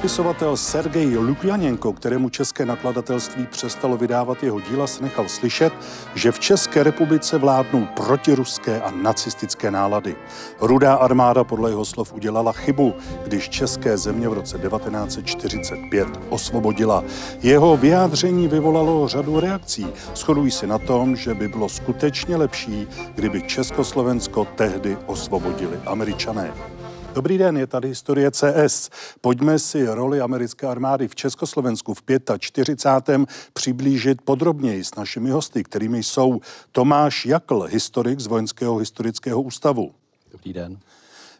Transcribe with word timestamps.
Spisovatel 0.00 0.56
Sergej 0.56 1.16
Lukjanenko, 1.16 1.92
kterému 1.92 2.28
české 2.28 2.66
nakladatelství 2.66 3.46
přestalo 3.46 3.96
vydávat 3.96 4.42
jeho 4.42 4.60
díla, 4.60 4.86
se 4.86 5.02
nechal 5.02 5.28
slyšet, 5.28 5.72
že 6.14 6.32
v 6.32 6.38
České 6.38 6.82
republice 6.82 7.38
vládnou 7.38 7.86
protiruské 7.96 8.80
a 8.80 8.90
nacistické 8.90 9.70
nálady. 9.70 10.16
Rudá 10.60 10.94
armáda 10.94 11.44
podle 11.44 11.70
jeho 11.70 11.84
slov 11.84 12.12
udělala 12.12 12.52
chybu, 12.52 12.94
když 13.24 13.48
české 13.48 13.98
země 13.98 14.28
v 14.28 14.32
roce 14.32 14.58
1945 14.58 16.08
osvobodila. 16.28 17.04
Jeho 17.42 17.76
vyjádření 17.76 18.48
vyvolalo 18.48 19.08
řadu 19.08 19.40
reakcí. 19.40 19.86
Shodují 20.16 20.50
si 20.50 20.66
na 20.66 20.78
tom, 20.78 21.16
že 21.16 21.34
by 21.34 21.48
bylo 21.48 21.68
skutečně 21.68 22.36
lepší, 22.36 22.88
kdyby 23.14 23.42
Československo 23.42 24.46
tehdy 24.56 24.96
osvobodili 25.06 25.80
američané. 25.86 26.79
Dobrý 27.14 27.38
den, 27.38 27.56
je 27.56 27.66
tady 27.66 27.88
historie 27.88 28.30
CS. 28.30 28.90
Pojďme 29.20 29.58
si 29.58 29.86
roli 29.86 30.20
americké 30.20 30.66
armády 30.66 31.08
v 31.08 31.14
Československu 31.14 31.94
v 31.94 32.02
45. 32.38 33.20
přiblížit 33.52 34.22
podrobněji 34.22 34.84
s 34.84 34.94
našimi 34.94 35.30
hosty, 35.30 35.64
kterými 35.64 36.02
jsou 36.02 36.40
Tomáš 36.72 37.26
Jakl, 37.26 37.60
historik 37.60 38.20
z 38.20 38.26
Vojenského 38.26 38.76
historického 38.76 39.42
ústavu. 39.42 39.94
Dobrý 40.32 40.52
den. 40.52 40.78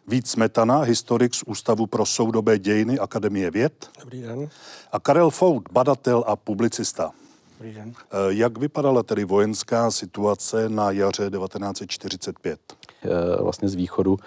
Vít 0.07 0.27
Smetana, 0.27 0.81
historik 0.81 1.35
z 1.35 1.43
Ústavu 1.43 1.87
pro 1.87 2.05
soudobé 2.05 2.59
dějiny 2.59 2.99
Akademie 2.99 3.51
věd. 3.51 3.89
Dobrý 3.99 4.21
den. 4.21 4.49
A 4.91 4.99
Karel 4.99 5.29
Fout, 5.29 5.63
badatel 5.71 6.23
a 6.27 6.35
publicista. 6.35 7.11
Dobrý 7.59 7.73
den. 7.73 7.93
Eh, 7.93 8.17
jak 8.27 8.57
vypadala 8.57 9.03
tedy 9.03 9.25
vojenská 9.25 9.91
situace 9.91 10.69
na 10.69 10.91
jaře 10.91 11.29
1945? 11.29 12.59
Eh, 13.05 13.41
vlastně 13.41 13.69
z 13.69 13.75
východu 13.75 14.17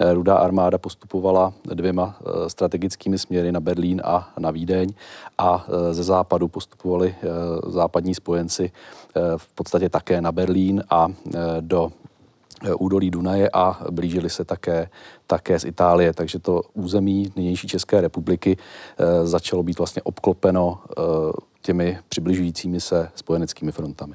eh, 0.00 0.14
rudá 0.14 0.36
armáda 0.36 0.78
postupovala 0.78 1.52
dvěma 1.64 2.16
strategickými 2.48 3.18
směry 3.18 3.52
na 3.52 3.60
Berlín 3.60 4.02
a 4.04 4.32
na 4.38 4.50
Vídeň 4.50 4.88
a 5.38 5.66
ze 5.90 6.02
západu 6.02 6.48
postupovali 6.48 7.14
západní 7.66 8.14
spojenci 8.14 8.72
v 9.36 9.52
podstatě 9.54 9.88
také 9.88 10.20
na 10.20 10.32
Berlín 10.32 10.82
a 10.90 11.08
do 11.60 11.92
údolí 12.78 13.10
Dunaje 13.10 13.50
a 13.52 13.80
blížili 13.90 14.30
se 14.30 14.44
také, 14.44 14.88
také 15.26 15.58
z 15.58 15.64
Itálie, 15.64 16.12
takže 16.12 16.38
to 16.38 16.62
území 16.74 17.32
nynější 17.36 17.68
České 17.68 18.00
republiky 18.00 18.56
začalo 19.24 19.62
být 19.62 19.78
vlastně 19.78 20.02
obklopeno 20.02 20.78
těmi 21.62 21.98
přibližujícími 22.08 22.80
se 22.80 23.08
spojeneckými 23.14 23.72
frontami. 23.72 24.14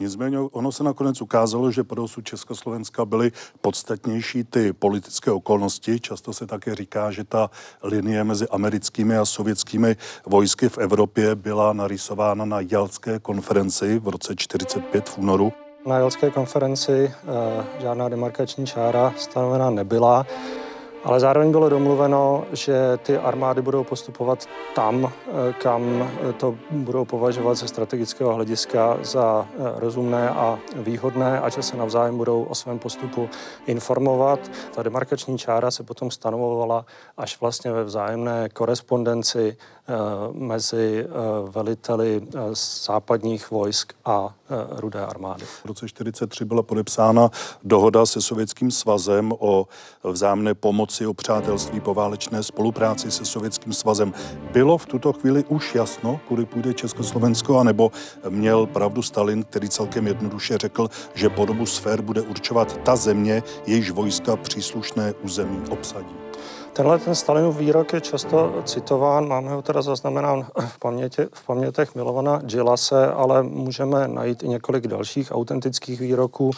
Nicméně 0.00 0.38
ono 0.38 0.72
se 0.72 0.84
nakonec 0.84 1.22
ukázalo, 1.22 1.70
že 1.70 1.84
pro 1.84 2.02
dosud 2.02 2.24
Československa 2.24 3.04
byly 3.04 3.32
podstatnější 3.60 4.44
ty 4.44 4.72
politické 4.72 5.30
okolnosti. 5.30 6.00
Často 6.00 6.32
se 6.32 6.46
také 6.46 6.74
říká, 6.74 7.10
že 7.10 7.24
ta 7.24 7.50
linie 7.82 8.24
mezi 8.24 8.48
americkými 8.48 9.16
a 9.16 9.24
sovětskými 9.24 9.96
vojsky 10.26 10.68
v 10.68 10.78
Evropě 10.78 11.34
byla 11.34 11.72
narysována 11.72 12.44
na 12.44 12.60
Jalské 12.60 13.18
konferenci 13.18 13.98
v 13.98 14.08
roce 14.08 14.36
45 14.36 15.08
v 15.08 15.18
únoru. 15.18 15.52
Na 15.86 15.98
Jalské 15.98 16.30
konferenci 16.30 16.92
e, 16.92 17.12
žádná 17.80 18.08
demarkační 18.08 18.66
čára 18.66 19.14
stanovena 19.16 19.70
nebyla. 19.70 20.26
Ale 21.04 21.20
zároveň 21.20 21.50
bylo 21.50 21.68
domluveno, 21.68 22.44
že 22.52 22.98
ty 23.02 23.18
armády 23.18 23.62
budou 23.62 23.84
postupovat 23.84 24.46
tam, 24.74 25.12
eh, 25.12 25.52
kam 25.52 26.10
to 26.36 26.54
budou 26.70 27.04
považovat 27.04 27.54
ze 27.54 27.68
strategického 27.68 28.34
hlediska 28.34 28.98
za 29.02 29.46
eh, 29.48 29.56
rozumné 29.76 30.30
a 30.30 30.58
výhodné 30.76 31.40
a 31.40 31.48
že 31.48 31.62
se 31.62 31.76
navzájem 31.76 32.16
budou 32.16 32.42
o 32.42 32.54
svém 32.54 32.78
postupu 32.78 33.28
informovat. 33.66 34.40
Ta 34.74 34.82
demarkační 34.82 35.38
čára 35.38 35.70
se 35.70 35.82
potom 35.82 36.10
stanovovala 36.10 36.84
až 37.16 37.40
vlastně 37.40 37.72
ve 37.72 37.84
vzájemné 37.84 38.48
korespondenci 38.48 39.56
eh, 39.56 39.94
mezi 40.32 41.06
veliteli 41.50 42.22
západních 42.86 43.50
vojsk 43.50 43.92
a 44.04 44.34
rudé 44.70 45.06
armády. 45.06 45.44
V 45.44 45.64
roce 45.64 45.86
1943 45.86 46.44
byla 46.44 46.62
podepsána 46.62 47.30
dohoda 47.64 48.06
se 48.06 48.20
Sovětským 48.20 48.70
svazem 48.70 49.32
o 49.38 49.66
vzájemné 50.04 50.54
pomoci 50.54 50.88
pomoci, 50.88 51.06
o 51.06 51.14
přátelství, 51.14 51.80
poválečné 51.80 52.42
spolupráci 52.42 53.10
se 53.10 53.24
Sovětským 53.24 53.72
svazem. 53.72 54.12
Bylo 54.52 54.78
v 54.78 54.86
tuto 54.86 55.12
chvíli 55.12 55.44
už 55.44 55.74
jasno, 55.74 56.20
kudy 56.28 56.46
půjde 56.46 56.74
Československo, 56.74 57.58
anebo 57.58 57.90
měl 58.28 58.66
pravdu 58.66 59.02
Stalin, 59.02 59.42
který 59.42 59.68
celkem 59.68 60.06
jednoduše 60.06 60.58
řekl, 60.58 60.88
že 61.14 61.28
podobu 61.28 61.66
sfér 61.66 62.02
bude 62.02 62.20
určovat 62.20 62.76
ta 62.82 62.96
země, 62.96 63.42
jejíž 63.66 63.90
vojska 63.90 64.36
příslušné 64.36 65.14
území 65.22 65.62
obsadí. 65.70 66.27
Tenhle 66.72 66.98
ten 66.98 67.14
Stalinův 67.14 67.56
výrok 67.56 67.92
je 67.92 68.00
často 68.00 68.62
citován, 68.64 69.28
máme 69.28 69.50
ho 69.50 69.62
teda 69.62 69.82
zaznamenán 69.82 70.46
v, 70.66 70.78
pamětě, 70.78 71.28
v 71.32 71.46
pamětech 71.46 71.94
Milovana 71.94 72.38
Gilase, 72.38 73.06
ale 73.06 73.42
můžeme 73.42 74.08
najít 74.08 74.42
i 74.42 74.48
několik 74.48 74.86
dalších 74.86 75.32
autentických 75.32 76.00
výroků, 76.00 76.50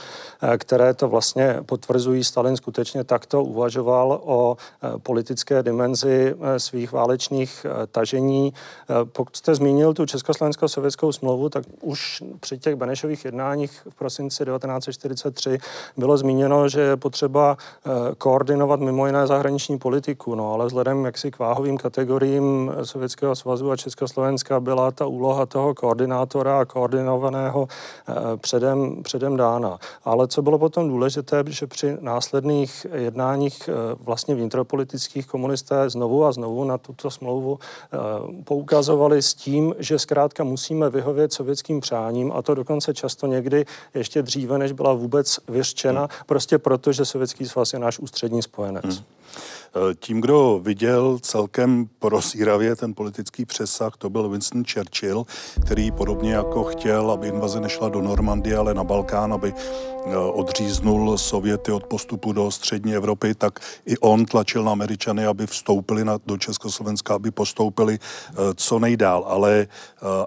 eh, 0.43 0.59
které 0.59 0.94
to 0.94 1.09
vlastně 1.09 1.60
potvrzují. 1.66 2.25
Stalin 2.25 2.56
skutečně 2.56 3.04
takto 3.04 3.44
uvažoval 3.44 4.21
o 4.25 4.56
eh, 4.56 4.98
politické 4.98 5.62
dimenzi 5.62 6.34
eh, 6.41 6.60
svých 6.60 6.92
válečných 6.92 7.66
tažení. 7.92 8.53
Pokud 9.04 9.37
jste 9.37 9.54
zmínil 9.54 9.94
tu 9.94 10.06
československo-sovětskou 10.06 11.12
smlouvu, 11.12 11.48
tak 11.48 11.65
už 11.81 12.22
při 12.41 12.59
těch 12.59 12.77
Benešových 12.77 13.25
jednáních 13.25 13.82
v 13.91 13.94
prosinci 13.94 14.44
1943 14.44 15.59
bylo 15.97 16.16
zmíněno, 16.16 16.69
že 16.69 16.81
je 16.81 16.97
potřeba 16.97 17.56
koordinovat 18.19 18.81
mimo 18.81 19.06
jiné 19.06 19.27
zahraniční 19.27 19.78
politiku 19.78 20.00
politiku, 20.00 20.34
no 20.34 20.53
ale 20.53 20.66
vzhledem 20.66 21.05
jaksi 21.05 21.31
k 21.31 21.38
váhovým 21.38 21.77
kategoriím 21.77 22.72
Sovětského 22.83 23.37
svazu 23.37 23.71
a 23.71 23.77
Československa 23.77 24.61
byla 24.61 24.91
ta 24.91 25.06
úloha 25.06 25.47
toho 25.47 25.75
koordinátora 25.75 26.61
a 26.61 26.65
koordinovaného 26.65 27.69
eh, 28.09 28.15
předem, 28.37 29.03
předem 29.03 29.37
dána. 29.37 29.78
Ale 30.05 30.28
co 30.28 30.43
bylo 30.43 30.59
potom 30.59 30.89
důležité, 30.89 31.44
že 31.47 31.66
při 31.66 31.97
následných 32.00 32.87
jednáních 32.94 33.69
eh, 33.69 33.72
vlastně 34.00 34.34
vnitropolitických 34.34 35.27
komunisté 35.27 35.91
znovu 35.91 36.25
a 36.25 36.33
znovu 36.33 36.65
na 36.65 36.78
tuto 36.78 37.10
smlouvu 37.10 37.59
eh, 37.60 37.99
poukazovali 38.44 39.22
s 39.22 39.34
tím, 39.34 39.75
že 39.78 39.99
zkrátka 39.99 40.44
musíme 40.44 40.91
vyhovět 40.91 41.33
sovětským 41.33 41.81
přáním 41.81 42.33
a 42.33 42.43
to 42.43 42.55
dokonce 42.55 42.94
často 42.94 43.27
někdy 43.27 43.65
ještě 43.94 44.22
dříve, 44.22 44.59
než 44.59 44.72
byla 44.72 44.93
vůbec 44.93 45.41
vyřčena, 45.49 46.09
prostě 46.27 46.59
proto, 46.59 46.93
že 46.93 47.05
Sovětský 47.05 47.47
svaz 47.47 47.72
je 47.72 47.78
náš 47.78 47.99
ústřední 47.99 48.43
spojenec. 48.43 48.84
Hmm. 48.84 49.05
Eh, 49.75 49.94
tím, 49.94 50.20
kdo 50.20 50.60
viděl 50.62 51.19
celkem 51.22 51.88
prozíravě 51.98 52.76
ten 52.76 52.94
politický 52.94 53.44
přesah, 53.44 53.97
to 53.97 54.10
byl 54.10 54.28
Winston 54.28 54.64
Churchill, 54.64 55.27
který 55.65 55.91
podobně 55.91 56.33
jako 56.33 56.65
chtěl, 56.65 57.10
aby 57.10 57.28
invaze 57.28 57.60
nešla 57.60 57.89
do 57.89 58.00
Normandie, 58.00 58.56
ale 58.56 58.74
na 58.74 58.84
Balkán, 58.84 59.33
aby 59.33 59.54
eh, 59.54 60.16
odříznul 60.16 61.18
Sověty 61.18 61.72
od 61.72 61.86
postupu 61.86 62.33
do 62.33 62.50
střední 62.50 62.95
Evropy, 62.95 63.34
tak 63.34 63.60
i 63.86 63.98
on 63.98 64.24
tlačil 64.24 64.65
na 64.65 64.72
Američany, 64.72 65.27
aby 65.27 65.47
vstoupili 65.47 66.04
na, 66.04 66.18
do 66.27 66.36
Československa, 66.36 67.15
aby 67.15 67.30
postoupili 67.30 67.98
eh, 67.98 68.34
co 68.54 68.78
nejdál. 68.78 69.24
Ale 69.27 69.66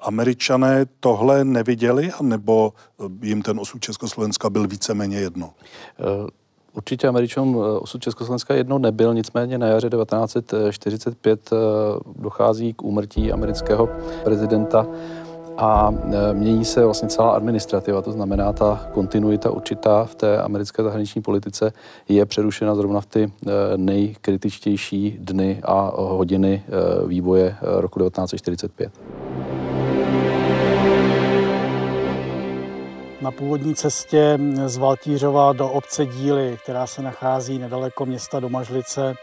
Američané 0.01 0.85
tohle 0.99 1.45
neviděli, 1.45 2.11
nebo 2.21 2.73
jim 3.21 3.41
ten 3.41 3.59
osud 3.59 3.81
Československa 3.81 4.49
byl 4.49 4.67
víceméně 4.67 5.17
jedno? 5.17 5.53
Určitě 6.73 7.07
Američanům 7.07 7.55
eh, 7.55 7.79
osud 7.79 8.01
Československa 8.01 8.53
jedno 8.53 8.79
nebyl, 8.79 9.13
nicméně 9.13 9.57
na 9.57 9.67
jaře 9.67 9.89
1945 9.89 11.49
eh, 11.53 11.55
dochází 12.15 12.73
k 12.73 12.83
úmrtí 12.83 13.31
amerického 13.31 13.89
prezidenta 14.23 14.87
a 15.57 15.93
eh, 15.93 16.33
mění 16.33 16.65
se 16.65 16.85
vlastně 16.85 17.09
celá 17.09 17.31
administrativa, 17.31 18.01
to 18.01 18.11
znamená 18.11 18.53
ta 18.53 18.87
kontinuita 18.93 19.51
určitá 19.51 20.05
v 20.05 20.15
té 20.15 20.41
americké 20.41 20.83
zahraniční 20.83 21.21
politice 21.21 21.73
je 22.09 22.25
přerušena 22.25 22.75
zrovna 22.75 23.01
v 23.01 23.05
ty 23.05 23.31
nejkritičtější 23.75 25.17
dny 25.19 25.59
a 25.63 25.91
hodiny 25.95 26.63
vývoje 27.07 27.55
roku 27.61 27.99
1945. 27.99 29.22
na 33.23 33.31
původní 33.31 33.75
cestě 33.75 34.39
z 34.65 34.77
Valtířova 34.77 35.53
do 35.53 35.69
obce 35.69 36.05
Díly, 36.05 36.57
která 36.63 36.87
se 36.87 37.01
nachází 37.01 37.59
nedaleko 37.59 38.05
města 38.05 38.39
Domažlice, 38.39 39.15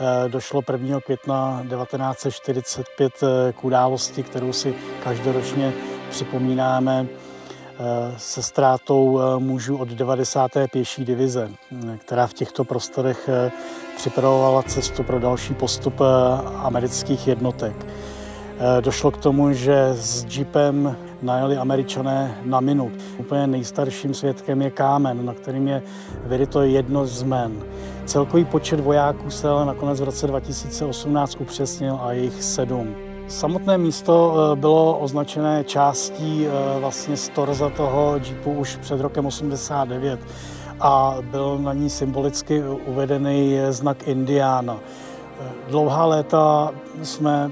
eh, 0.00 0.28
došlo 0.28 0.62
1. 0.62 1.00
května 1.00 1.64
1945 1.68 3.12
eh, 3.22 3.52
k 3.52 3.64
události, 3.64 4.22
kterou 4.22 4.52
si 4.52 4.74
každoročně 5.04 5.72
připomínáme 6.10 7.06
eh, 7.06 8.14
se 8.16 8.42
ztrátou 8.42 9.20
mužů 9.38 9.76
od 9.76 9.88
90. 9.88 10.50
pěší 10.72 11.04
divize, 11.04 11.50
která 11.98 12.26
v 12.26 12.34
těchto 12.34 12.64
prostorech 12.64 13.28
připravovala 13.96 14.62
cestu 14.62 15.02
pro 15.02 15.20
další 15.20 15.54
postup 15.54 16.00
amerických 16.56 17.28
jednotek. 17.28 17.86
Došlo 18.80 19.10
k 19.10 19.16
tomu, 19.16 19.52
že 19.52 19.88
s 19.94 20.26
jeepem 20.36 20.96
najeli 21.22 21.56
američané 21.56 22.38
na 22.44 22.60
minut. 22.60 22.92
Úplně 23.18 23.46
nejstarším 23.46 24.14
svědkem 24.14 24.62
je 24.62 24.70
kámen, 24.70 25.26
na 25.26 25.34
kterým 25.34 25.68
je 25.68 25.82
vyryto 26.24 26.62
jedno 26.62 27.06
z 27.06 27.22
men. 27.22 27.52
Celkový 28.04 28.44
počet 28.44 28.80
vojáků 28.80 29.30
se 29.30 29.48
ale 29.48 29.66
nakonec 29.66 30.00
v 30.00 30.04
roce 30.04 30.26
2018 30.26 31.36
upřesnil 31.40 31.98
a 32.02 32.12
jich 32.12 32.42
sedm. 32.42 32.94
Samotné 33.28 33.78
místo 33.78 34.34
eh, 34.34 34.56
bylo 34.56 34.98
označené 34.98 35.64
částí 35.64 36.46
eh, 36.46 36.80
vlastně 36.80 37.16
z 37.16 37.28
torza 37.28 37.70
toho 37.70 38.20
jeepu 38.24 38.52
už 38.52 38.76
před 38.76 39.00
rokem 39.00 39.26
89 39.26 40.20
a 40.80 41.16
byl 41.22 41.58
na 41.58 41.72
ní 41.72 41.90
symbolicky 41.90 42.62
uvedený 42.86 43.58
znak 43.70 44.08
Indiána. 44.08 44.78
Dlouhá 45.68 46.06
léta 46.06 46.70
jsme 47.02 47.50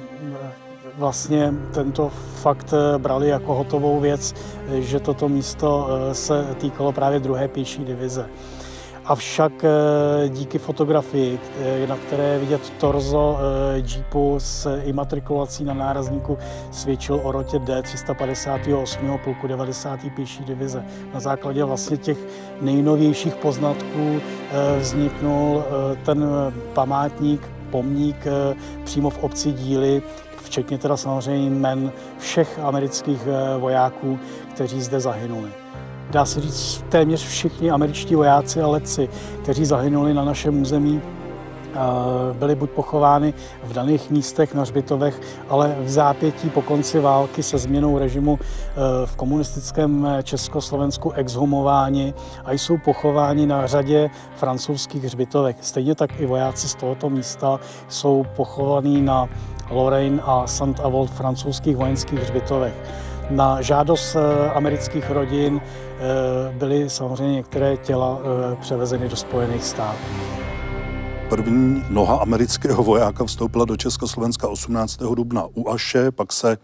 vlastně 1.00 1.54
tento 1.74 2.10
fakt 2.34 2.74
brali 2.98 3.28
jako 3.28 3.54
hotovou 3.54 4.00
věc, 4.00 4.34
že 4.72 5.00
toto 5.00 5.28
místo 5.28 5.88
se 6.12 6.46
týkalo 6.58 6.92
právě 6.92 7.20
druhé 7.20 7.48
pěší 7.48 7.84
divize. 7.84 8.28
Avšak 9.10 9.64
eh, 9.64 10.28
díky 10.28 10.58
fotografii, 10.58 11.38
na 11.88 11.96
které 11.96 12.24
je 12.24 12.38
vidět 12.38 12.72
torzo 12.78 13.38
eh, 13.38 13.78
Jeepu 13.78 14.34
s 14.38 14.80
imatrikulací 14.84 15.64
na 15.64 15.74
nárazníku, 15.74 16.38
svědčil 16.70 17.20
o 17.22 17.32
rotě 17.32 17.58
D358. 17.58 19.18
pluku 19.18 19.46
90. 19.46 20.00
pěší 20.16 20.44
divize. 20.44 20.84
Na 21.14 21.20
základě 21.20 21.64
vlastně 21.64 21.96
těch 21.96 22.18
nejnovějších 22.60 23.34
poznatků 23.34 24.20
eh, 24.20 24.78
vzniknul 24.78 25.64
ten 26.04 26.26
památník, 26.74 27.48
pomník 27.70 28.26
přímo 28.84 29.10
v 29.10 29.18
obci 29.18 29.52
Díly, 29.52 30.02
včetně 30.50 30.78
teda 30.78 30.96
samozřejmě 30.96 31.50
jmen 31.50 31.92
všech 32.18 32.58
amerických 32.58 33.20
vojáků, 33.58 34.18
kteří 34.54 34.82
zde 34.82 35.00
zahynuli 35.00 35.50
dá 36.10 36.24
se 36.24 36.40
říct, 36.40 36.84
téměř 36.88 37.26
všichni 37.26 37.70
američtí 37.70 38.14
vojáci 38.14 38.60
a 38.60 38.66
letci, 38.66 39.08
kteří 39.42 39.64
zahynuli 39.64 40.14
na 40.14 40.24
našem 40.24 40.62
území, 40.62 41.02
byli 42.32 42.54
buď 42.54 42.70
pochovány 42.70 43.34
v 43.64 43.72
daných 43.72 44.10
místech 44.10 44.54
na 44.54 44.62
hřbitovech, 44.62 45.20
ale 45.48 45.76
v 45.80 45.88
zápětí 45.88 46.50
po 46.50 46.62
konci 46.62 47.00
války 47.00 47.42
se 47.42 47.58
změnou 47.58 47.98
režimu 47.98 48.38
e, 48.40 49.06
v 49.06 49.16
komunistickém 49.16 50.08
Československu 50.22 51.12
exhumováni 51.12 52.14
a 52.44 52.52
jsou 52.52 52.78
pochováni 52.78 53.46
na 53.46 53.66
řadě 53.66 54.10
francouzských 54.36 55.04
hřbitovek. 55.04 55.56
Stejně 55.60 55.94
tak 55.94 56.20
i 56.20 56.26
vojáci 56.26 56.68
z 56.68 56.74
tohoto 56.74 57.10
místa 57.10 57.60
jsou 57.88 58.26
pochovaní 58.36 59.02
na 59.02 59.28
Lorraine 59.70 60.22
a 60.24 60.46
Saint-Avold 60.46 61.10
francouzských 61.10 61.76
vojenských 61.76 62.18
hřbitovech. 62.18 62.74
Na 63.30 63.62
žádost 63.62 64.16
eh, 64.16 64.50
amerických 64.50 65.10
rodin 65.10 65.60
eh, 65.60 66.54
byly 66.58 66.90
samozřejmě 66.90 67.34
některé 67.34 67.76
těla 67.76 68.18
eh, 68.20 68.56
převezeny 68.56 69.08
do 69.08 69.16
Spojených 69.16 69.64
států. 69.64 69.98
První 71.28 71.84
noha 71.90 72.16
amerického 72.16 72.82
vojáka 72.82 73.24
vstoupila 73.24 73.64
do 73.64 73.76
Československa 73.76 74.48
18. 74.48 74.96
dubna 74.96 75.44
u 75.54 75.70
Aše, 75.70 76.10
pak 76.10 76.32
se 76.32 76.58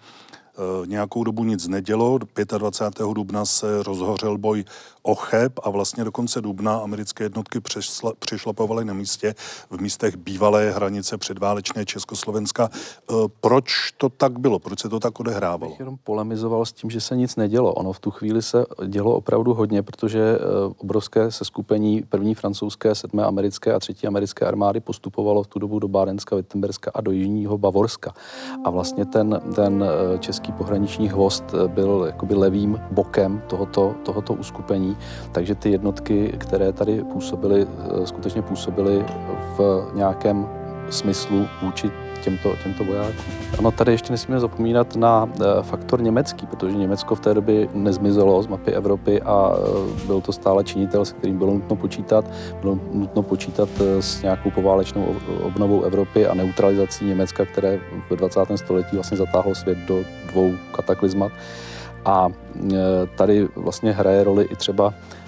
nějakou 0.86 1.24
dobu 1.24 1.44
nic 1.44 1.68
nedělo. 1.68 2.18
25. 2.58 3.06
dubna 3.14 3.44
se 3.44 3.82
rozhořel 3.82 4.38
boj 4.38 4.64
o 5.06 5.14
Cheb 5.14 5.52
a 5.62 5.70
vlastně 5.70 6.04
do 6.04 6.12
konce 6.12 6.40
dubna 6.40 6.76
americké 6.76 7.24
jednotky 7.24 7.60
přešla, 7.60 8.12
přešlapovaly 8.18 8.84
na 8.84 8.94
místě 8.94 9.34
v 9.70 9.80
místech 9.80 10.16
bývalé 10.16 10.70
hranice 10.70 11.18
předválečné 11.18 11.84
Československa. 11.84 12.70
Eh, 12.72 13.14
proč 13.40 13.92
to 13.96 14.08
tak 14.08 14.38
bylo? 14.38 14.58
Proč 14.58 14.80
se 14.80 14.88
to 14.88 15.00
tak 15.00 15.20
odehrávalo? 15.20 15.70
Bych 15.70 15.80
jenom 15.80 15.96
polemizoval 16.04 16.66
s 16.66 16.72
tím, 16.72 16.90
že 16.90 17.00
se 17.00 17.16
nic 17.16 17.36
nedělo. 17.36 17.74
Ono 17.74 17.92
v 17.92 18.00
tu 18.00 18.10
chvíli 18.10 18.42
se 18.42 18.66
dělo 18.86 19.14
opravdu 19.14 19.54
hodně, 19.54 19.82
protože 19.82 20.20
eh, 20.20 20.38
obrovské 20.78 21.30
seskupení 21.30 22.02
první 22.08 22.34
francouzské, 22.34 22.94
sedmé 22.94 23.24
americké 23.24 23.72
a 23.72 23.78
třetí 23.78 24.06
americké 24.06 24.46
armády 24.46 24.80
postupovalo 24.80 25.42
v 25.42 25.46
tu 25.46 25.58
dobu 25.58 25.78
do 25.78 25.88
Bárenska, 25.88 26.36
Wittenberska 26.36 26.90
a 26.94 27.00
do 27.00 27.10
jižního 27.10 27.58
Bavorska. 27.58 28.14
A 28.64 28.70
vlastně 28.70 29.04
ten, 29.04 29.40
ten 29.54 29.84
český 30.20 30.45
český 30.46 30.58
pohraniční 30.58 31.08
hvost 31.08 31.44
eh, 31.54 31.68
byl 31.68 32.04
jakoby 32.06 32.34
levým 32.34 32.80
bokem 32.90 33.42
tohoto, 33.46 33.94
tohoto 34.02 34.34
uskupení, 34.34 34.96
takže 35.32 35.54
ty 35.54 35.70
jednotky, 35.70 36.34
které 36.38 36.72
tady 36.72 37.04
působily, 37.04 37.66
eh, 37.66 38.06
skutečně 38.06 38.42
působily 38.42 39.04
v 39.58 39.90
nějakém 39.94 40.48
smyslu 40.90 41.46
vůči 41.62 41.90
těmto, 42.26 42.56
těmto 42.62 42.84
vojákům. 42.84 43.24
Ano, 43.58 43.70
tady 43.70 43.92
ještě 43.92 44.12
nesmíme 44.12 44.40
zapomínat 44.40 44.96
na 44.96 45.30
e, 45.30 45.62
faktor 45.62 46.02
německý, 46.02 46.46
protože 46.46 46.76
Německo 46.76 47.14
v 47.14 47.20
té 47.20 47.34
době 47.34 47.68
nezmizelo 47.72 48.42
z 48.42 48.46
mapy 48.46 48.72
Evropy 48.72 49.22
a 49.22 49.52
e, 50.02 50.06
byl 50.06 50.20
to 50.20 50.32
stále 50.32 50.64
činitel, 50.64 51.04
se 51.04 51.14
kterým 51.14 51.38
bylo 51.38 51.54
nutno 51.54 51.76
počítat. 51.76 52.24
Bylo 52.60 52.78
nutno 52.92 53.22
počítat 53.22 53.68
e, 53.80 54.02
s 54.02 54.22
nějakou 54.22 54.50
poválečnou 54.50 55.16
obnovou 55.42 55.82
Evropy 55.82 56.26
a 56.26 56.34
neutralizací 56.34 57.04
Německa, 57.04 57.44
které 57.44 57.78
v 58.10 58.16
20. 58.16 58.40
století 58.56 58.96
vlastně 58.96 59.16
zatáhlo 59.16 59.54
svět 59.54 59.78
do 59.78 60.02
dvou 60.32 60.52
kataklizmat. 60.72 61.32
A 62.04 62.28
tady 63.16 63.48
vlastně 63.56 63.92
hraje 63.92 64.24
roli 64.24 64.44
i 64.44 64.56
třeba 64.56 64.94
Eh, 64.94 65.25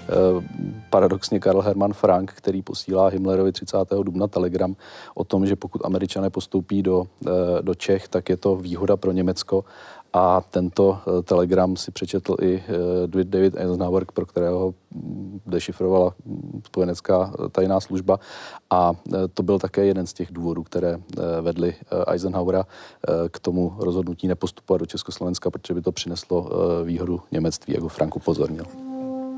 paradoxně 0.89 1.39
Karl 1.39 1.61
Hermann 1.61 1.93
Frank, 1.93 2.33
který 2.33 2.61
posílá 2.61 3.07
Himmlerovi 3.07 3.51
30. 3.51 3.77
dubna 4.03 4.27
telegram 4.27 4.75
o 5.15 5.23
tom, 5.23 5.45
že 5.45 5.55
pokud 5.55 5.85
američané 5.85 6.29
postoupí 6.29 6.83
do, 6.83 7.05
eh, 7.27 7.29
do 7.61 7.75
Čech, 7.75 8.07
tak 8.07 8.29
je 8.29 8.37
to 8.37 8.55
výhoda 8.55 8.97
pro 8.97 9.11
Německo 9.11 9.65
a 10.13 10.41
tento 10.41 10.99
eh, 10.99 11.21
telegram 11.23 11.75
si 11.75 11.91
přečetl 11.91 12.35
i 12.41 12.63
David 13.23 13.55
Eisenhower, 13.57 14.05
pro 14.13 14.25
kterého 14.25 14.73
mm, 14.91 15.39
dešifrovala 15.45 16.13
mm, 16.25 16.61
spojenecká 16.65 17.33
tajná 17.51 17.79
služba. 17.79 18.19
A 18.69 18.93
to 19.33 19.43
byl 19.43 19.59
také 19.59 19.85
jeden 19.85 20.07
z 20.07 20.13
těch 20.13 20.31
důvodů, 20.31 20.63
které 20.63 20.97
vedly 21.41 21.75
Eisenhowera 22.07 22.65
k 23.31 23.39
tomu 23.39 23.73
rozhodnutí 23.79 24.27
nepostupovat 24.27 24.79
do 24.79 24.85
Československa, 24.85 25.49
protože 25.49 25.73
by 25.73 25.81
to 25.81 25.91
přineslo 25.91 26.49
výhodu 26.83 27.21
Němectví, 27.31 27.73
jak 27.73 27.83
ho 27.83 27.89
Frank 27.89 28.15
upozornil. 28.15 28.88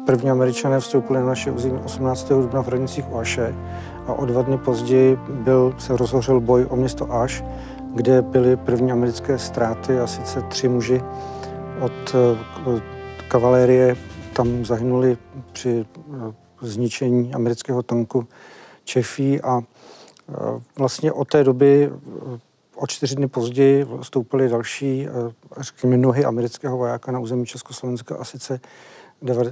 První 0.06 0.30
američané 0.30 0.80
vstoupili 0.80 1.20
na 1.20 1.26
naše 1.26 1.52
území 1.52 1.80
18. 1.86 2.30
dubna 2.30 2.64
v 2.64 2.68
hranicích 2.68 3.06
Aše 3.20 3.56
a 4.08 4.14
o 4.14 4.26
dva 4.26 4.42
dny 4.42 4.58
později 4.58 5.18
byl, 5.30 5.76
se 5.78 5.98
rozhořel 5.98 6.40
boj 6.40 6.66
o 6.70 6.76
město 6.76 7.14
Aš, 7.14 7.44
kde 7.94 8.22
byly 8.22 8.58
první 8.58 8.92
americké 8.92 9.40
ztráty 9.40 10.00
a 10.00 10.08
sice 10.08 10.42
tři 10.42 10.68
muži 10.68 11.02
od 11.82 12.16
eh, 12.16 12.82
kavalérie 13.28 13.96
tam 14.34 14.66
zahynuli 14.66 15.18
při 15.52 15.86
eh, 15.98 16.34
zničení 16.62 17.34
amerického 17.34 17.84
tanku 17.84 18.28
Čefí 18.84 19.42
a 19.42 19.62
eh, 19.62 20.34
vlastně 20.78 21.12
od 21.12 21.28
té 21.28 21.44
doby 21.44 21.92
o 22.76 22.88
čtyři 22.88 23.16
dny 23.16 23.28
později 23.28 23.86
vstoupily 24.02 24.50
další, 24.50 25.08
řekněme, 25.58 25.98
nohy 25.98 26.26
amerického 26.26 26.78
vojáka 26.78 27.12
na 27.12 27.20
území 27.20 27.46
Československa 27.46 28.16
a 28.16 28.24
sice 28.24 28.60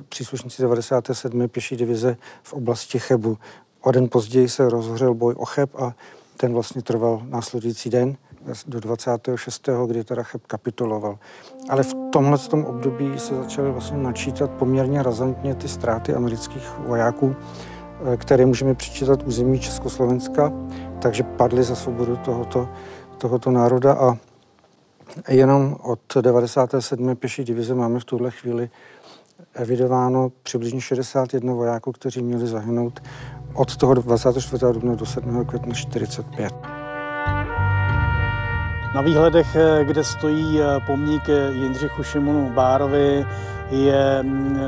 příslušníci 0.10 0.62
97. 0.62 1.48
pěší 1.48 1.76
divize 1.76 2.18
v 2.44 2.54
oblasti 2.54 3.00
Chebu. 3.00 3.38
O 3.82 3.92
den 3.92 4.10
později 4.10 4.50
se 4.50 4.70
rozhořel 4.70 5.14
boj 5.14 5.36
o 5.38 5.46
Cheb 5.46 5.76
a 5.76 5.94
ten 6.38 6.54
vlastně 6.54 6.82
trval 6.82 7.22
následující 7.24 7.90
den 7.90 8.18
do 8.68 8.80
26., 8.80 9.70
kdy 9.88 10.04
teda 10.04 10.24
Cheb 10.24 10.42
kapituloval. 10.48 11.20
Ale 11.70 11.84
v 11.84 11.94
tomhle 12.12 12.38
tom 12.38 12.66
období 12.66 13.20
se 13.20 13.36
začaly 13.36 13.72
vlastně 13.72 13.98
načítat 13.98 14.52
poměrně 14.52 15.04
razantně 15.04 15.56
ty 15.56 15.68
ztráty 15.68 16.14
amerických 16.14 16.70
vojáků, 16.80 17.36
eh, 18.14 18.18
které 18.18 18.46
můžeme 18.46 18.74
přičítat 18.74 19.24
území 19.24 19.60
Československa, 19.60 20.54
takže 21.02 21.24
padly 21.24 21.64
za 21.64 21.76
svobodu 21.76 22.16
tohoto, 22.16 22.70
tohoto 23.18 23.52
národa 23.52 23.94
a 23.94 24.18
jenom 25.28 25.76
od 25.82 26.00
97. 26.22 27.16
pěší 27.16 27.44
divize 27.44 27.76
máme 27.76 28.00
v 28.00 28.06
tuhle 28.06 28.32
chvíli 28.32 28.70
evidováno 29.54 30.32
přibližně 30.44 30.82
61 30.82 31.54
vojáků, 31.54 31.92
kteří 31.92 32.22
měli 32.22 32.48
zahynout 32.48 33.00
od 33.54 33.78
toho 33.78 33.94
24. 33.94 34.66
dubna 34.74 34.96
do 34.96 35.06
7. 35.06 35.46
května 35.46 35.74
45. 35.74 36.54
Na 38.96 39.02
výhledech, 39.02 39.56
eh, 39.56 39.86
kde 39.86 40.04
stojí 40.04 40.62
eh, 40.62 40.80
pomník 40.88 41.30
eh, 41.30 41.52
Jindřichu 41.54 42.04
Šimonu 42.04 42.50
Bárovi, 42.50 43.26
je 43.72 44.24
mm, 44.24 44.60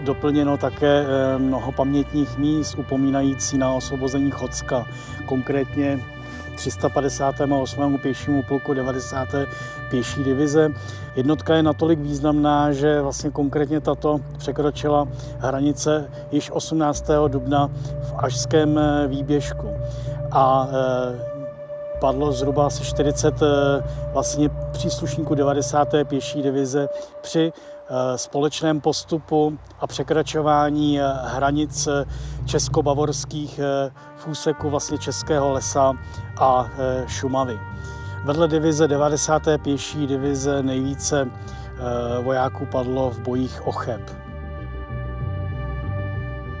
doplněno 0.00 0.56
také 0.56 1.04
mnoho 1.38 1.72
pamětních 1.72 2.38
míst 2.38 2.74
upomínající 2.78 3.58
na 3.58 3.72
osvobození 3.72 4.30
Chocka. 4.30 4.86
Konkrétně 5.26 6.00
358. 6.58 7.98
pěšímu 7.98 8.42
pluku 8.42 8.74
90. 8.74 9.28
pěší 9.90 10.24
divize. 10.24 10.70
Jednotka 11.16 11.54
je 11.54 11.62
natolik 11.62 11.98
významná, 11.98 12.72
že 12.72 13.02
vlastně 13.02 13.30
konkrétně 13.30 13.80
tato 13.80 14.20
překročila 14.38 15.08
hranice 15.38 16.10
již 16.32 16.50
18. 16.50 17.10
dubna 17.28 17.70
v 18.02 18.14
Ažském 18.16 18.78
eh, 18.78 19.06
výběžku. 19.06 19.70
A 20.30 20.68
eh, 20.70 21.38
padlo 22.00 22.32
zhruba 22.32 22.66
asi 22.66 22.84
40 22.84 23.42
eh, 23.42 23.46
vlastně 24.12 24.50
příslušníků 24.72 25.34
90. 25.34 25.88
pěší 26.04 26.42
divize 26.42 26.88
při 27.20 27.52
společném 28.16 28.80
postupu 28.80 29.58
a 29.80 29.86
překračování 29.86 31.00
hranic 31.24 31.88
česko-bavorských 32.44 33.60
v 34.16 34.28
úseku 34.28 34.70
vlastně 34.70 34.98
Českého 34.98 35.52
lesa 35.52 35.92
a 36.40 36.68
Šumavy. 37.06 37.60
Vedle 38.24 38.48
divize 38.48 38.88
90. 38.88 39.42
pěší 39.62 40.06
divize 40.06 40.62
nejvíce 40.62 41.30
vojáků 42.22 42.66
padlo 42.66 43.10
v 43.10 43.20
bojích 43.20 43.66
o 43.66 43.72
Cheb. 43.72 44.27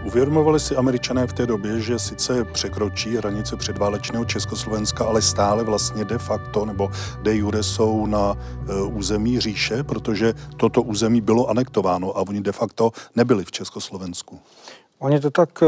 Uvědomovali 0.08 0.60
si 0.60 0.76
američané 0.76 1.26
v 1.26 1.32
té 1.32 1.46
době, 1.46 1.80
že 1.80 1.98
sice 1.98 2.44
překročí 2.44 3.16
hranice 3.16 3.56
předválečného 3.56 4.24
Československa, 4.24 5.04
ale 5.04 5.22
stále 5.22 5.64
vlastně 5.64 6.04
de 6.04 6.18
facto 6.18 6.64
nebo 6.64 6.90
de 7.22 7.36
jure 7.36 7.62
jsou 7.62 8.06
na 8.06 8.34
e, 8.34 8.82
území 8.82 9.40
říše, 9.40 9.84
protože 9.84 10.34
toto 10.56 10.82
území 10.82 11.20
bylo 11.20 11.50
anektováno 11.50 12.16
a 12.16 12.20
oni 12.20 12.40
de 12.40 12.52
facto 12.52 12.90
nebyli 13.16 13.44
v 13.44 13.50
Československu. 13.50 14.40
Oni 14.98 15.20
to 15.20 15.30
tak 15.30 15.62
e, 15.62 15.66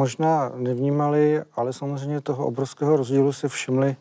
možná 0.00 0.52
nevnímali, 0.56 1.42
ale 1.56 1.72
samozřejmě 1.72 2.20
toho 2.20 2.46
obrovského 2.46 2.96
rozdílu 2.96 3.32
se 3.32 3.48
všimli 3.48 3.96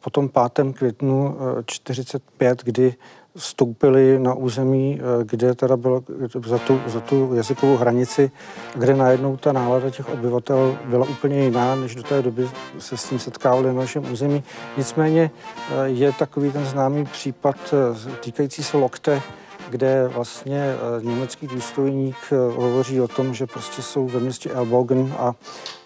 po 0.00 0.10
tom 0.10 0.28
5. 0.28 0.76
květnu 0.76 1.36
45, 1.66 2.50
e, 2.60 2.64
kdy 2.64 2.94
vstoupili 3.36 4.18
na 4.18 4.34
území, 4.34 5.00
eh, 5.00 5.24
kde 5.24 5.54
teda 5.54 5.76
bylo 5.76 6.02
za 6.46 6.58
tu, 6.58 6.80
za 6.86 7.00
tu 7.00 7.34
jazykovou 7.34 7.76
hranici, 7.76 8.30
kde 8.74 8.96
najednou 8.96 9.36
ta 9.36 9.52
nálada 9.52 9.90
těch 9.90 10.08
obyvatel 10.08 10.78
byla 10.84 11.06
úplně 11.06 11.44
jiná, 11.44 11.74
než 11.74 11.94
do 11.94 12.02
té 12.02 12.22
doby 12.22 12.48
se 12.78 12.96
s 12.96 13.08
tím 13.08 13.18
setkávali 13.18 13.66
na 13.66 13.72
našem 13.72 14.12
území. 14.12 14.42
Nicméně 14.76 15.30
eh, 15.70 15.88
je 15.88 16.12
takový 16.12 16.50
ten 16.50 16.64
známý 16.64 17.04
případ 17.04 17.56
eh, 17.72 18.10
týkající 18.20 18.62
se 18.62 18.76
Lokte, 18.76 19.22
kde 19.70 20.08
vlastně 20.08 20.60
eh, 20.60 21.04
německý 21.04 21.46
důstojník 21.46 22.16
eh, 22.32 22.36
hovoří 22.36 23.00
o 23.00 23.08
tom, 23.08 23.34
že 23.34 23.46
prostě 23.46 23.82
jsou 23.82 24.06
ve 24.06 24.20
městě 24.20 24.50
Elbogen 24.50 25.14
a 25.18 25.34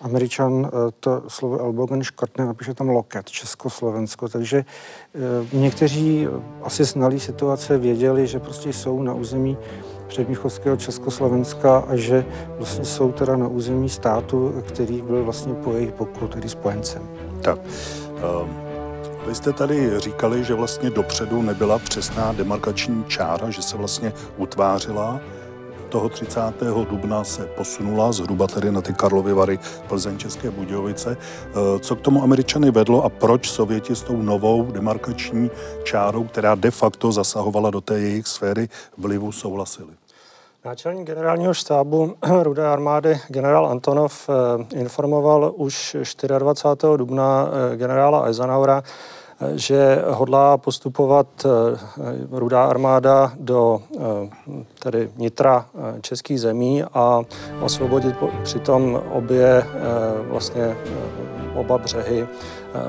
američan 0.01 0.67
eh, 0.67 0.71
to 1.01 1.23
slovo 1.29 1.59
Elbogen 1.59 2.03
škrtne, 2.03 2.47
napíše 2.47 2.75
tam 2.75 2.89
loket, 2.89 3.31
Československo. 3.31 4.29
Takže 4.29 4.65
někteří 5.53 6.29
asi 6.63 6.85
znalí 6.85 7.21
situace, 7.21 7.79
věděli, 7.79 8.27
že 8.27 8.41
prostě 8.41 8.73
jsou 8.73 9.03
na 9.03 9.15
území 9.15 9.59
předmíchovského 10.09 10.77
Československa 10.77 11.79
a 11.79 11.97
že 11.97 12.25
vlastně 12.59 12.85
jsou 12.85 13.13
teda 13.13 13.37
na 13.37 13.49
území 13.49 13.89
státu, 13.89 14.63
který 14.69 15.03
byl 15.03 15.25
vlastně 15.25 15.55
po 15.55 15.73
jejich 15.73 15.95
boku, 15.95 16.29
tedy 16.29 16.49
spojencem. 16.49 17.03
Tak, 17.43 17.59
um... 18.43 18.68
Vy 19.27 19.35
jste 19.35 19.53
tady 19.53 20.01
říkali, 20.01 20.45
že 20.45 20.55
vlastně 20.55 20.91
dopředu 20.91 21.43
nebyla 21.43 21.79
přesná 21.79 22.33
demarkační 22.33 23.05
čára, 23.05 23.51
že 23.51 23.63
se 23.63 23.77
vlastně 23.77 24.13
utvářela. 24.37 25.21
Toho 25.89 26.09
30. 26.09 26.41
dubna 26.91 27.25
se 27.25 27.47
posunula 27.47 28.13
zhruba 28.13 28.47
tedy 28.47 28.73
na 28.73 28.81
ty 28.81 28.93
Karlovy 28.93 29.33
Vary, 29.33 29.59
Plzeň, 29.89 30.19
České 30.19 30.51
Budějovice. 30.51 31.17
Eh, 31.17 31.79
co 31.79 31.97
k 31.97 32.01
tomu 32.01 32.23
Američany 32.23 32.71
vedlo 32.71 33.05
a 33.05 33.09
proč 33.09 33.51
Sověti 33.51 33.97
s 33.97 34.03
tou 34.03 34.23
novou 34.23 34.73
demarkační 34.73 35.51
čárou, 35.85 36.25
která 36.25 36.55
de 36.55 36.71
facto 36.71 37.13
zasahovala 37.13 37.71
do 37.71 37.81
té 37.81 38.01
jejich 38.01 38.27
sféry 38.27 38.69
vlivu, 38.99 39.33
souhlasili? 39.33 39.98
Náčelník 40.69 41.07
generálního 41.07 41.55
štábu 41.55 42.15
Rudé 42.43 42.67
armády 42.67 43.21
generál 43.29 43.67
Antonov 43.67 44.29
eh, 44.29 44.77
informoval 44.79 45.53
už 45.57 45.97
24. 46.39 46.97
dubna 46.97 47.49
eh, 47.73 47.77
generála 47.77 48.27
Eisenhowera, 48.27 48.83
že 49.55 50.03
hodlá 50.07 50.57
postupovat 50.57 51.27
eh, 51.47 51.79
rudá 52.31 52.65
armáda 52.65 53.33
do 53.41 53.81
eh, 53.97 54.01
tedy 54.79 55.11
nitra 55.17 55.67
eh, 55.75 56.01
českých 56.01 56.41
zemí 56.41 56.83
a 56.95 57.23
osvobodit 57.63 58.15
přitom 58.43 59.03
obě 59.11 59.65
vlastně 60.29 60.77
oba 61.55 61.79
břehy 61.79 62.27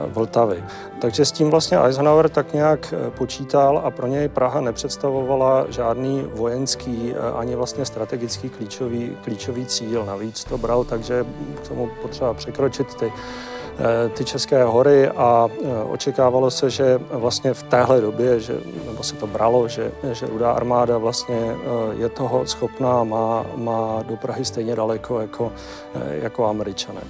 Vltavy. 0.08 0.64
Takže 1.02 1.26
s 1.26 1.32
tím 1.32 1.50
vlastně 1.50 1.78
Eisenhower 1.80 2.30
tak 2.30 2.54
nějak 2.54 2.94
počítal 3.18 3.82
a 3.86 3.92
pro 3.92 4.08
něj 4.08 4.28
Praha 4.30 4.62
nepředstavovala 4.62 5.66
žádný 5.70 6.28
vojenský 6.34 7.14
ani 7.36 7.56
vlastně 7.56 7.86
strategický 7.86 8.50
klíčový, 8.50 9.18
klíčový 9.24 9.66
cíl. 9.66 10.06
Navíc 10.06 10.44
to 10.44 10.58
bral, 10.58 10.84
takže 10.84 11.26
k 11.64 11.68
tomu 11.68 11.90
potřeba 12.02 12.34
překročit 12.34 12.96
ty 12.96 13.12
Eh, 13.80 14.10
ty 14.10 14.26
České 14.26 14.64
hory 14.64 15.08
a 15.08 15.48
eh, 15.48 15.84
očekávalo 15.84 16.52
se, 16.52 16.70
že 16.70 17.00
vlastně 17.12 17.54
v 17.54 17.64
téhle 17.64 18.02
době, 18.02 18.40
že, 18.40 18.60
nebo 18.86 19.04
se 19.04 19.16
to 19.16 19.28
bralo, 19.28 19.68
že, 19.68 19.92
že 20.12 20.28
rudá 20.28 20.52
armáda 20.52 20.98
vlastně 20.98 21.36
eh, 21.38 21.96
je 21.96 22.10
toho 22.10 22.46
schopná, 22.46 23.04
má, 23.04 23.46
má 23.56 24.04
do 24.08 24.16
Prahy 24.16 24.46
stejně 24.46 24.76
daleko 24.76 25.22
jako, 25.22 25.52
jako 26.10 26.48
američané. 26.48 27.02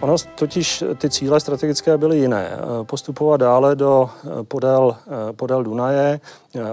Ono 0.00 0.16
totiž 0.34 0.84
ty 0.98 1.10
cíle 1.10 1.40
strategické 1.40 1.98
byly 1.98 2.18
jiné. 2.18 2.58
Postupovat 2.82 3.40
dále 3.40 3.76
do 3.76 4.10
podél, 4.42 4.96
podél 5.36 5.62
Dunaje 5.62 6.20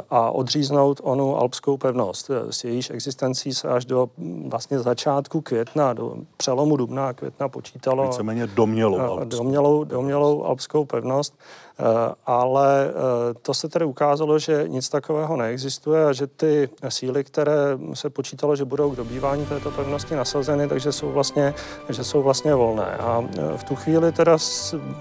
a 0.09 0.31
odříznout 0.31 1.01
onu 1.03 1.37
alpskou 1.37 1.77
pevnost. 1.77 2.31
S 2.49 2.63
jejíž 2.63 2.89
existencí 2.89 3.53
se 3.53 3.67
až 3.69 3.85
do 3.85 4.09
vlastně 4.47 4.79
začátku 4.79 5.41
května, 5.41 5.93
do 5.93 6.15
přelomu 6.37 6.77
dubna 6.77 7.07
a 7.07 7.13
května 7.13 7.49
počítalo. 7.49 8.03
Víceméně 8.03 8.47
domělou 8.47 8.99
alpskou. 8.99 9.37
Domělou, 9.37 9.83
domělou 9.83 10.43
alpskou 10.43 10.85
pevnost. 10.85 11.33
Eh, 11.79 12.13
ale 12.25 12.87
eh, 12.87 13.33
to 13.41 13.53
se 13.53 13.69
tedy 13.69 13.85
ukázalo, 13.85 14.39
že 14.39 14.63
nic 14.67 14.89
takového 14.89 15.37
neexistuje 15.37 16.05
a 16.05 16.13
že 16.13 16.27
ty 16.27 16.69
síly, 16.89 17.23
které 17.23 17.77
se 17.93 18.09
počítalo, 18.09 18.55
že 18.55 18.65
budou 18.65 18.91
k 18.91 18.95
dobývání 18.95 19.45
této 19.45 19.71
pevnosti 19.71 20.15
nasazeny, 20.15 20.67
takže 20.67 20.91
jsou 20.91 21.11
vlastně, 21.11 21.53
že 21.89 22.03
jsou 22.03 22.23
vlastně 22.23 22.55
volné. 22.55 22.85
A 22.85 23.23
eh, 23.23 23.57
v 23.57 23.63
tu 23.63 23.75
chvíli 23.75 24.11
teda 24.11 24.37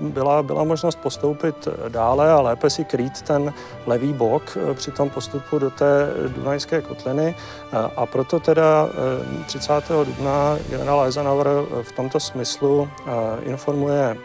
byla, 0.00 0.43
byla 0.43 0.64
možnost 0.64 0.99
postoupit 0.99 1.69
dále 1.88 2.33
a 2.33 2.40
lépe 2.40 2.71
si 2.71 2.85
krýt 2.85 3.23
ten 3.23 3.54
levý 3.87 4.12
bok 4.12 4.59
při 4.75 4.90
tom 4.90 5.11
postupu 5.11 5.59
do 5.59 5.71
té 5.71 6.11
Dunajské 6.28 6.83
kotliny 6.83 7.35
a 7.97 8.07
proto 8.07 8.40
teda 8.40 8.88
30. 9.47 9.73
dubna 10.04 10.59
generál 10.71 11.04
Eisenhower 11.04 11.47
v 11.83 11.93
tomto 11.93 12.21
smyslu 12.21 12.88
informuje 13.43 14.16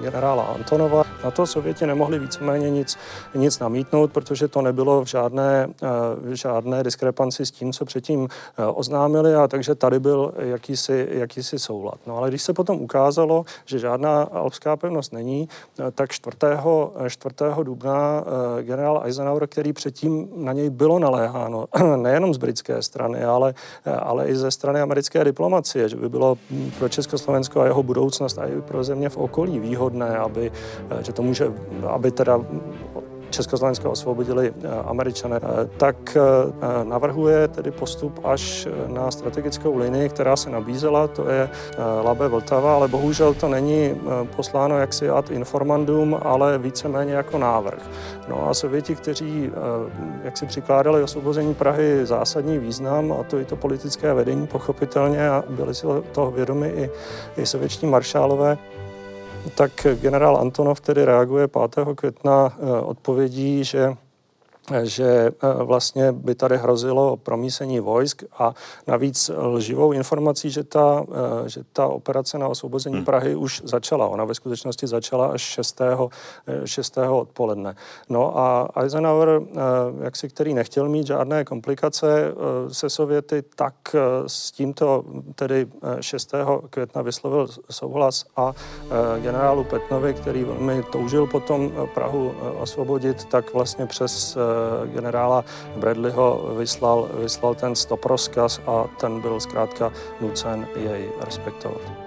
generála 0.00 0.42
Antonova. 0.42 1.04
Na 1.24 1.30
to 1.30 1.46
Sověti 1.46 1.86
nemohli 1.92 2.18
víceméně 2.18 2.70
nic, 2.70 2.98
nic 3.34 3.58
namítnout, 3.58 4.12
protože 4.12 4.48
to 4.48 4.62
nebylo 4.62 5.04
v 5.04 5.06
žádné, 5.06 5.68
eh, 5.82 5.86
v 6.16 6.34
žádné 6.34 6.82
diskrepanci 6.82 7.46
s 7.46 7.50
tím, 7.50 7.72
co 7.72 7.84
předtím 7.84 8.28
eh, 8.28 8.64
oznámili 8.64 9.34
a 9.34 9.48
takže 9.48 9.74
tady 9.74 10.00
byl 10.00 10.32
jakýsi, 10.38 11.08
jakýsi 11.10 11.58
soulad. 11.58 12.00
No 12.06 12.16
ale 12.16 12.28
když 12.28 12.42
se 12.42 12.52
potom 12.52 12.80
ukázalo, 12.80 13.44
že 13.64 13.78
žádná 13.78 14.22
alpská 14.22 14.76
pevnost 14.76 15.12
není, 15.12 15.48
eh, 15.48 15.90
tak 15.90 16.12
4. 16.12 16.36
4. 17.08 17.64
dubna 17.64 18.24
generál 18.62 19.02
Eisenhower, 19.04 19.46
který 19.46 19.72
předtím 19.72 20.28
na 20.36 20.52
něj 20.52 20.70
bylo 20.70 20.98
naléháno, 20.98 21.66
nejenom 21.96 22.34
z 22.34 22.36
britské 22.38 22.82
strany, 22.82 23.24
ale, 23.24 23.54
ale 23.84 24.28
i 24.28 24.36
ze 24.36 24.50
strany 24.50 24.80
americké 24.80 25.24
diplomacie, 25.24 25.88
že 25.88 25.96
by 25.96 26.08
bylo 26.08 26.38
pro 26.78 26.88
Československo 26.88 27.60
a 27.60 27.66
jeho 27.66 27.82
budoucnost 27.82 28.38
a 28.38 28.46
i 28.46 28.60
pro 28.60 28.84
země 28.84 29.08
v 29.08 29.16
okolí 29.16 29.58
výhodné, 29.58 30.16
aby, 30.16 30.52
že 31.02 31.12
to 31.12 31.22
může 31.22 31.52
aby 31.88 32.10
teda 32.10 32.40
Československo 33.32 33.90
osvobodili 33.90 34.52
eh, 34.52 34.68
američané, 34.84 35.40
eh, 35.42 35.68
tak 35.76 35.96
eh, 36.16 36.20
navrhuje 36.84 37.48
tedy 37.48 37.70
postup 37.70 38.20
až 38.24 38.68
na 38.86 39.10
strategickou 39.10 39.76
linii, 39.76 40.08
která 40.08 40.36
se 40.36 40.50
nabízela, 40.50 41.08
to 41.08 41.30
je 41.30 41.48
Labe 42.04 42.28
Vltava, 42.28 42.74
ale 42.74 42.88
bohužel 42.88 43.34
to 43.34 43.48
není 43.48 44.00
posláno 44.36 44.78
jaksi 44.78 45.10
ad 45.10 45.30
informandum, 45.30 46.18
ale 46.22 46.58
víceméně 46.58 47.12
jako 47.14 47.38
návrh. 47.38 47.82
No 48.28 48.48
a 48.48 48.54
Sověti, 48.54 48.94
kteří 48.94 49.50
jak 50.24 50.38
si 50.38 50.46
přikládali 50.46 51.02
osvobození 51.02 51.54
Prahy 51.54 52.06
zásadní 52.06 52.58
význam, 52.58 53.12
a 53.12 53.22
to 53.22 53.38
i 53.38 53.44
to 53.44 53.56
politické 53.56 54.14
vedení 54.14 54.46
pochopitelně, 54.46 55.28
a 55.28 55.44
byli 55.48 55.74
si 55.74 55.86
toho 56.12 56.30
vědomi 56.30 56.68
i, 56.68 56.90
i 57.36 57.46
sovětští 57.46 57.86
maršálové, 57.86 58.58
tak 59.54 59.86
generál 60.00 60.36
Antonov 60.36 60.80
tedy 60.80 61.04
reaguje 61.04 61.48
5. 61.48 61.86
května 61.94 62.58
eh, 62.58 62.80
odpovědí, 62.80 63.64
že 63.64 63.94
že 64.82 65.04
eh, 65.04 65.64
vlastně 65.64 66.12
by 66.12 66.34
tady 66.34 66.56
hrozilo 66.56 67.16
promísení 67.16 67.80
vojsk 67.80 68.22
a 68.38 68.54
navíc 68.86 69.30
lživou 69.36 69.92
informací, 69.92 70.50
že 70.50 70.64
ta, 70.64 71.04
eh, 71.44 71.48
že 71.48 71.60
ta 71.72 71.86
operace 71.86 72.38
na 72.38 72.48
osvobození 72.48 72.96
hmm. 72.96 73.04
Prahy 73.04 73.34
už 73.34 73.62
začala. 73.64 74.08
Ona 74.08 74.24
ve 74.24 74.34
skutečnosti 74.34 74.86
začala 74.86 75.26
až 75.26 75.40
6. 75.42 75.80
6. 76.64 76.98
Eh, 76.98 77.08
odpoledne. 77.08 77.74
No 78.08 78.38
a 78.38 78.68
Eisenhower, 78.76 79.42
jak 80.02 80.16
si 80.16 80.28
který 80.28 80.54
nechtěl 80.54 80.88
mít 80.88 81.06
žádné 81.06 81.44
komplikace 81.44 82.34
se 82.68 82.90
Sověty, 82.90 83.42
tak 83.54 83.74
s 84.26 84.50
tímto 84.50 85.04
tedy 85.34 85.66
6. 86.00 86.34
května 86.70 87.02
vyslovil 87.02 87.48
souhlas 87.70 88.24
a 88.36 88.52
generálu 89.22 89.64
Petnovi, 89.64 90.14
který 90.14 90.44
velmi 90.44 90.82
toužil 90.92 91.26
potom 91.26 91.72
Prahu 91.94 92.34
osvobodit, 92.58 93.24
tak 93.24 93.54
vlastně 93.54 93.86
přes 93.86 94.36
generála 94.92 95.44
Bradleyho 95.76 96.54
vyslal, 96.58 97.08
vyslal 97.18 97.54
ten 97.54 97.76
stop 97.76 98.04
rozkaz 98.04 98.60
a 98.66 98.84
ten 99.00 99.20
byl 99.20 99.40
zkrátka 99.40 99.92
nucen 100.20 100.66
jej 100.76 101.08
respektovat. 101.20 102.01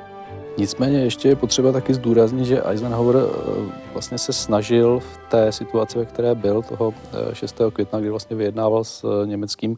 Nicméně 0.58 1.00
ještě 1.00 1.28
je 1.28 1.36
potřeba 1.36 1.72
taky 1.72 1.94
zdůraznit, 1.94 2.46
že 2.46 2.64
Eisenhower 2.64 3.16
eh, 3.16 3.72
vlastně 3.94 4.18
se 4.18 4.34
snažil 4.34 5.00
v 5.00 5.18
té 5.30 5.52
situaci, 5.52 5.98
ve 6.00 6.06
které 6.06 6.36
byl 6.36 6.62
toho 6.62 6.94
6. 7.34 7.62
Eh, 7.62 7.72
května, 7.72 8.00
kdy 8.00 8.10
vlastně 8.10 8.36
vyjednával 8.36 8.84
s 8.84 9.04
eh, 9.04 9.28
německým, 9.28 9.78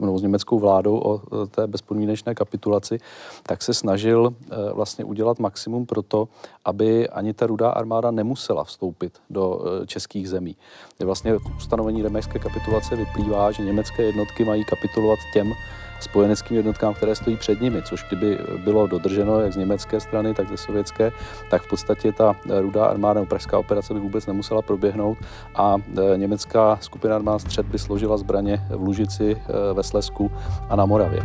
no, 0.00 0.18
s 0.18 0.22
německou 0.22 0.58
vládou 0.58 0.98
o 0.98 1.46
té 1.46 1.66
bezpodmínečné 1.66 2.34
kapitulaci, 2.34 2.98
tak 3.42 3.62
se 3.62 3.74
snažil 3.74 4.34
vlastně 4.72 5.04
udělat 5.04 5.38
maximum 5.38 5.86
pro 5.86 6.02
to, 6.02 6.28
aby 6.64 7.08
ani 7.08 7.32
ta 7.32 7.46
rudá 7.46 7.70
armáda 7.70 8.10
nemusela 8.10 8.64
vstoupit 8.64 9.12
do 9.30 9.60
českých 9.86 10.28
zemí. 10.28 10.56
Vlastně 11.04 11.36
ustanovení 11.56 12.02
remejské 12.02 12.38
kapitulace 12.38 12.96
vyplývá, 12.96 13.50
že 13.50 13.62
německé 13.62 14.02
jednotky 14.02 14.44
mají 14.44 14.64
kapitulovat 14.64 15.18
těm 15.32 15.52
spojeneckým 16.00 16.56
jednotkám, 16.56 16.94
které 16.94 17.14
stojí 17.14 17.36
před 17.36 17.60
nimi, 17.60 17.82
což 17.82 18.04
kdyby 18.08 18.38
bylo 18.64 18.86
dodrženo 18.86 19.40
jak 19.40 19.52
z 19.52 19.56
německé 19.56 20.00
strany, 20.00 20.34
tak 20.34 20.48
ze 20.48 20.56
sovětské, 20.56 21.12
tak 21.50 21.62
v 21.62 21.68
podstatě 21.68 22.12
ta 22.12 22.36
rudá 22.60 22.86
armáda, 22.86 23.24
pražská 23.24 23.58
operace 23.58 23.94
by 23.94 24.00
vůbec 24.00 24.26
nemusela 24.26 24.62
proběhnout 24.62 25.18
a 25.54 25.76
e, 26.14 26.18
německá 26.18 26.78
skupina 26.80 27.16
armád 27.16 27.40
střed 27.40 27.66
by 27.66 27.78
složila 27.78 28.16
zbraně 28.16 28.66
v 28.70 28.82
Lužici, 28.82 29.36
e, 29.36 29.74
ve 29.74 29.82
Slesku 29.82 30.32
a 30.68 30.76
na 30.76 30.86
Moravě. 30.86 31.22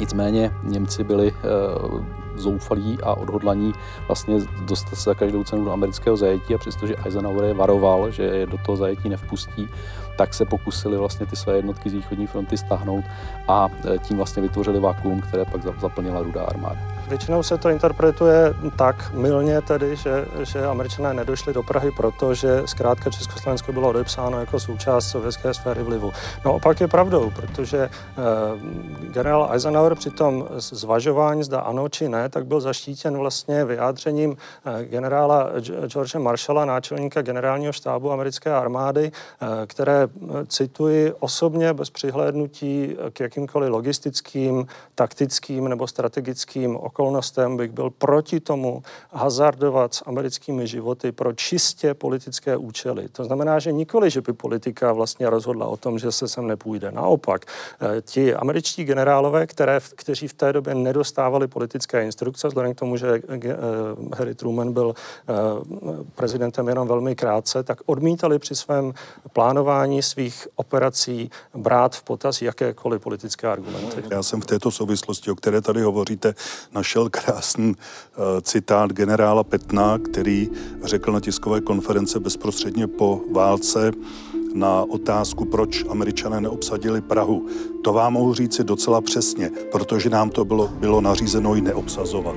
Nicméně 0.00 0.50
Němci 0.64 1.04
byli 1.04 1.28
e, 1.28 1.32
zoufalí 2.38 2.98
a 3.02 3.14
odhodlaní 3.14 3.72
vlastně 4.06 4.38
dostat 4.66 4.96
se 4.96 5.02
za 5.10 5.14
každou 5.14 5.44
cenu 5.44 5.64
do 5.64 5.72
amerického 5.72 6.16
zajetí 6.16 6.54
a 6.54 6.58
přestože 6.58 6.94
Eisenhower 7.04 7.44
je 7.44 7.54
varoval, 7.54 8.10
že 8.10 8.22
je 8.22 8.46
do 8.46 8.58
toho 8.66 8.76
zajetí 8.76 9.08
nevpustí, 9.08 9.68
tak 10.16 10.34
se 10.34 10.44
pokusili 10.44 10.96
vlastně 10.96 11.26
ty 11.26 11.36
své 11.36 11.56
jednotky 11.56 11.90
z 11.90 11.92
východní 11.92 12.26
fronty 12.26 12.56
stáhnout 12.58 13.04
a 13.48 13.68
e, 13.94 13.98
tím 13.98 14.16
vlastně 14.16 14.42
vytvořili 14.42 14.80
vakuum, 14.80 15.20
které 15.20 15.44
pak 15.44 15.62
zaplnila 15.80 16.22
rudá 16.22 16.44
armáda. 16.44 17.01
Většinou 17.12 17.42
se 17.42 17.58
to 17.58 17.68
interpretuje 17.68 18.54
tak 18.76 19.12
milně 19.14 19.60
tedy, 19.60 19.96
že, 19.96 20.24
že 20.42 20.66
američané 20.66 21.14
nedošli 21.14 21.52
do 21.52 21.62
Prahy, 21.62 21.90
protože 21.90 22.62
zkrátka 22.66 23.10
Československo 23.10 23.72
bylo 23.72 23.88
odepsáno 23.88 24.40
jako 24.40 24.60
součást 24.60 25.10
sovětské 25.10 25.54
sféry 25.54 25.82
vlivu. 25.82 26.12
No 26.44 26.54
opak 26.54 26.80
je 26.80 26.88
pravdou, 26.88 27.30
protože 27.30 27.78
eh, 27.78 27.90
generál 29.12 29.48
Eisenhower 29.52 29.94
při 29.94 30.10
tom 30.10 30.48
zvažování, 30.56 31.42
zda 31.42 31.60
ano 31.60 31.88
či 31.88 32.08
ne, 32.08 32.28
tak 32.28 32.46
byl 32.46 32.60
zaštítěn 32.60 33.18
vlastně 33.18 33.64
vyjádřením 33.64 34.36
eh, 34.64 34.84
generála 34.84 35.50
George 35.86 36.14
Marshalla, 36.14 36.64
náčelníka 36.64 37.22
generálního 37.22 37.72
štábu 37.72 38.12
americké 38.12 38.52
armády, 38.52 39.12
eh, 39.12 39.46
které, 39.66 40.02
eh, 40.02 40.46
cituji, 40.46 41.12
osobně 41.20 41.74
bez 41.74 41.90
přihlédnutí 41.90 42.96
k 43.12 43.20
jakýmkoliv 43.20 43.70
logistickým, 43.70 44.66
taktickým 44.94 45.68
nebo 45.68 45.86
strategickým 45.86 46.76
okolnostem 46.76 47.01
bych 47.56 47.70
byl 47.70 47.90
proti 47.90 48.40
tomu 48.40 48.82
hazardovat 49.12 49.94
s 49.94 50.02
americkými 50.06 50.66
životy 50.66 51.12
pro 51.12 51.32
čistě 51.32 51.94
politické 51.94 52.56
účely. 52.56 53.08
To 53.08 53.24
znamená, 53.24 53.58
že 53.58 53.72
nikoli, 53.72 54.10
že 54.10 54.20
by 54.20 54.32
politika 54.32 54.92
vlastně 54.92 55.30
rozhodla 55.30 55.66
o 55.66 55.76
tom, 55.76 55.98
že 55.98 56.12
se 56.12 56.28
sem 56.28 56.46
nepůjde. 56.46 56.92
Naopak, 56.92 57.46
eh, 57.80 58.02
ti 58.02 58.34
američtí 58.34 58.84
generálové, 58.84 59.46
které, 59.46 59.80
kteří 59.94 60.28
v 60.28 60.32
té 60.34 60.52
době 60.52 60.74
nedostávali 60.74 61.48
politické 61.48 62.04
instrukce, 62.04 62.48
vzhledem 62.48 62.74
k 62.74 62.78
tomu, 62.78 62.96
že 62.96 63.22
eh, 63.28 63.38
Harry 64.16 64.34
Truman 64.34 64.72
byl 64.72 64.94
eh, 64.94 65.32
prezidentem 66.14 66.68
jenom 66.68 66.88
velmi 66.88 67.14
krátce, 67.14 67.62
tak 67.62 67.78
odmítali 67.86 68.38
při 68.38 68.54
svém 68.54 68.94
plánování 69.32 70.02
svých 70.02 70.48
operací 70.56 71.30
brát 71.54 71.96
v 71.96 72.02
potaz 72.02 72.42
jakékoliv 72.42 73.02
politické 73.02 73.48
argumenty. 73.48 74.02
Já 74.10 74.22
jsem 74.22 74.40
v 74.40 74.46
této 74.46 74.70
souvislosti, 74.70 75.30
o 75.30 75.34
které 75.34 75.60
tady 75.60 75.82
hovoříte, 75.82 76.34
našel 76.82 77.10
krásný 77.10 77.68
uh, 77.70 77.76
citát 78.42 78.92
generála 78.92 79.44
Petna, 79.44 79.98
který 79.98 80.50
řekl 80.84 81.12
na 81.12 81.20
tiskové 81.20 81.60
konference 81.60 82.20
bezprostředně 82.20 82.86
po 82.86 83.20
válce 83.32 83.92
na 84.54 84.82
otázku, 84.82 85.44
proč 85.44 85.84
američané 85.88 86.40
neobsadili 86.40 87.00
Prahu. 87.00 87.46
To 87.84 87.92
vám 87.92 88.12
mohu 88.12 88.34
říci 88.34 88.64
docela 88.64 89.00
přesně, 89.00 89.50
protože 89.72 90.10
nám 90.10 90.30
to 90.30 90.44
bylo, 90.44 90.68
bylo 90.68 91.00
nařízeno 91.00 91.54
ji 91.54 91.60
neobsazovat. 91.60 92.36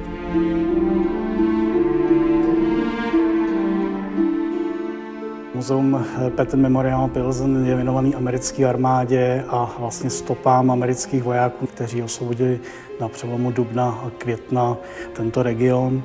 Muzeum 5.66 5.96
eh, 5.96 6.30
Patton 6.30 6.62
Memorial 6.62 7.08
Pilsen 7.08 7.66
je 7.66 7.76
věnovaný 7.76 8.16
americké 8.16 8.66
armádě 8.66 9.44
a 9.50 9.76
vlastně 9.80 10.10
stopám 10.10 10.72
amerických 10.72 11.24
vojáků, 11.24 11.68
kteří 11.68 12.04
osvobodili 12.04 12.60
na 13.02 13.10
přelomu 13.10 13.52
dubna 13.52 13.86
a 13.90 14.10
května 14.18 14.78
tento 15.14 15.44
region 15.44 16.04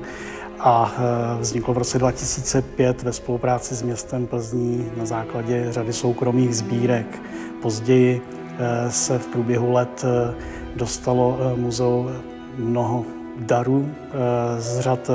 a 0.59 0.93
eh, 0.95 1.41
vzniklo 1.41 1.73
v 1.73 1.77
roce 1.77 1.99
2005 1.99 3.03
ve 3.03 3.13
spolupráci 3.13 3.75
s 3.75 3.81
městem 3.81 4.27
Plzní 4.27 4.91
na 4.97 5.05
základě 5.05 5.67
řady 5.69 5.93
soukromých 5.93 6.55
sbírek. 6.55 7.21
Později 7.61 8.21
eh, 8.59 8.91
se 8.91 9.19
v 9.19 9.27
průběhu 9.27 9.71
let 9.71 10.05
dostalo 10.75 11.39
muzeu 11.55 12.09
mnoho 12.57 13.05
darů 13.37 13.89
z 14.57 14.79
řad 14.79 15.09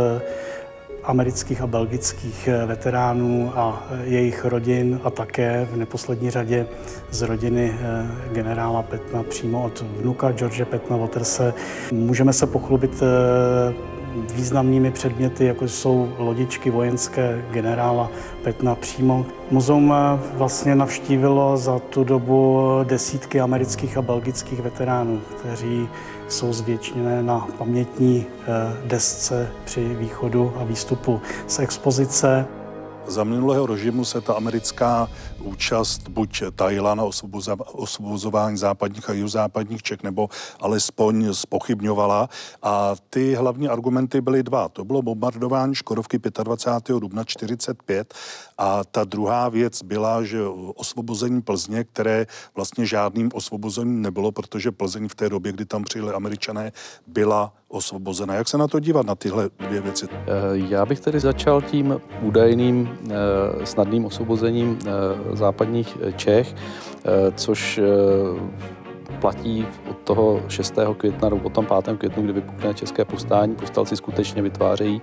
amerických 1.07 1.61
a 1.61 1.67
belgických 1.67 2.49
eh, 2.49 2.67
veteránů 2.67 3.53
a 3.57 3.87
eh, 3.91 4.05
jejich 4.05 4.45
rodin 4.45 5.01
a 5.05 5.11
také 5.11 5.69
v 5.73 5.77
neposlední 5.77 6.31
řadě 6.31 6.67
z 7.11 7.23
rodiny 7.23 7.75
eh, 7.81 8.07
generála 8.33 8.83
Petna 8.83 9.23
přímo 9.23 9.65
od 9.65 9.85
vnuka 10.01 10.33
George 10.33 10.65
Petna 10.65 10.97
Waterse. 10.97 11.55
Můžeme 11.93 12.33
se 12.33 12.47
pochlubit 12.47 13.03
významnými 14.35 14.91
předměty, 14.91 15.45
jako 15.45 15.69
jsou 15.69 16.13
lodičky 16.19 16.71
vojenské 16.71 17.45
generála 17.51 18.11
Petna 18.45 18.75
přímo. 18.75 19.27
Muzeum 19.51 19.95
vlastně 20.33 20.75
navštívilo 20.75 21.57
za 21.57 21.79
tu 21.79 22.05
dobu 22.05 22.61
desítky 22.85 23.41
amerických 23.41 23.97
a 23.97 24.03
belgických 24.03 24.61
veteránů, 24.61 25.21
kteří 25.41 25.89
jsou 26.29 26.53
zvětšené 26.53 27.23
na 27.23 27.49
pamětní 27.59 28.27
eh, 28.27 28.47
desce 28.85 29.49
při 29.65 29.95
východu 29.95 30.53
a 30.57 30.65
výstupu 30.65 31.21
z 31.47 31.59
expozice. 31.59 32.47
Za 33.07 33.25
minulého 33.25 33.67
režimu 33.67 34.05
se 34.05 34.21
ta 34.21 34.35
americká 34.35 35.11
účast 35.39 36.09
buď 36.09 36.43
tajila 36.55 36.95
na 36.95 37.05
osvobozování 37.73 38.57
západních 38.57 39.11
a 39.11 39.13
jihozápadních 39.13 39.83
Čech, 39.83 40.03
nebo 40.03 40.29
alespoň 40.61 41.29
spochybňovala. 41.33 42.29
A 42.63 42.95
ty 43.11 43.35
hlavní 43.35 43.69
argumenty 43.69 44.21
byly 44.21 44.43
dva. 44.43 44.69
To 44.69 44.85
bylo 44.85 45.03
bombardování 45.03 45.75
Škodovky 45.75 46.19
25. 46.19 47.01
dubna 47.01 47.25
45 47.25 48.15
a 48.59 48.85
ta 48.85 49.05
druhá 49.05 49.49
věc 49.49 49.83
byla, 49.83 50.23
že 50.23 50.43
osvobození 50.75 51.43
Plzně, 51.43 51.85
které 51.85 52.27
vlastně 52.55 52.87
žádným 52.87 53.31
osvobozením 53.35 54.03
nebylo, 54.03 54.33
protože 54.33 54.73
Plzeň 54.73 55.09
v 55.09 55.15
té 55.15 55.29
době, 55.29 55.53
kdy 55.53 55.65
tam 55.65 55.85
přijeli 55.85 56.13
američané, 56.13 56.73
byla 57.07 57.53
osvobozena. 57.69 58.35
Jak 58.35 58.49
se 58.49 58.59
na 58.59 58.69
to 58.69 58.81
dívat, 58.81 59.07
na 59.07 59.15
tyhle 59.15 59.51
dvě 59.59 59.81
věci? 59.81 60.07
Eh, 60.13 60.17
já 60.53 60.87
bych 60.87 61.01
tedy 61.01 61.21
začal 61.21 61.63
tím 61.63 62.01
údajným 62.23 62.99
eh, 63.11 63.67
snadným 63.67 64.05
osvobozením 64.05 64.79
eh, 64.87 64.91
západních 65.37 65.99
Čech, 66.17 66.55
což 67.35 67.81
platí 69.21 69.67
od 69.91 69.97
toho 69.97 70.43
6. 70.49 70.75
května 70.97 71.29
nebo 71.29 71.41
potom 71.41 71.67
5. 71.85 71.99
květnu, 71.99 72.23
kdy 72.23 72.33
vypukne 72.33 72.75
české 72.75 73.05
povstání. 73.05 73.55
Povstalci 73.55 73.97
skutečně 73.97 74.43
vytvářejí 74.43 75.03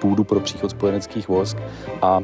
půdu 0.00 0.24
pro 0.24 0.40
příchod 0.40 0.70
spojeneckých 0.70 1.28
vojsk 1.28 1.56
a 2.02 2.20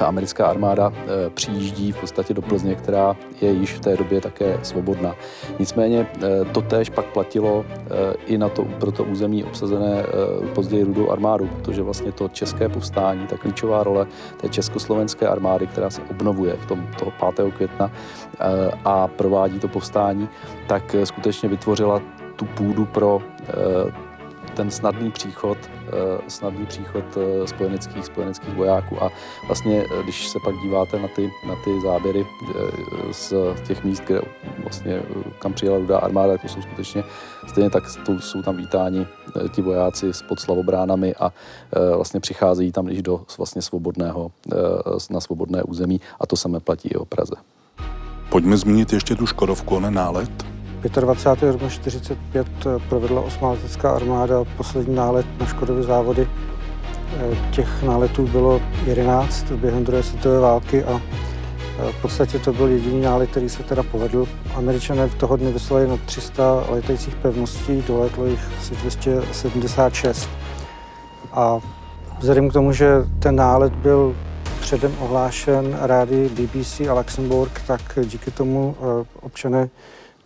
ta 0.00 0.06
americká 0.06 0.46
armáda 0.46 0.92
eh, 0.96 1.30
přijíždí 1.30 1.92
v 1.92 2.00
podstatě 2.00 2.34
do 2.34 2.42
Plzně, 2.42 2.74
která 2.74 3.16
je 3.40 3.50
již 3.50 3.72
v 3.72 3.80
té 3.80 3.96
době 3.96 4.20
také 4.20 4.58
svobodná. 4.62 5.14
Nicméně 5.58 6.06
eh, 6.22 6.44
to 6.52 6.62
též 6.62 6.90
pak 6.90 7.06
platilo 7.06 7.64
eh, 7.68 7.80
i 8.26 8.38
na 8.38 8.48
to, 8.48 8.64
pro 8.64 8.92
to 8.92 9.04
území 9.04 9.44
obsazené 9.44 10.02
později 10.54 10.84
rudou 10.84 11.10
armádu, 11.10 11.46
protože 11.46 11.82
vlastně 11.82 12.12
to 12.12 12.28
české 12.28 12.68
povstání, 12.68 13.26
ta 13.26 13.36
klíčová 13.36 13.82
role 13.82 14.06
té 14.40 14.48
československé 14.48 15.28
armády, 15.28 15.66
která 15.66 15.90
se 15.90 16.02
obnovuje 16.10 16.56
v 16.56 16.66
tom 16.66 16.88
toho 16.98 17.12
5. 17.36 17.54
května 17.54 17.90
a 18.84 19.08
provádí 19.08 19.58
to 19.58 19.68
povstání, 19.68 20.28
tak 20.66 20.96
skutečně 21.04 21.48
vytvořila 21.48 22.02
tu 22.36 22.44
půdu 22.44 22.84
pro 22.84 23.22
ten 24.60 24.70
snadný 24.70 25.10
příchod, 25.10 25.58
eh, 25.64 25.90
snadný 26.28 26.66
příchod 26.66 27.04
eh, 27.16 27.46
spojeneckých, 27.46 28.04
spojeneckých 28.04 28.54
vojáků. 28.54 29.02
A 29.02 29.10
vlastně, 29.46 29.84
eh, 29.84 30.02
když 30.02 30.28
se 30.28 30.38
pak 30.44 30.54
díváte 30.62 30.98
na 30.98 31.08
ty, 31.08 31.32
na 31.48 31.56
ty 31.64 31.80
záběry 31.80 32.26
z 33.10 33.32
těch 33.66 33.84
míst, 33.84 34.04
kde 34.04 34.20
vlastně, 34.62 35.02
kam 35.38 35.52
přijela 35.52 35.78
rudá 35.78 35.98
armáda, 35.98 36.38
to 36.38 36.48
jsou 36.48 36.62
skutečně 36.62 37.04
stejně 37.46 37.70
tak 37.70 37.84
jsou 38.20 38.42
tam 38.42 38.56
vítáni 38.56 39.06
ti 39.50 39.62
vojáci 39.62 40.12
s 40.12 40.22
pod 40.22 40.40
slavobránami 40.40 41.14
a 41.14 41.32
vlastně 41.96 42.20
přicházejí 42.20 42.72
tam 42.72 42.88
již 42.88 43.02
do 43.02 43.20
vlastně 43.38 43.62
svobodného, 43.62 44.30
na 45.10 45.20
svobodné 45.20 45.62
území 45.62 46.00
a 46.20 46.26
to 46.26 46.36
samé 46.36 46.60
platí 46.60 46.88
i 46.88 46.94
o 46.94 47.04
Praze. 47.04 47.34
Pojďme 48.28 48.56
zmínit 48.56 48.92
ještě 48.92 49.16
tu 49.16 49.26
Škodovku, 49.26 49.76
onen 49.76 49.94
nálet. 49.94 50.59
25. 50.88 51.52
dubna 51.52 51.68
45 51.68 52.46
provedla 52.88 53.20
osmá 53.20 53.50
letecká 53.50 53.90
armáda 53.90 54.44
poslední 54.56 54.94
nálet 54.94 55.26
na 55.40 55.46
Škodovy 55.46 55.82
závody. 55.82 56.28
Těch 57.50 57.82
náletů 57.82 58.26
bylo 58.26 58.60
11 58.86 59.52
během 59.52 59.84
druhé 59.84 60.02
světové 60.02 60.40
války 60.40 60.84
a 60.84 61.00
v 61.90 62.02
podstatě 62.02 62.38
to 62.38 62.52
byl 62.52 62.68
jediný 62.68 63.00
nálet, 63.00 63.30
který 63.30 63.48
se 63.48 63.62
teda 63.62 63.82
povedl. 63.82 64.26
Američané 64.54 65.06
v 65.06 65.14
toho 65.14 65.36
dny 65.36 65.52
vyslali 65.52 65.88
na 65.88 65.96
300 65.96 66.64
letajících 66.70 67.14
pevností, 67.14 67.82
doletlo 67.86 68.26
jich 68.26 68.40
asi 68.58 68.74
276. 68.74 70.30
A 71.32 71.58
vzhledem 72.18 72.50
k 72.50 72.52
tomu, 72.52 72.72
že 72.72 72.90
ten 73.18 73.36
nálet 73.36 73.72
byl 73.72 74.16
předem 74.60 74.94
ohlášen 75.00 75.78
rádi 75.80 76.28
BBC 76.28 76.80
a 76.80 76.94
Luxemburg, 76.94 77.62
tak 77.66 77.80
díky 78.04 78.30
tomu 78.30 78.76
eh, 78.78 79.06
občané 79.20 79.68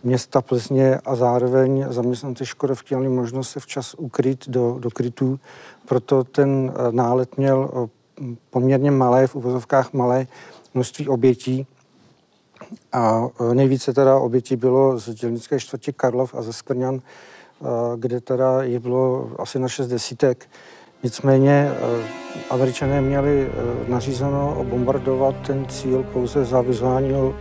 města 0.05 0.41
Plzně 0.41 0.99
a 1.05 1.15
zároveň 1.15 1.85
zaměstnanci 1.89 2.45
Škodovky 2.45 2.95
měli 2.95 3.09
možnost 3.09 3.49
se 3.49 3.59
včas 3.59 3.93
ukryt 3.93 4.49
do, 4.49 4.79
do 4.79 4.91
krytů. 4.91 5.39
Proto 5.87 6.23
ten 6.23 6.73
eh, 6.75 6.91
nálet 6.91 7.37
měl 7.37 7.69
eh, 7.73 8.35
poměrně 8.49 8.91
malé, 8.91 9.27
v 9.27 9.35
uvozovkách 9.35 9.93
malé 9.93 10.27
množství 10.73 11.07
obětí. 11.07 11.67
A 12.91 13.27
nejvíce 13.53 13.93
teda 13.93 14.17
obětí 14.17 14.55
bylo 14.55 14.99
z 14.99 15.09
dělnické 15.09 15.59
čtvrti 15.59 15.93
Karlov 15.93 16.35
a 16.35 16.41
ze 16.41 16.53
Skvrňan, 16.53 17.01
kde 17.95 18.21
teda 18.21 18.63
jich 18.63 18.79
bylo 18.79 19.31
asi 19.39 19.59
na 19.59 19.67
šest 19.67 19.87
desítek. 19.87 20.47
Nicméně 21.05 21.71
eh, 21.71 22.03
američané 22.49 23.01
měli 23.01 23.47
eh, 23.47 23.89
nařízeno 23.91 24.65
bombardovat 24.69 25.35
ten 25.47 25.65
cíl 25.69 26.03
pouze 26.03 26.45
za 26.45 26.61
vizuálního 26.61 27.35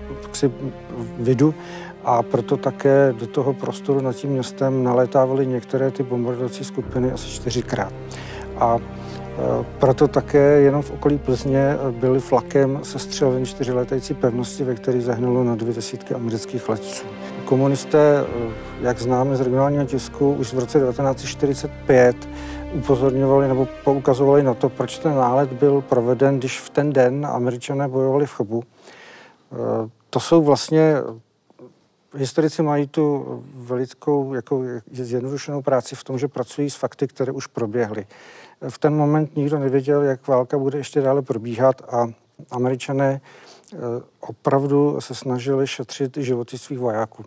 vidu 1.18 1.54
a 2.04 2.22
proto 2.22 2.56
také 2.56 3.14
do 3.18 3.26
toho 3.26 3.52
prostoru 3.52 4.00
nad 4.00 4.16
tím 4.16 4.30
městem 4.30 4.84
nalétávaly 4.84 5.46
některé 5.46 5.90
ty 5.90 6.02
bombardovací 6.02 6.64
skupiny 6.64 7.12
asi 7.12 7.28
čtyřikrát. 7.28 7.92
A 8.56 8.76
eh, 8.78 9.64
proto 9.78 10.08
také 10.08 10.60
jenom 10.60 10.82
v 10.82 10.90
okolí 10.90 11.18
Plzně 11.18 11.76
byly 11.90 12.20
flakem 12.20 12.78
sestřeleny 12.82 13.46
čtyři 13.46 13.72
letající 13.72 14.14
pevnosti, 14.14 14.64
ve 14.64 14.74
kterých 14.74 15.02
zahynulo 15.02 15.44
na 15.44 15.56
dvě 15.56 15.74
desítky 15.74 16.14
amerických 16.14 16.68
letců. 16.68 17.06
Komunisté, 17.44 18.24
jak 18.80 18.98
známe 18.98 19.36
z 19.36 19.40
regionálního 19.40 19.84
tisku, 19.84 20.32
už 20.32 20.52
v 20.52 20.58
roce 20.58 20.78
1945 20.78 22.28
upozorňovali 22.74 23.48
nebo 23.48 23.68
poukazovali 23.84 24.42
na 24.42 24.54
to, 24.54 24.68
proč 24.68 24.98
ten 24.98 25.14
nálet 25.14 25.52
byl 25.52 25.80
proveden, 25.80 26.38
když 26.38 26.60
v 26.60 26.70
ten 26.70 26.92
den 26.92 27.26
američané 27.26 27.88
bojovali 27.88 28.26
v 28.26 28.30
Chobu. 28.30 28.62
E, 28.62 28.66
to 30.10 30.20
jsou 30.20 30.42
vlastně, 30.42 30.94
historici 32.14 32.62
mají 32.62 32.86
tu 32.86 33.24
velickou 33.54 34.34
jako 34.34 34.62
zjednodušenou 34.92 35.62
práci 35.62 35.94
v 35.94 36.04
tom, 36.04 36.18
že 36.18 36.28
pracují 36.28 36.70
s 36.70 36.76
fakty, 36.76 37.06
které 37.06 37.32
už 37.32 37.46
proběhly. 37.46 38.06
V 38.68 38.78
ten 38.78 38.96
moment 38.96 39.36
nikdo 39.36 39.58
nevěděl, 39.58 40.02
jak 40.02 40.28
válka 40.28 40.58
bude 40.58 40.78
ještě 40.78 41.00
dále 41.00 41.22
probíhat 41.22 41.82
a 41.94 42.06
američané 42.50 43.10
e, 43.12 43.20
opravdu 44.20 45.00
se 45.00 45.14
snažili 45.14 45.66
šetřit 45.66 46.16
životy 46.16 46.58
svých 46.58 46.78
vojáků, 46.78 47.24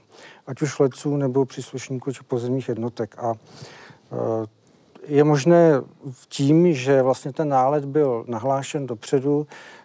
ať 0.47 0.61
už 0.61 0.79
letců 0.79 1.17
nebo 1.17 1.45
příslušníků 1.45 2.11
či 2.11 2.23
pozemních 2.23 2.69
jednotek. 2.69 3.15
A 3.19 3.33
e, 3.33 4.57
je 5.07 5.23
možné 5.23 5.71
tím, 6.29 6.73
že 6.73 7.01
vlastně 7.01 7.33
ten 7.33 7.49
nálet 7.49 7.85
byl 7.85 8.25
nahlášen 8.27 8.87
dopředu, 8.87 9.47
eh, 9.49 9.53
eh, 9.53 9.76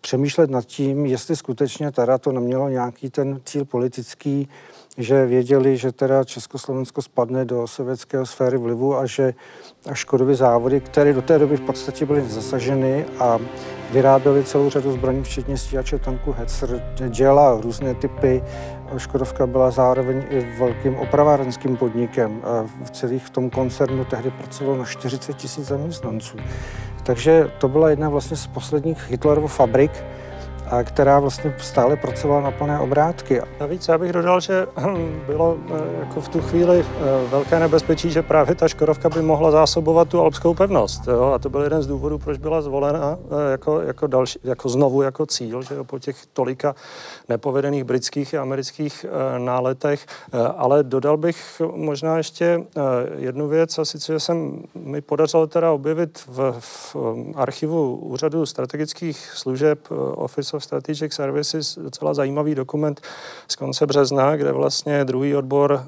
přemýšlet 0.00 0.50
nad 0.50 0.64
tím, 0.64 1.06
jestli 1.06 1.36
skutečně 1.36 1.92
teda 1.92 2.18
to 2.18 2.32
nemělo 2.32 2.68
nějaký 2.68 3.10
ten 3.10 3.40
cíl 3.44 3.64
politický, 3.64 4.48
že 4.98 5.26
věděli, 5.26 5.76
že 5.76 5.92
teda 5.92 6.24
Československo 6.24 7.02
spadne 7.02 7.44
do 7.44 7.66
sovětského 7.66 8.26
sféry 8.26 8.58
vlivu 8.58 8.96
a 8.96 9.06
že 9.06 9.34
a 9.90 10.34
závody, 10.34 10.80
které 10.80 11.12
do 11.12 11.22
té 11.22 11.38
doby 11.38 11.56
v 11.56 11.60
podstatě 11.60 12.06
byly 12.06 12.22
zasaženy 12.28 13.04
a 13.18 13.38
vyráběly 13.92 14.44
celou 14.44 14.70
řadu 14.70 14.92
zbraní, 14.92 15.22
včetně 15.22 15.56
stíhače 15.56 15.98
tanku 15.98 16.32
Hetzer, 16.32 16.94
dělala 17.08 17.60
různé 17.60 17.94
typy. 17.94 18.42
Škodovka 18.98 19.46
byla 19.46 19.70
zároveň 19.70 20.22
i 20.30 20.40
velkým 20.58 20.96
opravárenským 20.96 21.76
podnikem. 21.76 22.42
V 22.84 22.90
celých 22.90 23.26
v 23.26 23.30
tom 23.30 23.50
koncernu 23.50 24.04
tehdy 24.04 24.30
pracovalo 24.30 24.78
na 24.78 24.84
40 24.84 25.36
tisíc 25.36 25.66
zaměstnanců. 25.66 26.36
Takže 27.02 27.50
to 27.58 27.68
byla 27.68 27.90
jedna 27.90 28.08
vlastně 28.08 28.36
z 28.36 28.46
posledních 28.46 29.10
Hitlerovo 29.10 29.48
fabrik, 29.48 30.04
která 30.82 31.20
vlastně 31.20 31.54
stále 31.58 31.96
pracovala 31.96 32.40
na 32.40 32.50
plné 32.50 32.78
obrátky. 32.78 33.40
Navíc 33.60 33.88
já 33.88 33.98
bych 33.98 34.12
dodal, 34.12 34.40
že 34.40 34.66
bylo 35.26 35.56
eh, 35.70 36.00
jako 36.00 36.20
v 36.20 36.28
tu 36.28 36.40
chvíli 36.40 36.80
eh, 36.80 37.28
velké 37.28 37.60
nebezpečí, 37.60 38.10
že 38.10 38.22
právě 38.22 38.54
ta 38.54 38.68
Škodovka 38.68 39.08
by 39.08 39.22
mohla 39.22 39.50
zásobovat 39.50 40.08
tu 40.08 40.20
alpskou 40.20 40.54
pevnost. 40.54 41.08
Jo? 41.08 41.22
A 41.22 41.38
to 41.38 41.50
byl 41.50 41.62
jeden 41.62 41.82
z 41.82 41.86
důvodů, 41.86 42.18
proč 42.18 42.38
byla 42.38 42.62
zvolena 42.62 43.18
eh, 43.18 43.50
jako, 43.50 43.80
jako, 43.80 44.06
další, 44.06 44.38
jako 44.44 44.68
znovu 44.68 45.02
jako 45.02 45.26
cíl, 45.26 45.62
že 45.62 45.74
jo? 45.74 45.84
po 45.84 45.98
těch 45.98 46.16
tolika 46.32 46.74
nepovedených 47.28 47.84
britských 47.84 48.34
a 48.34 48.42
amerických 48.42 49.06
náletech. 49.38 50.06
Ale 50.56 50.82
dodal 50.82 51.16
bych 51.16 51.62
možná 51.74 52.16
ještě 52.16 52.64
jednu 53.16 53.48
věc, 53.48 53.78
a 53.78 53.84
sice, 53.84 54.12
že 54.12 54.20
jsem 54.20 54.62
mi 54.74 55.00
podařilo 55.00 55.46
teda 55.46 55.72
objevit 55.72 56.18
v, 56.26 56.54
v 56.60 56.96
archivu 57.34 57.96
Úřadu 57.96 58.46
strategických 58.46 59.30
služeb 59.34 59.78
Office 60.14 60.56
of 60.56 60.61
Strategic 60.62 61.12
Services 61.12 61.78
docela 61.82 62.14
zajímavý 62.14 62.54
dokument 62.54 63.00
z 63.48 63.56
konce 63.56 63.86
března, 63.86 64.36
kde 64.36 64.52
vlastně 64.52 65.04
druhý 65.04 65.36
odbor 65.36 65.84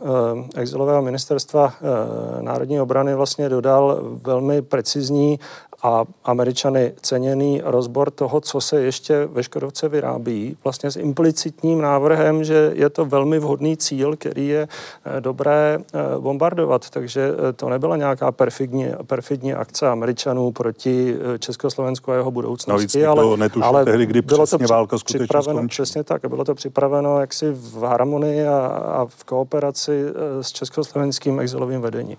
eh, 0.55 0.61
exilového 0.61 1.03
ministerstva 1.03 1.75
eh, 1.77 2.43
národní 2.43 2.81
obrany 2.81 3.15
vlastně 3.15 3.49
dodal 3.49 4.01
velmi 4.03 4.63
precizní 4.63 5.41
a 5.85 6.05
američany 6.25 6.93
ceněný 7.01 7.61
rozbor 7.65 8.11
toho, 8.11 8.41
co 8.41 8.61
se 8.61 8.81
ještě 8.81 9.27
ve 9.27 9.43
Škodovce 9.43 9.89
vyrábí, 9.89 10.57
vlastně 10.65 10.91
s 10.91 10.97
implicitním 10.97 11.81
návrhem, 11.81 12.45
že 12.45 12.73
je 12.75 12.91
to 12.91 13.05
velmi 13.05 13.39
vhodný 13.39 13.77
cíl, 13.77 14.17
který 14.17 14.49
je 14.49 14.69
eh, 15.05 15.21
dobré 15.21 15.79
eh, 15.79 15.99
bombardovat. 16.19 16.91
Takže 16.91 17.33
eh, 17.49 17.53
to 17.53 17.69
nebyla 17.69 17.97
nějaká 17.97 18.33
perfidní, 18.33 18.87
perfidní 19.07 19.55
akce 19.55 19.89
američanů 19.89 20.53
proti 20.53 21.17
Československu 21.39 22.13
a 22.13 22.15
jeho 22.15 22.31
budoucnosti. 22.31 23.03
Navíc 23.03 23.19
ale, 23.19 23.49
ale 23.63 23.85
tehdy, 23.85 24.07
kdy 24.07 24.23
bylo 24.23 24.47
to 24.47 24.59
válka 24.59 24.99
skutečně 24.99 25.27
skončila. 25.27 25.67
Přesně 25.69 26.05
tak. 26.05 26.23
Bylo 26.29 26.45
to 26.45 26.55
připraveno 26.55 27.21
jaksi 27.21 27.51
v 27.51 27.83
harmonii 27.83 28.47
a, 28.47 28.67
a 28.67 29.07
v 29.07 29.25
kooperaci 29.25 30.05
s 30.41 30.53
československým 30.53 31.41
exilovým 31.41 31.81
vedením. 31.81 32.17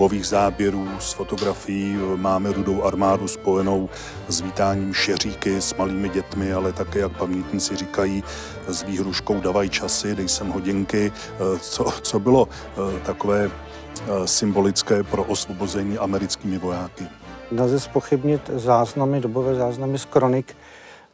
Dobových 0.00 0.26
záběrů, 0.26 0.88
z 0.98 1.12
fotografií 1.12 1.96
máme 2.16 2.52
rudou 2.52 2.82
armádu 2.82 3.28
spojenou 3.28 3.88
s 4.28 4.40
vítáním 4.40 4.94
šeříky 4.94 5.60
s 5.60 5.74
malými 5.74 6.08
dětmi, 6.08 6.52
ale 6.52 6.72
také, 6.72 6.98
jak 6.98 7.18
pamětníci 7.18 7.76
říkají, 7.76 8.24
s 8.68 8.82
výhruškou 8.82 9.40
davaj 9.40 9.68
časy, 9.68 10.14
dej 10.14 10.28
sem 10.28 10.48
hodinky, 10.48 11.12
eh, 11.14 11.58
co, 11.58 11.84
co 12.02 12.18
bylo 12.18 12.48
eh, 12.48 13.00
takové 13.00 13.50
eh, 13.50 14.26
symbolické 14.26 15.02
pro 15.02 15.24
osvobození 15.24 15.98
americkými 15.98 16.58
vojáky. 16.58 17.04
Nelze 17.50 17.80
spochybnit 17.80 18.50
záznamy, 18.54 19.20
dobové 19.20 19.54
záznamy 19.54 19.98
z 19.98 20.04
kronik, 20.04 20.56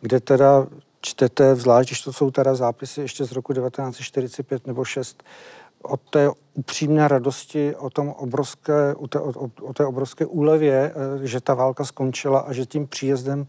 kde 0.01 0.21
teda 0.21 0.67
čtete, 1.01 1.57
zvlášť 1.57 1.89
když 1.89 2.01
to 2.01 2.13
jsou 2.13 2.31
teda 2.31 2.55
zápisy 2.55 3.01
ještě 3.01 3.25
z 3.25 3.33
roku 3.33 3.53
1945 3.53 4.67
nebo 4.67 4.85
6, 4.85 5.23
o 5.87 5.97
té 5.97 6.31
upřímné 6.55 7.09
radosti, 7.09 7.75
o, 7.77 7.91
tom 7.91 8.09
obrovské, 8.09 8.95
o, 8.95 9.09
té, 9.09 9.21
o, 9.21 9.51
o 9.61 9.73
té 9.73 9.87
obrovské 9.87 10.27
úlevě, 10.27 10.93
eh, 11.23 11.27
že 11.27 11.41
ta 11.41 11.55
válka 11.55 11.85
skončila 11.85 12.41
a 12.41 12.53
že 12.53 12.67
tím 12.67 12.87
příjezdem 12.87 13.47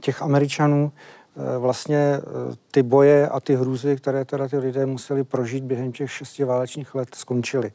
těch 0.00 0.22
Američanů 0.22 0.92
eh, 0.92 1.58
vlastně 1.58 1.96
eh, 1.96 2.22
ty 2.70 2.82
boje 2.82 3.28
a 3.28 3.40
ty 3.40 3.56
hrůzy, 3.56 3.96
které 3.96 4.24
teda 4.24 4.48
ty 4.48 4.58
lidé 4.58 4.86
museli 4.86 5.24
prožít 5.24 5.64
během 5.64 5.92
těch 5.92 6.10
šesti 6.10 6.44
válečných 6.44 6.94
let, 6.94 7.08
skončily. 7.14 7.72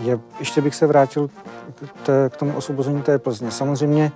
Je, 0.00 0.20
ještě 0.38 0.60
bych 0.60 0.74
se 0.74 0.86
vrátil 0.86 1.28
k, 1.28 2.06
té, 2.06 2.30
k 2.32 2.36
tomu 2.36 2.56
osvobození 2.56 3.02
té 3.02 3.18
Plzně. 3.18 3.50
Samozřejmě 3.50 4.12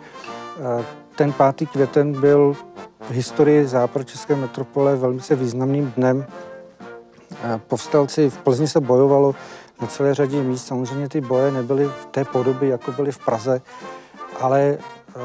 ten 1.16 1.34
5. 1.56 1.68
květen 1.70 2.20
byl 2.20 2.56
v 3.00 3.10
historii 3.10 3.66
západočeské 3.66 4.36
metropole 4.36 4.96
velmi 4.96 5.20
významným 5.36 5.92
dnem, 5.96 6.26
Povstalci 7.68 8.30
v 8.30 8.38
Plzni 8.38 8.68
se 8.68 8.80
bojovalo 8.80 9.34
na 9.80 9.86
celé 9.86 10.14
řadě 10.14 10.42
míst. 10.42 10.66
Samozřejmě 10.66 11.08
ty 11.08 11.20
boje 11.20 11.52
nebyly 11.52 11.84
v 11.84 12.06
té 12.10 12.24
podobě, 12.24 12.68
jako 12.68 12.92
byly 12.92 13.12
v 13.12 13.18
Praze, 13.18 13.62
ale 14.40 14.60
eh, 14.60 15.20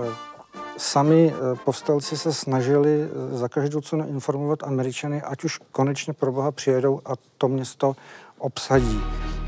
sami 0.77 1.33
povstalci 1.65 2.17
se 2.17 2.33
snažili 2.33 3.09
za 3.31 3.47
každou 3.49 3.81
cenu 3.81 4.07
informovat 4.07 4.63
Američany, 4.63 5.21
ať 5.21 5.43
už 5.43 5.59
konečně 5.71 6.13
pro 6.13 6.31
boha 6.31 6.51
přijedou 6.51 7.01
a 7.05 7.11
to 7.37 7.47
město 7.47 7.95
obsadí. 8.37 9.01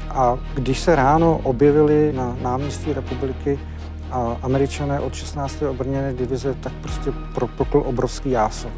A 0.10 0.39
když 0.54 0.80
se 0.80 0.95
ráno 0.95 1.41
objevili 1.43 2.13
na 2.13 2.38
náměstí 2.41 2.93
republiky 2.93 3.60
a 4.12 4.38
američané 4.41 5.00
od 5.00 5.15
16. 5.15 5.62
obrněné 5.62 6.13
divize, 6.13 6.54
tak 6.54 6.74
prostě 6.82 7.12
propukl 7.34 7.84
obrovský 7.86 8.32
jások. 8.32 8.72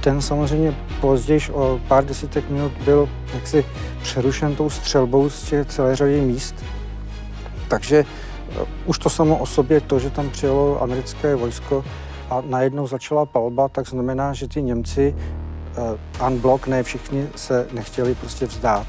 Ten 0.00 0.22
samozřejmě 0.22 0.74
později 1.00 1.40
o 1.52 1.80
pár 1.88 2.04
desítek 2.04 2.50
minut 2.50 2.72
byl 2.84 3.08
jaksi 3.34 3.64
přerušen 4.02 4.56
tou 4.56 4.70
střelbou 4.70 5.30
z 5.30 5.42
těch 5.42 5.66
celé 5.66 5.96
řady 5.96 6.20
míst. 6.20 6.54
Takže 7.68 8.04
eh, 8.04 8.66
už 8.86 8.98
to 8.98 9.10
samo 9.10 9.38
o 9.38 9.46
sobě, 9.46 9.80
to, 9.80 9.98
že 9.98 10.10
tam 10.10 10.30
přijelo 10.30 10.82
americké 10.82 11.34
vojsko 11.34 11.84
a 12.30 12.42
najednou 12.46 12.86
začala 12.86 13.26
palba, 13.26 13.68
tak 13.68 13.88
znamená, 13.88 14.32
že 14.32 14.48
ty 14.48 14.62
Němci 14.62 15.14
uh, 15.78 16.26
unblock, 16.26 16.66
ne 16.66 16.82
všichni, 16.82 17.28
se 17.36 17.66
nechtěli 17.72 18.14
prostě 18.14 18.46
vzdát. 18.46 18.86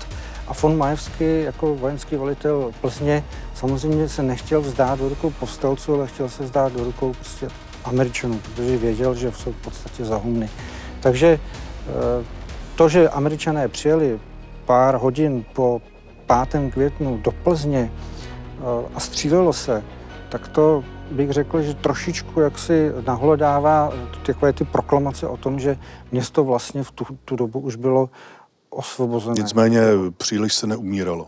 A 0.47 0.54
von 0.62 0.78
Majevský 0.78 1.41
jako 1.41 1.76
vojenský 1.76 2.15
velitel 2.15 2.71
Plzně 2.82 3.24
samozřejmě 3.54 4.10
se 4.10 4.24
nechtěl 4.24 4.62
vzdát 4.62 5.00
do 5.00 5.10
rukou 5.10 5.30
povstalců, 5.30 5.93
ale 5.93 6.08
chtěl 6.08 6.30
se 6.30 6.43
vzdát 6.43 6.74
do 6.74 6.84
rukou 6.84 7.13
prostě 7.13 7.47
Američanů, 7.84 8.39
protože 8.39 8.78
věděl, 8.78 9.15
že 9.15 9.32
jsou 9.32 9.52
v 9.52 9.62
podstatě 9.62 10.06
zahumny. 10.06 10.50
Takže 11.02 11.40
eh, 11.40 12.26
to, 12.76 12.90
že 12.90 13.10
Američané 13.10 13.68
přijeli 13.68 14.20
pár 14.66 14.96
hodin 14.96 15.46
po 15.54 15.82
5. 16.50 16.72
květnu 16.74 17.18
do 17.18 17.32
Plzně 17.32 17.92
eh, 17.92 18.88
a 18.96 19.00
střílelo 19.00 19.54
se, 19.54 19.84
tak 20.30 20.48
to 20.48 20.84
bych 21.12 21.32
řekl, 21.32 21.62
že 21.62 21.74
trošičku 21.74 22.40
jaksi 22.40 22.92
nahlodává 23.08 23.94
takové 24.26 24.54
ty 24.54 24.64
proklamace 24.64 25.28
o 25.28 25.38
tom, 25.38 25.60
že 25.60 25.78
město 26.12 26.44
vlastně 26.44 26.84
v 26.84 26.92
tu, 26.92 27.06
tu 27.26 27.36
dobu 27.36 27.60
už 27.60 27.76
bylo 27.76 28.10
osvobozené. 28.70 29.36
Nicméně 29.38 29.82
příliš 30.18 30.54
se 30.54 30.68
neumíralo. 30.68 31.28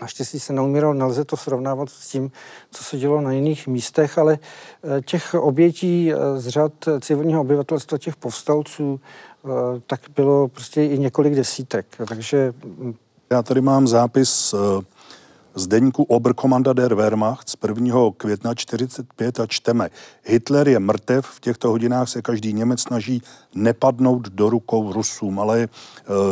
Naštěstí 0.00 0.40
se 0.40 0.52
neumíralo, 0.52 0.94
nelze 0.94 1.24
to 1.24 1.36
srovnávat 1.36 1.88
s 1.88 2.08
tím, 2.08 2.30
co 2.70 2.84
se 2.84 2.98
dělo 2.98 3.20
na 3.20 3.32
jiných 3.32 3.66
místech, 3.66 4.18
ale 4.18 4.38
eh, 4.38 5.02
těch 5.02 5.34
obětí 5.34 6.12
eh, 6.12 6.16
z 6.40 6.48
řad 6.48 6.72
civilního 7.00 7.40
obyvatelstva, 7.40 7.98
těch 7.98 8.16
povstalců, 8.16 9.00
eh, 9.44 9.48
tak 9.86 10.00
bylo 10.16 10.48
prostě 10.48 10.84
i 10.84 10.98
několik 10.98 11.34
desítek. 11.34 11.86
Takže 12.08 12.52
hm, 12.64 12.94
já 13.30 13.42
tady 13.42 13.60
mám 13.60 13.86
zápis 13.86 14.54
z 15.56 15.66
deníku 15.66 16.02
Oberkommanda 16.02 16.72
der 16.72 16.94
Wehrmacht 16.94 17.48
z 17.48 17.56
1. 17.68 18.10
května 18.16 18.54
45 18.54 19.40
a 19.40 19.46
čteme. 19.46 19.88
Hitler 20.24 20.68
je 20.68 20.78
mrtev, 20.78 21.26
v 21.26 21.40
těchto 21.40 21.70
hodinách 21.70 22.08
se 22.08 22.22
každý 22.22 22.52
Němec 22.52 22.80
snaží 22.80 23.22
nepadnout 23.54 24.28
do 24.28 24.50
rukou 24.50 24.92
Rusům, 24.92 25.40
ale 25.40 25.62
eh, 25.62 25.68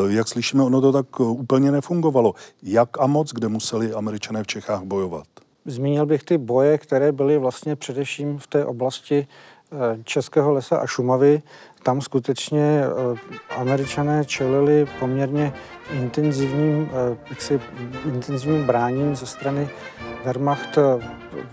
jak 0.09 0.29
slyšíme, 0.29 0.63
ono 0.63 0.81
to 0.81 0.93
tak 0.93 1.07
eh, 1.21 1.23
úplně 1.23 1.73
nefungovalo. 1.73 2.35
Jak 2.63 3.01
a 3.01 3.07
moc, 3.07 3.33
kde 3.33 3.49
museli 3.49 3.93
američané 3.93 4.43
v 4.43 4.47
Čechách 4.47 4.83
bojovat? 4.83 5.27
Zmínil 5.67 6.07
bych 6.07 6.23
ty 6.23 6.39
boje, 6.39 6.79
které 6.79 7.13
byly 7.13 7.39
vlastně 7.39 7.77
především 7.77 8.39
v 8.39 8.47
té 8.47 8.65
oblasti 8.65 9.27
eh, 9.73 9.77
Českého 10.05 10.53
lesa 10.53 10.77
a 10.77 10.87
Šumavy, 10.87 11.43
tam 11.85 12.01
skutečně 12.01 12.83
eh, 12.85 13.57
američané 13.57 14.25
čelili 14.25 14.87
poměrně 15.01 15.53
intenzivním, 15.93 16.91
eh, 16.91 17.17
jaksi, 17.31 17.61
intenzivním 18.05 18.67
bráním 18.67 19.17
ze 19.17 19.27
strany 19.27 19.69
Wehrmacht. 20.25 20.79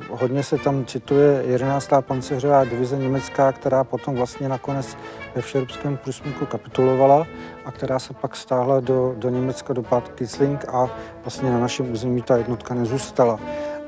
Hodně 0.10 0.44
se 0.44 0.58
tam 0.58 0.86
cituje 0.86 1.44
11. 1.46 2.02
pancéřová 2.02 2.64
divize 2.64 2.98
německá, 2.98 3.52
která 3.52 3.84
potom 3.84 4.16
vlastně 4.16 4.50
nakonec 4.50 4.98
ve 5.36 5.42
všeobském 5.42 5.98
průsmyku 5.98 6.46
kapitulovala 6.46 7.28
a 7.66 7.72
která 7.72 8.00
se 8.00 8.14
pak 8.14 8.36
stáhla 8.36 8.80
do, 8.80 9.16
do 9.18 9.30
Německa, 9.30 9.74
do 9.74 9.82
Bad 9.82 10.08
Kitzling 10.08 10.66
a 10.70 10.90
vlastně 11.24 11.52
na 11.52 11.60
našem 11.60 11.92
území 11.92 12.22
ta 12.22 12.38
jednotka 12.38 12.74
nezůstala. 12.74 13.40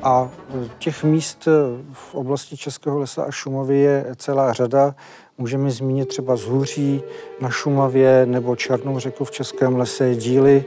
A 0.03 0.29
těch 0.77 1.03
míst 1.03 1.47
v 1.93 2.15
oblasti 2.15 2.57
Českého 2.57 2.99
lesa 2.99 3.23
a 3.23 3.31
Šumavy 3.31 3.79
je 3.79 4.05
celá 4.15 4.53
řada. 4.53 4.95
Můžeme 5.37 5.71
zmínit 5.71 6.07
třeba 6.07 6.35
Zhůří 6.35 7.03
na 7.41 7.49
Šumavě 7.49 8.25
nebo 8.25 8.55
Černou 8.55 8.99
řeku 8.99 9.25
v 9.25 9.31
Českém 9.31 9.75
lese, 9.75 10.15
díly 10.15 10.65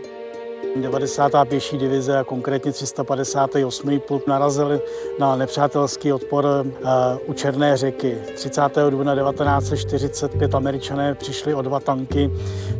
90. 0.76 1.32
pěší 1.48 1.78
divize 1.78 2.18
a 2.18 2.24
konkrétně 2.24 2.72
358. 2.72 4.00
pluk 4.00 4.26
narazili 4.26 4.80
na 5.18 5.36
nepřátelský 5.36 6.12
odpor 6.12 6.44
uh, 6.44 6.90
u 7.26 7.32
Černé 7.32 7.76
řeky. 7.76 8.18
30. 8.34 8.62
dubna 8.90 9.14
1945 9.14 10.54
američané 10.54 11.14
přišli 11.14 11.54
o 11.54 11.62
dva 11.62 11.80
tanky 11.80 12.30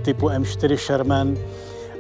typu 0.04 0.28
M4 0.28 0.76
Sherman. 0.76 1.36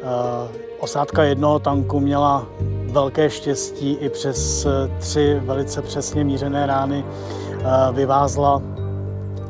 Uh, 0.06 0.50
osádka 0.78 1.22
jednoho 1.24 1.58
tanku 1.58 2.00
měla 2.00 2.46
velké 2.90 3.30
štěstí 3.30 3.92
i 3.92 4.08
přes 4.08 4.66
tři 4.98 5.40
velice 5.44 5.82
přesně 5.82 6.24
mířené 6.24 6.66
rány 6.66 7.04
uh, 7.04 7.96
vyvázla 7.96 8.62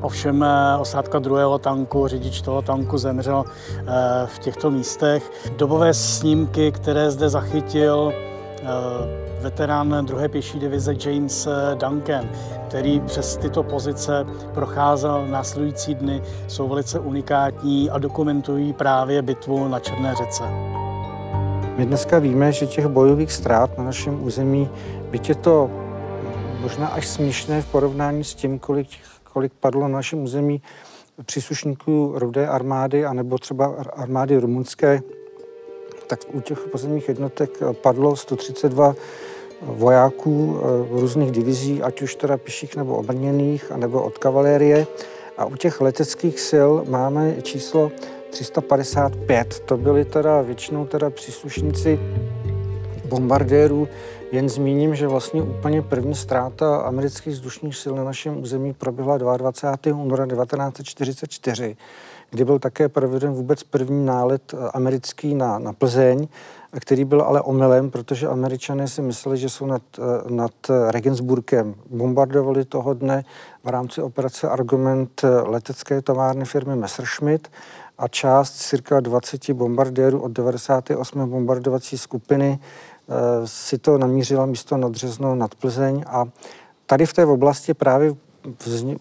Ovšem 0.01 0.43
eh, 0.43 0.77
osádka 0.79 1.19
druhého 1.19 1.59
tanku, 1.59 2.09
řidič 2.09 2.43
toho 2.43 2.63
tanku 2.63 2.99
zemřel 2.99 3.45
eh, 3.47 3.83
v 4.27 4.39
těchto 4.39 4.71
místech. 4.71 5.33
Dobové 5.57 5.95
snímky, 5.95 6.73
které 6.73 7.11
zde 7.11 7.29
zachytil 7.29 8.13
eh, 8.13 9.26
veterán 9.41 10.07
druhé 10.07 10.29
pěší 10.29 10.59
divize 10.59 10.95
James 11.05 11.49
Duncan, 11.75 12.29
který 12.69 13.01
přes 13.01 13.37
tyto 13.37 13.63
pozice 13.63 14.27
procházel 14.55 15.27
následující 15.27 15.95
dny, 15.95 16.23
jsou 16.49 16.69
velice 16.69 17.01
unikátní 17.01 17.91
a 17.91 17.99
dokumentují 17.99 18.73
právě 18.73 19.23
bitvu 19.23 19.69
na 19.69 19.81
Černé 19.81 20.15
řece. 20.15 20.45
My 21.77 21.87
dneska 21.87 22.19
víme, 22.19 22.53
že 22.53 22.67
těch 22.67 22.87
bojových 22.87 23.33
ztrát 23.33 23.79
na 23.79 23.85
našem 23.85 24.25
území, 24.25 24.71
byť 25.11 25.29
je 25.29 25.35
to 25.35 25.71
možná 26.61 26.87
až 26.87 27.07
směšné 27.07 27.63
v 27.63 27.67
porovnání 27.67 28.25
s 28.25 28.35
tím, 28.35 28.59
kolik 28.59 28.89
kolik 29.37 29.53
padlo 29.61 29.83
na 29.83 29.89
našem 29.89 30.25
území 30.25 30.63
příslušníků 31.25 32.13
rudé 32.15 32.49
armády, 32.49 33.05
anebo 33.05 33.39
třeba 33.39 33.67
armády 33.93 34.39
rumunské, 34.39 35.01
tak 36.07 36.21
u 36.33 36.41
těch 36.41 36.59
pozemních 36.59 37.09
jednotek 37.09 37.51
padlo 37.73 38.17
132 38.17 38.95
vojáků 39.67 40.59
eh, 40.59 41.01
různých 41.01 41.31
divizí, 41.31 41.83
ať 41.83 42.03
už 42.03 42.15
teda 42.15 42.37
pěších 42.37 42.77
nebo 42.77 42.97
obrněných, 42.97 43.73
anebo 43.73 44.03
od 44.03 44.19
kavalérie. 44.19 44.87
A 45.39 45.45
u 45.45 45.57
těch 45.57 45.81
leteckých 45.81 46.41
sil 46.51 46.71
máme 46.89 47.43
číslo 47.43 47.93
355. 48.31 49.61
To 49.61 49.77
byly 49.77 50.05
teda 50.05 50.43
většinou 50.43 50.87
teda 50.87 51.11
příslušníci 51.11 51.99
bombardérů 53.05 53.89
jen 54.33 54.49
zmíním, 54.49 54.95
že 54.95 55.09
vlastně 55.09 55.43
úplně 55.43 55.83
první 55.83 56.15
ztráta 56.15 56.77
amerických 56.77 57.35
vzdušních 57.35 57.77
sil 57.83 57.93
na 57.95 58.05
našem 58.05 58.43
území 58.43 58.73
proběhla 58.73 59.19
22. 59.19 60.03
února 60.03 60.27
1944, 60.27 61.77
kdy 62.31 62.45
byl 62.45 62.59
také 62.59 62.89
proveden 62.89 63.33
vůbec 63.33 63.63
první 63.63 64.07
nálet 64.07 64.55
eh, 64.55 64.71
americký 64.75 65.35
na, 65.35 65.59
na 65.59 65.73
Plzeň, 65.73 66.29
který 66.81 67.05
byl 67.05 67.23
ale 67.23 67.41
omylem, 67.41 67.91
protože 67.91 68.29
američané 68.29 68.89
si 68.89 69.03
mysleli, 69.03 69.39
že 69.39 69.49
jsou 69.49 69.67
nad, 69.67 69.83
eh, 69.99 70.31
nad 70.31 70.53
Regensburgem. 70.91 71.75
Bombardovali 71.91 72.65
toho 72.65 72.95
dne 72.95 73.25
v 73.65 73.69
rámci 73.69 74.03
operace 74.03 74.49
Argument 74.49 75.25
eh, 75.25 75.29
letecké 75.29 76.03
továrny 76.03 76.45
firmy 76.45 76.77
Messerschmitt 76.77 77.49
a 77.99 78.09
část 78.09 78.53
cirka 78.53 79.01
20 79.01 79.53
bombardérů 79.53 80.21
od 80.21 80.33
98. 80.33 81.31
bombardovací 81.31 81.99
skupiny 81.99 82.59
Eh, 83.09 83.47
si 83.47 83.79
to 83.79 83.99
namířila 83.99 84.47
místo 84.47 84.77
nad 84.77 84.95
Řezno, 84.95 85.35
nad 85.35 85.55
Plzeň 85.55 86.05
a 86.07 86.25
tady 86.87 87.07
v 87.07 87.13
té 87.13 87.27
oblasti 87.27 87.75
právě 87.75 88.15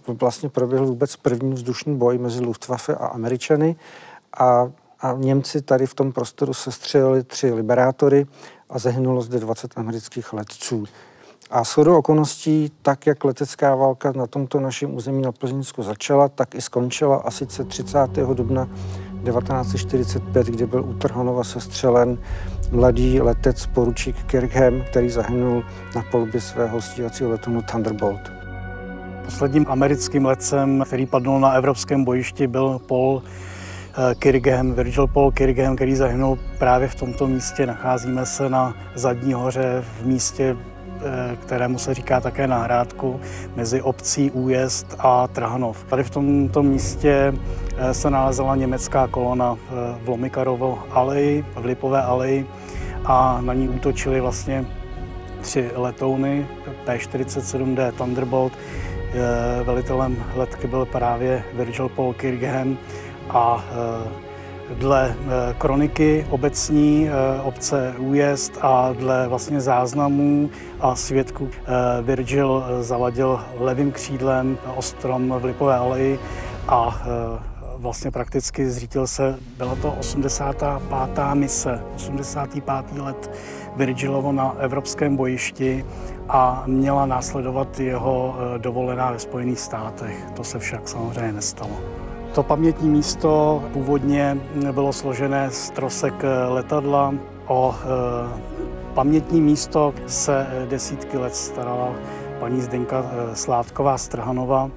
vlastně 0.08 0.50
proběhl 0.50 0.86
vůbec 0.86 1.16
první 1.16 1.54
vzdušný 1.54 1.98
boj 1.98 2.18
mezi 2.18 2.42
Luftwaffe 2.42 2.96
a 2.96 3.08
Američany 3.08 3.76
a, 4.38 4.72
a 5.02 5.14
Němci 5.18 5.62
tady 5.62 5.88
v 5.88 5.94
tom 5.94 6.12
prostoru 6.12 6.54
sestřelili 6.54 7.24
tři 7.24 7.54
liberátory 7.54 8.28
a 8.70 8.80
zahynulo 8.80 9.22
zde 9.22 9.40
20 9.40 9.78
amerických 9.78 10.34
letců. 10.34 10.86
A 11.50 11.64
shodou 11.64 11.98
okolností, 11.98 12.72
tak 12.82 13.08
jak 13.08 13.24
letecká 13.24 13.76
válka 13.76 14.12
na 14.12 14.28
tomto 14.28 14.60
našem 14.60 14.96
území 14.96 15.22
na 15.22 15.32
Plzeňsku 15.32 15.84
začala, 15.84 16.30
tak 16.30 16.56
i 16.56 16.62
skončila 16.62 17.18
a 17.18 17.32
sice 17.32 17.64
30. 17.64 18.00
dubna 18.34 18.70
1945, 19.26 20.48
kdy 20.48 20.66
byl 20.66 20.84
u 20.84 20.94
Trhanova 20.94 21.44
sestřelen 21.44 22.18
mladý 22.72 23.22
letec 23.22 23.66
poručík 23.66 24.24
Kirkham, 24.24 24.82
který 24.90 25.10
zahynul 25.10 25.64
na 25.96 26.04
polbě 26.12 26.42
svého 26.42 26.82
stíhacího 26.82 27.30
letunu 27.30 27.62
Thunderbolt. 27.62 28.35
Posledním 29.26 29.66
americkým 29.70 30.26
letcem, 30.26 30.84
který 30.88 31.06
padl 31.06 31.40
na 31.40 31.52
evropském 31.52 32.04
bojišti, 32.04 32.48
byl 32.48 32.80
Paul 32.88 33.24
eh, 33.24 34.16
Kirkham, 34.16 34.74
Virgil 34.74 35.08
Paul 35.08 35.32
Kirkham, 35.32 35.76
který 35.76 35.96
zahynul 35.96 36.40
právě 36.60 36.88
v 36.88 36.96
tomto 36.96 37.28
místě. 37.28 37.66
Nacházíme 37.66 38.26
se 38.26 38.50
na 38.50 38.74
Zadní 38.96 39.34
hoře 39.34 39.84
v 40.02 40.06
místě 40.06 40.58
kterému 41.42 41.78
se 41.78 41.94
říká 41.94 42.22
také 42.22 42.48
nahrádku, 42.48 43.20
mezi 43.56 43.82
obcí 43.82 44.32
Újezd 44.32 44.96
a 45.00 45.28
Trhanov. 45.28 45.84
Tady 45.84 46.04
v 46.04 46.10
tomto 46.10 46.64
místě 46.64 47.34
se 47.92 48.10
nalezala 48.10 48.56
německá 48.56 49.08
kolona 49.08 49.58
v 50.04 50.08
Lomikarovo 50.08 50.80
aleji, 50.92 51.46
v 51.56 51.66
Lipové 51.66 52.02
aleji 52.02 52.48
a 53.06 53.42
na 53.42 53.54
ní 53.54 53.70
útočili 53.70 54.22
vlastně 54.22 54.66
tři 55.42 55.70
letouny 55.76 56.48
P-47D 56.86 57.92
Thunderbolt. 57.92 58.54
Velitelem 59.64 60.24
letky 60.36 60.68
byl 60.68 60.86
právě 60.86 61.44
Virgil 61.54 61.90
Paul 61.90 62.14
Kirkham 62.14 62.78
a 63.30 63.64
dle 64.74 65.16
eh, 65.18 65.56
kroniky 65.58 66.28
obecní 66.30 67.10
eh, 67.10 67.42
obce 67.42 67.96
Újezd 67.98 68.58
a 68.62 68.94
dle 68.94 69.28
vlastně 69.28 69.62
záznamů 69.62 70.50
a 70.80 70.96
svědků 70.96 71.50
eh, 71.52 72.02
Virgil 72.02 72.64
zavadil 72.82 73.40
levým 73.60 73.92
křídlem 73.92 74.58
ostrom 74.76 75.36
v 75.40 75.46
Lipové 75.46 75.76
aleji 75.76 76.20
a 76.68 77.02
vlastně 77.78 78.12
prakticky 78.12 78.70
zřítil 78.70 79.08
se, 79.08 79.40
byla 79.58 79.76
to 79.76 79.92
85. 79.92 81.20
mise, 81.34 81.82
85. 81.96 83.02
let 83.02 83.32
Virgilovo 83.76 84.32
na 84.32 84.56
evropském 84.60 85.16
bojišti 85.16 85.86
a 86.30 86.64
měla 86.68 87.06
následovat 87.06 87.80
jeho 87.80 88.36
dovolená 88.58 89.12
ve 89.12 89.20
Spojených 89.20 89.60
státech. 89.60 90.26
To 90.34 90.44
se 90.44 90.60
však 90.60 90.88
samozřejmě 90.88 91.34
nestalo. 91.34 91.80
To 92.36 92.44
pamětní 92.44 92.90
místo 92.90 93.64
původně 93.74 94.38
bylo 94.72 94.94
složené 94.94 95.52
z 95.52 95.70
trosek 95.70 96.14
letadla. 96.50 97.14
O 97.48 97.76
e, 97.76 97.86
pamětní 98.94 99.42
místo 99.42 99.94
se 100.08 100.48
desítky 100.70 101.18
let 101.18 101.36
starala 101.36 101.94
paní 102.40 102.62
Zdenka 102.62 103.06
Sládková 103.34 103.98
Strhanova. 103.98 104.70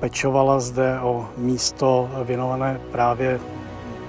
Pečovala 0.00 0.60
zde 0.60 1.00
o 1.00 1.28
místo 1.36 2.10
věnované 2.24 2.80
právě 2.92 3.40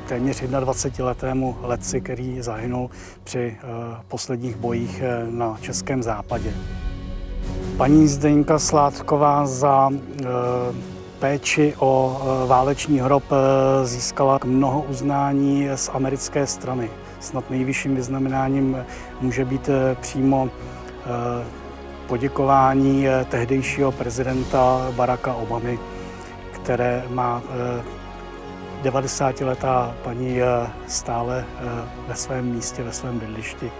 téměř 0.07 0.41
21-letému 0.43 1.55
letci, 1.61 2.01
který 2.01 2.41
zahynul 2.41 2.89
při 3.23 3.39
e, 3.39 3.57
posledních 4.07 4.55
bojích 4.55 5.03
na 5.29 5.57
Českém 5.61 6.03
západě. 6.03 6.53
Paní 7.77 8.07
Zdenka 8.07 8.59
Sládková 8.59 9.45
za 9.45 9.89
péči 11.19 11.73
o 11.79 12.21
váleční 12.47 12.99
hrob 12.99 13.23
získala 13.83 14.39
mnoho 14.45 14.81
uznání 14.81 15.67
z 15.75 15.89
americké 15.93 16.47
strany. 16.47 16.89
Snad 17.19 17.49
nejvyšším 17.49 17.95
vyznamenáním 17.95 18.85
může 19.21 19.45
být 19.45 19.69
přímo 20.01 20.49
poděkování 22.11 23.05
tehdejšího 23.29 23.91
prezidenta 23.91 24.91
Baracka 24.91 25.33
Obamy, 25.33 25.79
které 26.51 27.03
má 27.09 27.41
90-letá 28.83 29.93
paní 30.03 30.39
stále 30.87 31.45
ve 32.07 32.15
svém 32.15 32.45
místě, 32.45 32.83
ve 32.83 32.93
svém 32.93 33.19
bydlišti. 33.19 33.71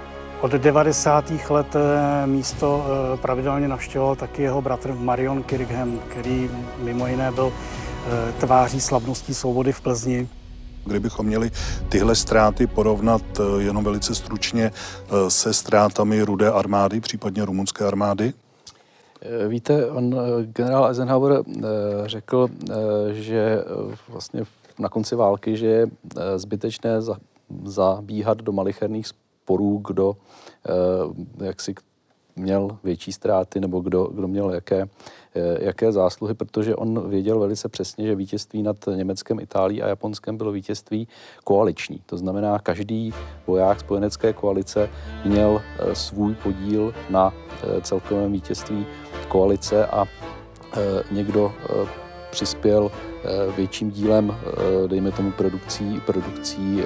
Od 0.42 0.52
90. 0.52 1.32
let 1.50 1.76
eh, 1.76 2.28
místo 2.28 2.86
eh, 2.86 3.18
pravidelně 3.18 3.68
navštěvoval 3.68 4.16
taky 4.16 4.42
jeho 4.42 4.62
bratr 4.62 4.94
Marion 4.94 5.44
Kirkham, 5.44 6.00
který 6.10 6.50
mimo 6.78 7.08
jiné 7.08 7.32
byl 7.32 7.52
eh, 7.52 8.32
tváří 8.32 8.82
slavností 8.82 9.34
svobody 9.34 9.72
v 9.72 9.82
Plzni. 9.82 10.28
Kdybychom 10.86 11.26
měli 11.26 11.52
tyhle 11.90 12.16
ztráty 12.16 12.68
porovnat 12.68 13.22
jenom 13.58 13.84
velice 13.84 14.16
stručně 14.16 14.72
se 15.28 15.54
ztrátami 15.54 16.22
rudé 16.22 16.52
armády, 16.52 17.00
případně 17.00 17.46
rumunské 17.46 17.86
armády? 17.86 18.34
Víte, 19.48 19.92
on, 19.92 20.16
generál 20.44 20.86
Eisenhower 20.86 21.44
řekl, 22.06 22.48
že 23.12 23.64
vlastně 24.10 24.44
na 24.80 24.90
konci 24.90 25.16
války, 25.16 25.58
že 25.58 25.66
je 25.66 25.88
zbytečné 26.36 27.02
zabíhat 27.64 28.38
do 28.42 28.52
malicherných 28.52 29.08
sporů, 29.08 29.82
kdo 29.88 30.16
eh, 30.66 31.46
jak 31.46 31.62
si 31.62 31.76
měl 32.36 32.78
větší 32.84 33.12
ztráty 33.12 33.60
nebo 33.60 33.80
kdo, 33.80 34.04
kdo 34.04 34.28
měl 34.28 34.54
jaké, 34.54 34.90
eh, 35.36 35.66
jaké 35.66 35.92
zásluhy, 35.92 36.34
protože 36.34 36.76
on 36.76 37.10
věděl 37.10 37.40
velice 37.40 37.70
přesně, 37.70 38.08
že 38.08 38.16
vítězství 38.16 38.64
nad 38.64 38.78
Německem, 38.96 39.40
Itálií 39.40 39.82
a 39.82 39.88
Japonskem 39.88 40.38
bylo 40.38 40.52
vítězství 40.52 41.08
koaliční. 41.44 42.02
To 42.06 42.18
znamená, 42.18 42.60
každý 42.60 43.14
voják 43.48 43.80
spojenecké 43.80 44.34
koalice 44.34 44.90
měl 45.26 45.62
eh, 45.62 45.96
svůj 45.96 46.36
podíl 46.36 46.94
na 47.10 47.34
celkovém 47.82 48.32
vítězství 48.32 48.86
koalice 49.28 49.86
a 49.86 50.06
někdo 51.12 51.54
přispěl 52.32 52.92
větším 53.58 53.92
dílem, 53.92 54.36
dejme 54.88 55.12
tomu, 55.12 55.32
produkcí, 55.32 56.02
produkcí 56.06 56.84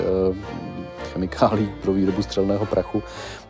chemikálí 1.15 1.71
pro 1.81 1.93
výrobu 1.93 2.23
střelného 2.23 2.65
prachu. 2.65 3.03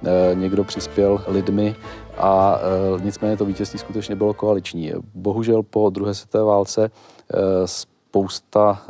Eh, 0.06 0.36
někdo 0.36 0.64
přispěl 0.64 1.24
lidmi 1.28 1.76
a 2.18 2.60
eh, 2.60 3.02
nicméně 3.04 3.38
to 3.38 3.46
vítězství 3.46 3.80
skutečně 3.80 4.16
bylo 4.16 4.34
koaliční. 4.34 4.94
Bohužel 5.14 5.64
po 5.64 5.90
druhé 5.90 6.14
světové 6.14 6.44
válce 6.44 6.92
eh, 7.34 7.38
spousta 7.66 8.82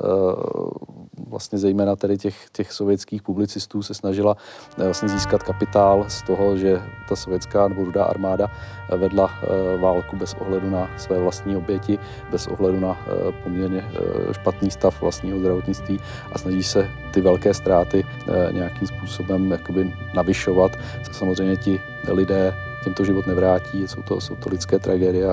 vlastně 1.28 1.60
zejména 1.60 1.96
tedy 1.96 2.18
těch, 2.18 2.50
těch 2.52 2.72
sovětských 2.72 3.22
publicistů 3.22 3.84
se 3.84 3.94
snažila 3.94 4.38
eh, 4.78 4.84
vlastně 4.84 5.10
získat 5.10 5.44
kapitál 5.44 6.06
z 6.08 6.22
toho, 6.22 6.58
že 6.58 6.82
ta 7.10 7.16
sovětská 7.16 7.68
nebo 7.68 7.86
rudá 7.86 8.06
armáda 8.06 8.52
eh, 8.90 8.98
vedla 8.98 9.30
eh, 9.44 9.78
válku 9.78 10.16
bez 10.16 10.34
ohledu 10.34 10.70
na 10.70 10.90
své 10.98 11.20
vlastní 11.20 11.58
oběti, 11.58 12.00
bez 12.32 12.48
ohledu 12.48 12.80
na 12.80 12.98
poměrně 13.44 13.86
špatný 14.32 14.72
stav 14.72 15.02
vlastního 15.02 15.40
zdravotnictví 15.40 16.00
a 16.32 16.38
snaží 16.38 16.64
se 16.64 16.90
ty 17.14 17.22
velké 17.22 17.54
ztráty 17.54 18.06
nějakým 18.52 18.88
způsobem 18.88 19.52
jakoby 19.52 19.94
navyšovat. 20.16 20.72
Samozřejmě 21.12 21.58
ti 21.58 21.82
lidé 22.08 22.54
těmto 22.84 23.06
život 23.06 23.28
nevrátí, 23.28 23.88
jsou 23.88 24.02
to, 24.02 24.22
jsou 24.22 24.36
to 24.36 24.50
lidské 24.50 24.80
tragédie 24.80 25.28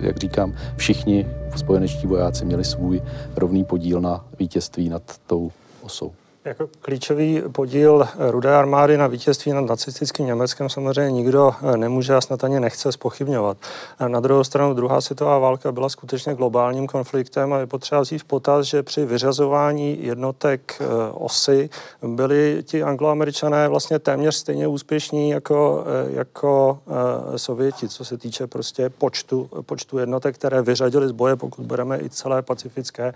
jak 0.00 0.16
říkám, 0.16 0.54
všichni 0.76 1.26
spojenečtí 1.56 2.06
vojáci 2.06 2.44
měli 2.44 2.64
svůj 2.64 3.02
rovný 3.36 3.64
podíl 3.64 4.00
na 4.00 4.24
vítězství 4.38 4.88
nad 4.88 5.02
tou 5.26 5.52
osou. 5.82 6.12
Jako 6.46 6.68
klíčový 6.80 7.42
podíl 7.52 8.08
Rudé 8.18 8.54
armády 8.56 8.96
na 8.96 9.06
vítězství 9.06 9.52
nad 9.52 9.60
nacistickým 9.60 10.26
Německem 10.26 10.68
samozřejmě 10.68 11.12
nikdo 11.12 11.52
eh, 11.62 11.76
nemůže 11.76 12.14
a 12.14 12.20
snad 12.20 12.44
ani 12.44 12.60
nechce 12.60 12.92
spochybňovat. 12.92 13.56
Na 14.08 14.20
druhou 14.20 14.44
stranu 14.44 14.74
druhá 14.74 15.00
světová 15.00 15.38
válka 15.38 15.72
byla 15.72 15.88
skutečně 15.88 16.34
globálním 16.34 16.86
konfliktem 16.86 17.52
a 17.52 17.58
je 17.58 17.66
potřeba 17.66 18.00
vzít 18.00 18.18
v 18.18 18.24
potaz, 18.24 18.66
že 18.66 18.82
při 18.82 19.06
vyřazování 19.06 20.04
jednotek 20.04 20.78
eh, 20.80 20.84
osy 21.12 21.70
byli 22.02 22.62
ti 22.66 22.82
angloameričané 22.82 23.68
vlastně 23.68 23.98
téměř 23.98 24.34
stejně 24.34 24.66
úspěšní 24.66 25.30
jako, 25.30 25.84
eh, 25.86 26.10
jako 26.16 26.78
Sověti, 27.36 27.88
co 27.88 28.04
se 28.04 28.18
týče 28.18 28.46
prostě 28.46 28.90
počtu, 28.90 29.50
počtu 29.66 29.98
jednotek, 29.98 30.34
které 30.34 30.62
vyřadili 30.62 31.08
z 31.08 31.12
boje, 31.12 31.36
pokud 31.36 31.66
bereme 31.66 32.00
i 32.00 32.10
celé 32.10 32.42
pacifické, 32.42 33.14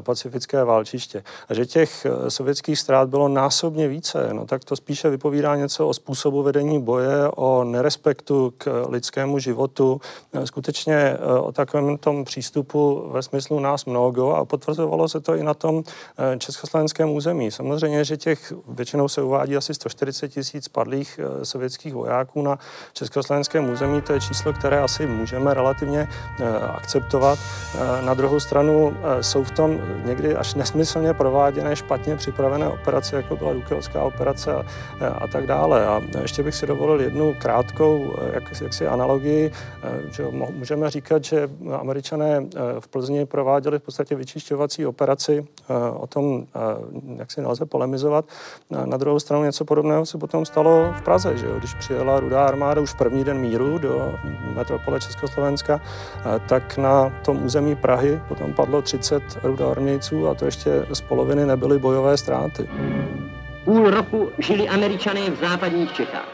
pacifické 0.00 0.64
válčiště. 0.64 1.24
A 1.48 1.54
že 1.54 1.66
těch 1.66 2.06
sovětských 2.28 2.63
lidských 2.64 2.78
ztrát 2.78 3.08
bylo 3.08 3.28
násobně 3.28 3.88
více, 3.88 4.28
no 4.32 4.46
tak 4.46 4.64
to 4.64 4.76
spíše 4.76 5.10
vypovídá 5.10 5.56
něco 5.56 5.88
o 5.88 5.94
způsobu 5.94 6.42
vedení 6.42 6.82
boje, 6.82 7.28
o 7.36 7.64
nerespektu 7.64 8.54
k 8.58 8.86
lidskému 8.88 9.38
životu, 9.38 10.00
skutečně 10.44 10.94
eh, 10.94 11.18
o 11.38 11.52
takovém 11.52 11.98
tom 11.98 12.24
přístupu 12.24 13.08
ve 13.12 13.22
smyslu 13.22 13.60
nás 13.60 13.84
mnoho 13.84 14.36
a 14.36 14.44
potvrzovalo 14.44 15.08
se 15.08 15.20
to 15.20 15.34
i 15.34 15.42
na 15.42 15.54
tom 15.54 15.82
eh, 15.84 16.38
československém 16.38 17.10
území. 17.10 17.50
Samozřejmě, 17.50 18.04
že 18.04 18.16
těch 18.16 18.52
většinou 18.68 19.08
se 19.08 19.22
uvádí 19.22 19.56
asi 19.56 19.74
140 19.74 20.28
tisíc 20.28 20.68
padlých 20.68 21.20
sovětských 21.42 21.94
vojáků 21.94 22.42
na 22.42 22.58
československém 22.92 23.70
území, 23.70 24.02
to 24.02 24.12
je 24.12 24.20
číslo, 24.20 24.52
které 24.52 24.80
asi 24.80 25.06
můžeme 25.06 25.54
relativně 25.54 26.08
akceptovat. 26.74 27.38
Na 28.04 28.14
druhou 28.14 28.40
stranu 28.40 28.96
jsou 29.20 29.44
v 29.44 29.50
tom 29.50 29.80
někdy 30.04 30.36
až 30.36 30.54
nesmyslně 30.54 31.14
prováděné, 31.14 31.76
špatně 31.76 32.16
připravené 32.16 32.53
připravené 32.54 32.80
operace, 32.82 33.16
jako 33.16 33.36
byla 33.36 33.52
Dukelská 33.52 34.02
operace 34.02 34.54
a, 34.54 34.64
a 35.06 35.26
tak 35.26 35.46
dále. 35.46 35.86
A 35.86 36.00
ještě 36.22 36.42
bych 36.42 36.54
si 36.54 36.66
dovolil 36.66 37.00
jednu 37.00 37.34
krátkou 37.38 38.14
jak, 38.32 38.60
jaksi 38.60 38.86
analogii, 38.86 39.52
že 40.10 40.24
můžeme 40.30 40.90
říkat, 40.90 41.24
že 41.24 41.48
američané 41.80 42.42
eh, 42.42 42.80
v 42.80 42.88
Plzni 42.88 43.26
prováděli 43.26 43.78
v 43.78 43.82
podstatě 43.82 44.14
vyčišťovací 44.14 44.86
operaci, 44.86 45.46
eh, 45.70 45.74
o 45.90 46.06
tom 46.06 46.46
eh, 46.46 46.60
jak 47.16 47.30
si 47.30 47.40
nelze 47.40 47.66
polemizovat. 47.66 48.24
Na 48.70 48.96
druhou 48.96 49.20
stranu 49.20 49.44
něco 49.44 49.64
podobného 49.64 50.06
se 50.06 50.18
potom 50.18 50.44
stalo 50.44 50.94
v 50.98 51.02
Praze, 51.02 51.36
že 51.36 51.46
jo? 51.46 51.58
když 51.58 51.74
přijela 51.74 52.20
rudá 52.20 52.46
armáda 52.46 52.80
už 52.80 52.94
první 52.94 53.24
den 53.24 53.38
míru 53.38 53.78
do 53.78 54.14
metropole 54.54 55.00
Československa, 55.00 55.80
tak 56.48 56.76
na 56.76 57.12
tom 57.24 57.44
území 57.44 57.76
Prahy 57.76 58.20
potom 58.28 58.52
padlo 58.52 58.82
30 58.82 59.22
rudoarmějců 59.42 60.28
a 60.28 60.34
to 60.34 60.44
ještě 60.44 60.86
z 60.92 61.00
poloviny 61.00 61.46
nebyly 61.46 61.78
bojové 61.78 62.16
ztráty 62.16 62.33
státy. 62.34 62.68
Půl 63.64 63.90
roku 63.90 64.32
žili 64.38 64.68
američané 64.68 65.30
v 65.30 65.36
západních 65.40 65.92
Čechách. 65.92 66.28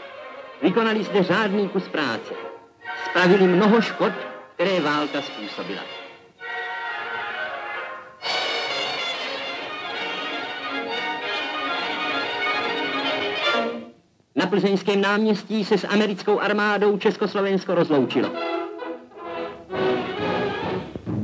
Vykonali 0.61 1.03
zde 1.03 1.23
řádný 1.23 1.69
kus 1.69 1.87
práce. 1.87 2.33
spravili 3.09 3.47
mnoho 3.47 3.81
škod, 3.81 4.13
které 4.55 4.79
válka 4.81 5.21
způsobila. 5.21 5.81
Na 14.35 14.45
plzeňském 14.47 15.01
náměstí 15.01 15.65
se 15.65 15.77
s 15.77 15.87
americkou 15.87 16.39
armádou 16.39 16.97
Československo 16.97 17.75
rozloučilo. 17.75 18.29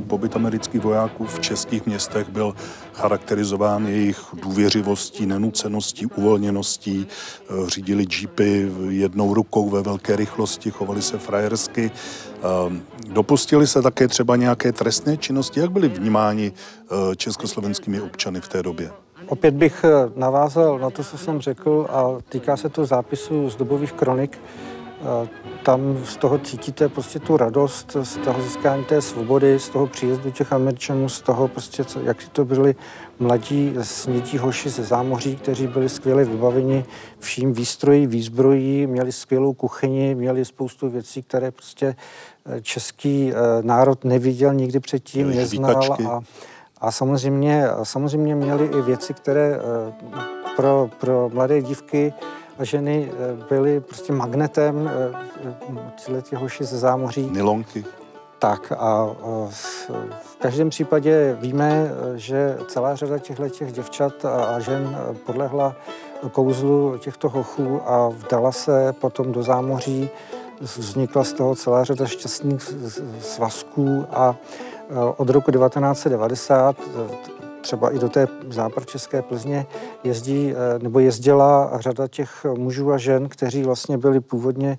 Pobyt 0.08 0.36
amerických 0.36 0.80
vojáků 0.80 1.26
v 1.26 1.40
českých 1.40 1.86
městech 1.86 2.28
byl 2.28 2.54
charakterizován 2.94 3.86
jejich 3.86 4.20
důvěřivostí, 4.42 5.26
nenuceností, 5.26 6.06
uvolněností. 6.06 7.06
Eh, 7.06 7.70
řídili 7.70 8.06
jeepy 8.20 8.72
jednou 8.88 9.34
rukou 9.34 9.70
ve 9.70 9.82
velké 9.82 10.16
rychlosti, 10.16 10.70
chovali 10.70 11.02
se 11.02 11.18
frajersky. 11.18 11.90
Eh, 11.90 12.42
dopustili 13.12 13.66
se 13.66 13.82
také 13.82 14.08
třeba 14.08 14.36
nějaké 14.36 14.72
trestné 14.72 15.16
činnosti? 15.16 15.60
Jak 15.60 15.72
byli 15.72 15.88
vnímáni 15.88 16.52
eh, 16.52 17.16
československými 17.16 18.00
občany 18.00 18.40
v 18.40 18.48
té 18.48 18.62
době? 18.62 18.90
Opět 19.26 19.54
bych 19.54 19.84
navázal 20.16 20.78
na 20.78 20.90
to, 20.90 21.04
co 21.04 21.18
jsem 21.18 21.40
řekl 21.40 21.86
a 21.90 22.08
týká 22.28 22.56
se 22.56 22.68
to 22.68 22.84
zápisu 22.84 23.50
z 23.50 23.56
dobových 23.56 23.92
kronik. 23.92 24.38
Eh, 25.00 25.28
tam 25.62 25.98
z 26.04 26.16
toho 26.16 26.38
cítíte 26.38 26.88
prostě 26.88 27.18
tu 27.18 27.36
radost, 27.36 27.96
z 28.02 28.16
toho 28.16 28.42
získání 28.42 28.84
té 28.84 29.02
svobody, 29.02 29.58
z 29.58 29.68
toho 29.68 29.86
příjezdu 29.86 30.30
těch 30.30 30.52
Američanů, 30.52 31.08
z 31.08 31.20
toho 31.20 31.48
prostě, 31.48 31.84
co, 31.84 32.00
jak 32.00 32.28
to 32.28 32.44
byli 32.44 32.74
mladí 33.18 33.74
snědí 33.82 34.38
hoši 34.38 34.68
ze 34.68 34.84
zámoří, 34.84 35.36
kteří 35.36 35.66
byli 35.66 35.88
skvěle 35.88 36.24
vybaveni 36.24 36.84
vším 37.18 37.52
výstrojí, 37.52 38.06
výzbrojí, 38.06 38.86
měli 38.86 39.12
skvělou 39.12 39.52
kuchyni, 39.52 40.14
měli 40.14 40.44
spoustu 40.44 40.88
věcí, 40.88 41.22
které 41.22 41.50
prostě 41.50 41.96
eh, 42.46 42.60
český 42.60 43.32
národ 43.62 44.04
neviděl 44.04 44.54
nikdy 44.54 44.80
předtím, 44.80 45.30
neznal 45.30 45.96
a 46.08 46.20
a 46.80 46.90
samozřejmě, 46.90 47.64
samozřejmě 47.82 48.34
měli 48.34 48.66
i 48.66 48.82
věci, 48.82 49.14
které 49.14 49.56
eh, 49.56 49.92
pro, 50.56 50.90
pro 51.00 51.30
mladé 51.34 51.62
dívky 51.62 52.12
a 52.58 52.64
ženy 52.64 53.12
eh, 53.12 53.44
byly 53.48 53.80
prostě 53.80 54.12
magnetem, 54.12 54.90
eh, 54.90 55.54
tyhle 56.04 56.22
ty 56.22 56.36
hoši 56.36 56.64
ze 56.64 56.78
zámoří. 56.78 57.30
Nilonky. 57.30 57.84
Tak 58.38 58.72
a 58.78 59.06
v 60.20 60.36
každém 60.38 60.70
případě 60.70 61.36
víme, 61.40 61.90
že 62.14 62.58
celá 62.68 62.96
řada 62.96 63.18
těchto 63.18 63.48
těch 63.48 63.72
děvčat 63.72 64.24
a 64.24 64.60
žen 64.60 64.98
podlehla 65.26 65.76
kouzlu 66.32 66.98
těchto 66.98 67.28
hochů 67.28 67.80
a 67.86 68.08
vdala 68.08 68.52
se 68.52 68.92
potom 68.92 69.32
do 69.32 69.42
zámoří. 69.42 70.10
Vznikla 70.60 71.24
z 71.24 71.32
toho 71.32 71.54
celá 71.54 71.84
řada 71.84 72.06
šťastných 72.06 72.62
svazků 73.20 74.06
a 74.10 74.36
od 75.16 75.30
roku 75.30 75.50
1990 75.50 76.76
třeba 77.60 77.94
i 77.94 77.98
do 77.98 78.08
té 78.08 78.28
západčeské 78.50 79.22
Plzně 79.22 79.66
jezdí, 80.04 80.52
eh, 80.52 80.78
nebo 80.78 80.98
jezdila 80.98 81.70
řada 81.80 82.08
těch 82.08 82.46
mužů 82.58 82.92
a 82.92 82.98
žen, 82.98 83.28
kteří 83.28 83.62
vlastně 83.62 83.98
byli 83.98 84.20
původně 84.20 84.78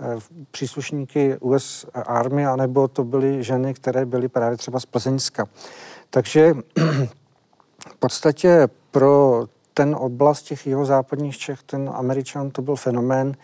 eh, 0.00 0.18
příslušníky 0.50 1.36
US 1.40 1.86
Army, 1.94 2.46
anebo 2.46 2.88
to 2.88 3.04
byly 3.04 3.42
ženy, 3.42 3.74
které 3.74 4.06
byly 4.06 4.28
právě 4.28 4.56
třeba 4.56 4.80
z 4.80 4.86
Plzeňska. 4.86 5.46
Takže 6.10 6.54
v 7.88 7.96
podstatě 7.98 8.68
pro 8.90 9.44
ten 9.74 9.96
oblast 9.98 10.42
těch 10.42 10.66
jeho 10.66 10.84
západních 10.84 11.38
Čech, 11.38 11.62
ten 11.62 11.90
Američan, 11.94 12.50
to 12.50 12.62
byl 12.62 12.76
fenomén, 12.76 13.36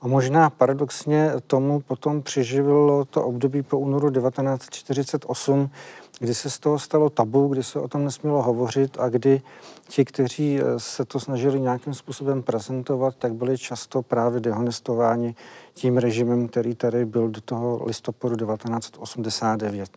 a 0.00 0.08
možná 0.08 0.50
paradoxně 0.50 1.32
tomu 1.46 1.80
potom 1.80 2.22
přiživilo 2.22 3.04
to 3.04 3.24
období 3.24 3.62
po 3.62 3.78
únoru 3.78 4.10
1948, 4.10 5.70
kdy 6.18 6.34
se 6.34 6.50
z 6.50 6.58
toho 6.58 6.78
stalo 6.78 7.10
tabu, 7.10 7.48
kdy 7.48 7.62
se 7.62 7.80
o 7.80 7.88
tom 7.88 8.04
nesmělo 8.04 8.42
hovořit 8.42 8.96
a 9.00 9.08
kdy 9.08 9.42
ti, 9.88 10.04
kteří 10.04 10.60
eh, 10.60 10.64
se 10.80 11.04
to 11.04 11.20
snažili 11.20 11.60
nějakým 11.60 11.94
způsobem 11.94 12.42
prezentovat, 12.42 13.14
tak 13.18 13.34
byli 13.34 13.58
často 13.58 14.02
právě 14.02 14.40
dehonestováni 14.40 15.34
tím 15.76 15.96
režimem, 15.96 16.48
který 16.48 16.74
tady 16.74 17.04
byl 17.04 17.28
do 17.28 17.40
toho 17.40 17.84
listopadu 17.86 18.36
1989. 18.36 19.90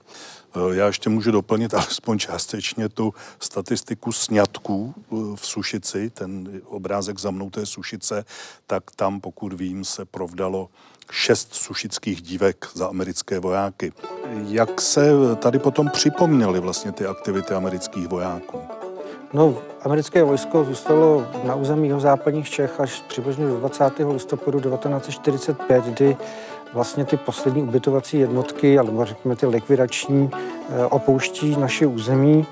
Eh, 0.55 0.75
já 0.75 0.88
ještě 0.88 1.09
můžu 1.09 1.32
doplnit 1.32 1.73
alespoň 1.73 2.19
částečně 2.19 2.89
tu 2.89 3.13
statistiku 3.39 4.11
sňatků 4.11 4.93
eh, 4.97 5.15
v 5.36 5.45
Sušici, 5.47 6.09
ten 6.09 6.61
obrázek 6.65 7.19
za 7.19 7.32
mnou 7.32 7.49
té 7.49 7.65
Sušice, 7.65 8.25
tak 8.67 8.84
tam, 8.95 9.21
pokud 9.21 9.53
vím, 9.53 9.86
se 9.86 10.05
provdalo 10.05 10.69
šest 11.11 11.55
sušických 11.55 12.21
dívek 12.21 12.67
za 12.73 12.88
americké 12.88 13.39
vojáky. 13.39 13.93
Jak 14.47 14.82
se 14.82 15.11
tady 15.36 15.59
potom 15.59 15.89
připomněly 15.89 16.59
vlastně 16.59 16.91
ty 16.91 17.05
aktivity 17.05 17.53
amerických 17.53 18.07
vojáků? 18.07 18.78
No, 19.34 19.55
americké 19.84 20.23
vojsko 20.23 20.63
zůstalo 20.63 21.25
na 21.43 21.55
území 21.55 21.88
jeho 21.88 21.99
západních 21.99 22.49
Čech 22.49 22.80
až 22.80 23.01
přibližně 23.01 23.47
do 23.47 23.57
20. 23.57 23.84
listopadu 24.13 24.59
1945, 24.59 25.84
kdy 25.84 26.17
vlastně 26.73 27.05
ty 27.05 27.17
poslední 27.17 27.63
ubytovací 27.63 28.19
jednotky, 28.19 28.80
alebo 28.80 29.05
řekněme 29.05 29.36
ty 29.36 29.45
likvidační, 29.45 30.32
eh, 30.34 30.86
opouští 30.86 31.55
naše 31.55 31.88
území. 31.88 32.45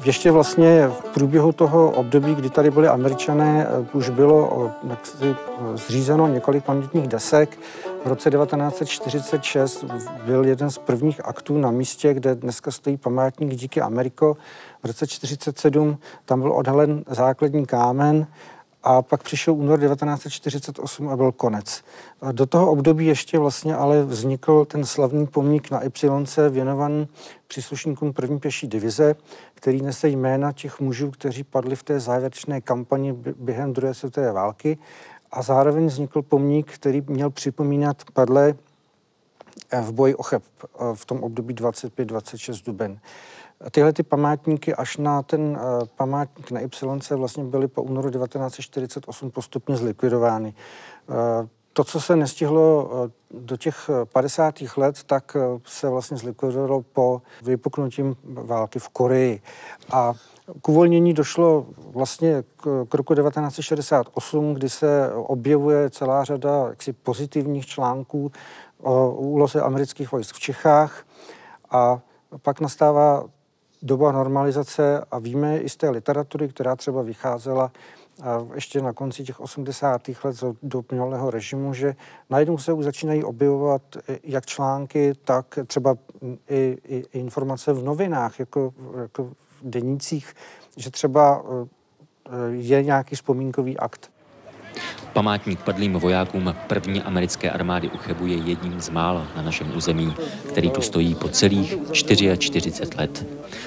Eh, 0.00 0.08
ještě 0.08 0.30
vlastně 0.30 0.88
v 0.88 1.04
průběhu 1.14 1.52
toho 1.52 1.90
období, 1.90 2.34
kdy 2.34 2.50
tady 2.50 2.70
byli 2.70 2.88
američané, 2.88 3.66
eh, 3.66 3.86
už 3.92 4.08
bylo 4.08 4.70
jaksi, 4.88 5.36
zřízeno 5.74 6.28
několik 6.28 6.64
pamětních 6.64 7.08
desek. 7.08 7.58
V 8.04 8.08
roce 8.08 8.30
1946 8.30 9.84
byl 10.26 10.44
jeden 10.44 10.70
z 10.70 10.78
prvních 10.78 11.24
aktů 11.24 11.58
na 11.58 11.70
místě, 11.70 12.14
kde 12.14 12.34
dneska 12.34 12.70
stojí 12.70 12.96
památník 12.96 13.54
díky 13.54 13.80
Ameriko. 13.80 14.36
V 14.82 14.86
roce 14.86 15.06
1947 15.06 15.98
tam 16.24 16.40
byl 16.40 16.52
odhalen 16.52 17.04
základní 17.08 17.66
kámen 17.66 18.26
a 18.88 19.02
pak 19.02 19.22
přišel 19.22 19.54
únor 19.54 19.80
1948 19.80 21.08
a 21.08 21.16
byl 21.16 21.32
konec. 21.32 21.82
Do 22.32 22.46
toho 22.46 22.70
období 22.70 23.06
ještě 23.06 23.38
vlastně 23.38 23.74
ale 23.74 24.02
vznikl 24.02 24.64
ten 24.64 24.84
slavný 24.84 25.26
pomník 25.26 25.70
na 25.70 25.80
Y 25.84 26.50
věnovan 26.50 27.06
příslušníkům 27.46 28.12
první 28.12 28.38
pěší 28.38 28.66
divize, 28.66 29.14
který 29.54 29.82
nese 29.82 30.08
jména 30.08 30.52
těch 30.52 30.80
mužů, 30.80 31.10
kteří 31.10 31.44
padli 31.44 31.76
v 31.76 31.82
té 31.82 32.00
závěrečné 32.00 32.60
kampani 32.60 33.12
během 33.36 33.72
druhé 33.72 33.94
světové 33.94 34.32
války 34.32 34.78
a 35.30 35.42
zároveň 35.42 35.86
vznikl 35.86 36.22
pomník, 36.22 36.72
který 36.72 37.02
měl 37.06 37.30
připomínat 37.30 38.02
padlé 38.12 38.54
v 39.82 39.92
boji 39.92 40.14
o 40.14 40.22
Cheb 40.22 40.42
v 40.94 41.04
tom 41.04 41.22
období 41.22 41.54
25-26 41.54 42.66
duben. 42.66 43.00
Tyhle 43.70 43.92
ty 43.92 44.02
památníky 44.02 44.74
až 44.74 44.96
na 44.96 45.22
ten 45.22 45.40
uh, 45.40 45.56
památník 45.96 46.50
na 46.50 46.60
Y 46.60 47.16
vlastně 47.16 47.44
byly 47.44 47.68
po 47.68 47.82
únoru 47.82 48.10
1948 48.10 49.30
postupně 49.30 49.76
zlikvidovány. 49.76 50.54
Uh, 51.08 51.46
to, 51.72 51.84
co 51.84 52.00
se 52.00 52.16
nestihlo 52.16 52.84
uh, 52.84 53.40
do 53.40 53.56
těch 53.56 53.90
50. 54.12 54.54
let, 54.76 55.02
tak 55.06 55.36
se 55.66 55.88
vlastně 55.88 56.16
zlikvidovalo 56.16 56.82
po 56.82 57.22
vypuknutím 57.42 58.16
války 58.24 58.78
v 58.78 58.88
Koreji. 58.88 59.42
A 59.92 60.14
k 60.62 60.68
uvolnění 60.68 61.14
došlo 61.14 61.66
vlastně 61.92 62.42
k, 62.56 62.86
k 62.88 62.94
roku 62.94 63.14
1968, 63.14 64.54
kdy 64.54 64.68
se 64.68 65.12
objevuje 65.12 65.90
celá 65.90 66.24
řada 66.24 66.66
jaksi 66.68 66.92
pozitivních 66.92 67.66
článků 67.66 68.32
o 68.82 69.10
úloze 69.10 69.60
amerických 69.60 70.12
vojsk 70.12 70.34
v 70.34 70.40
Čechách 70.40 71.04
a 71.70 72.00
pak 72.42 72.60
nastává 72.60 73.24
doba 73.82 74.12
normalizace 74.12 75.04
a 75.10 75.18
víme 75.18 75.58
i 75.58 75.68
z 75.68 75.76
té 75.76 75.90
literatury, 75.90 76.48
která 76.48 76.76
třeba 76.76 77.02
vycházela 77.02 77.72
ještě 78.54 78.82
na 78.82 78.92
konci 78.92 79.24
těch 79.24 79.40
80. 79.40 80.08
let 80.24 80.36
do 80.62 80.84
minulého 80.92 81.30
režimu, 81.30 81.74
že 81.74 81.96
najednou 82.30 82.58
se 82.58 82.72
už 82.72 82.84
začínají 82.84 83.24
objevovat 83.24 83.82
jak 84.22 84.46
články, 84.46 85.12
tak 85.24 85.58
třeba 85.66 85.96
i, 86.48 86.78
i, 86.84 87.04
i 87.12 87.18
informace 87.18 87.72
v 87.72 87.84
novinách, 87.84 88.38
jako, 88.38 88.74
jako 89.00 89.24
v 89.24 89.34
denících, 89.62 90.34
že 90.76 90.90
třeba 90.90 91.42
e, 91.42 92.50
je 92.50 92.82
nějaký 92.82 93.16
vzpomínkový 93.16 93.78
akt. 93.78 94.10
Památník 95.12 95.60
padlým 95.60 95.92
vojákům 95.92 96.54
první 96.66 97.02
americké 97.02 97.50
armády 97.50 97.88
u 97.88 97.96
Chebu 97.96 98.26
je 98.26 98.36
jedním 98.36 98.80
z 98.80 98.88
mála 98.88 99.26
na 99.36 99.42
našem 99.42 99.76
území, 99.76 100.14
který 100.48 100.70
tu 100.70 100.80
stojí 100.80 101.14
po 101.14 101.28
celých 101.28 101.76
44 101.92 102.70
let. 102.96 103.26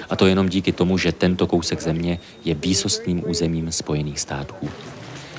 A 0.09 0.15
to 0.15 0.27
jenom 0.27 0.49
díky 0.49 0.71
tomu, 0.71 0.97
že 0.97 1.11
tento 1.11 1.47
kousek 1.47 1.81
země 1.81 2.19
je 2.45 2.55
výsostným 2.55 3.29
územím 3.29 3.71
Spojených 3.71 4.19
států. 4.19 4.69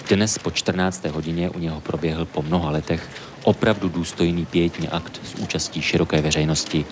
Dnes 0.09 0.39
po 0.39 0.51
14. 0.51 1.05
hodině 1.05 1.51
u 1.51 1.59
něho 1.59 1.81
proběhl 1.81 2.25
po 2.25 2.43
mnoha 2.43 2.71
letech 2.71 3.09
opravdu 3.45 3.89
důstojný 3.89 4.47
pětní 4.47 4.89
akt 4.89 5.21
s 5.25 5.35
účastí 5.35 5.83
široké 5.83 6.21
veřejnosti. 6.21 6.85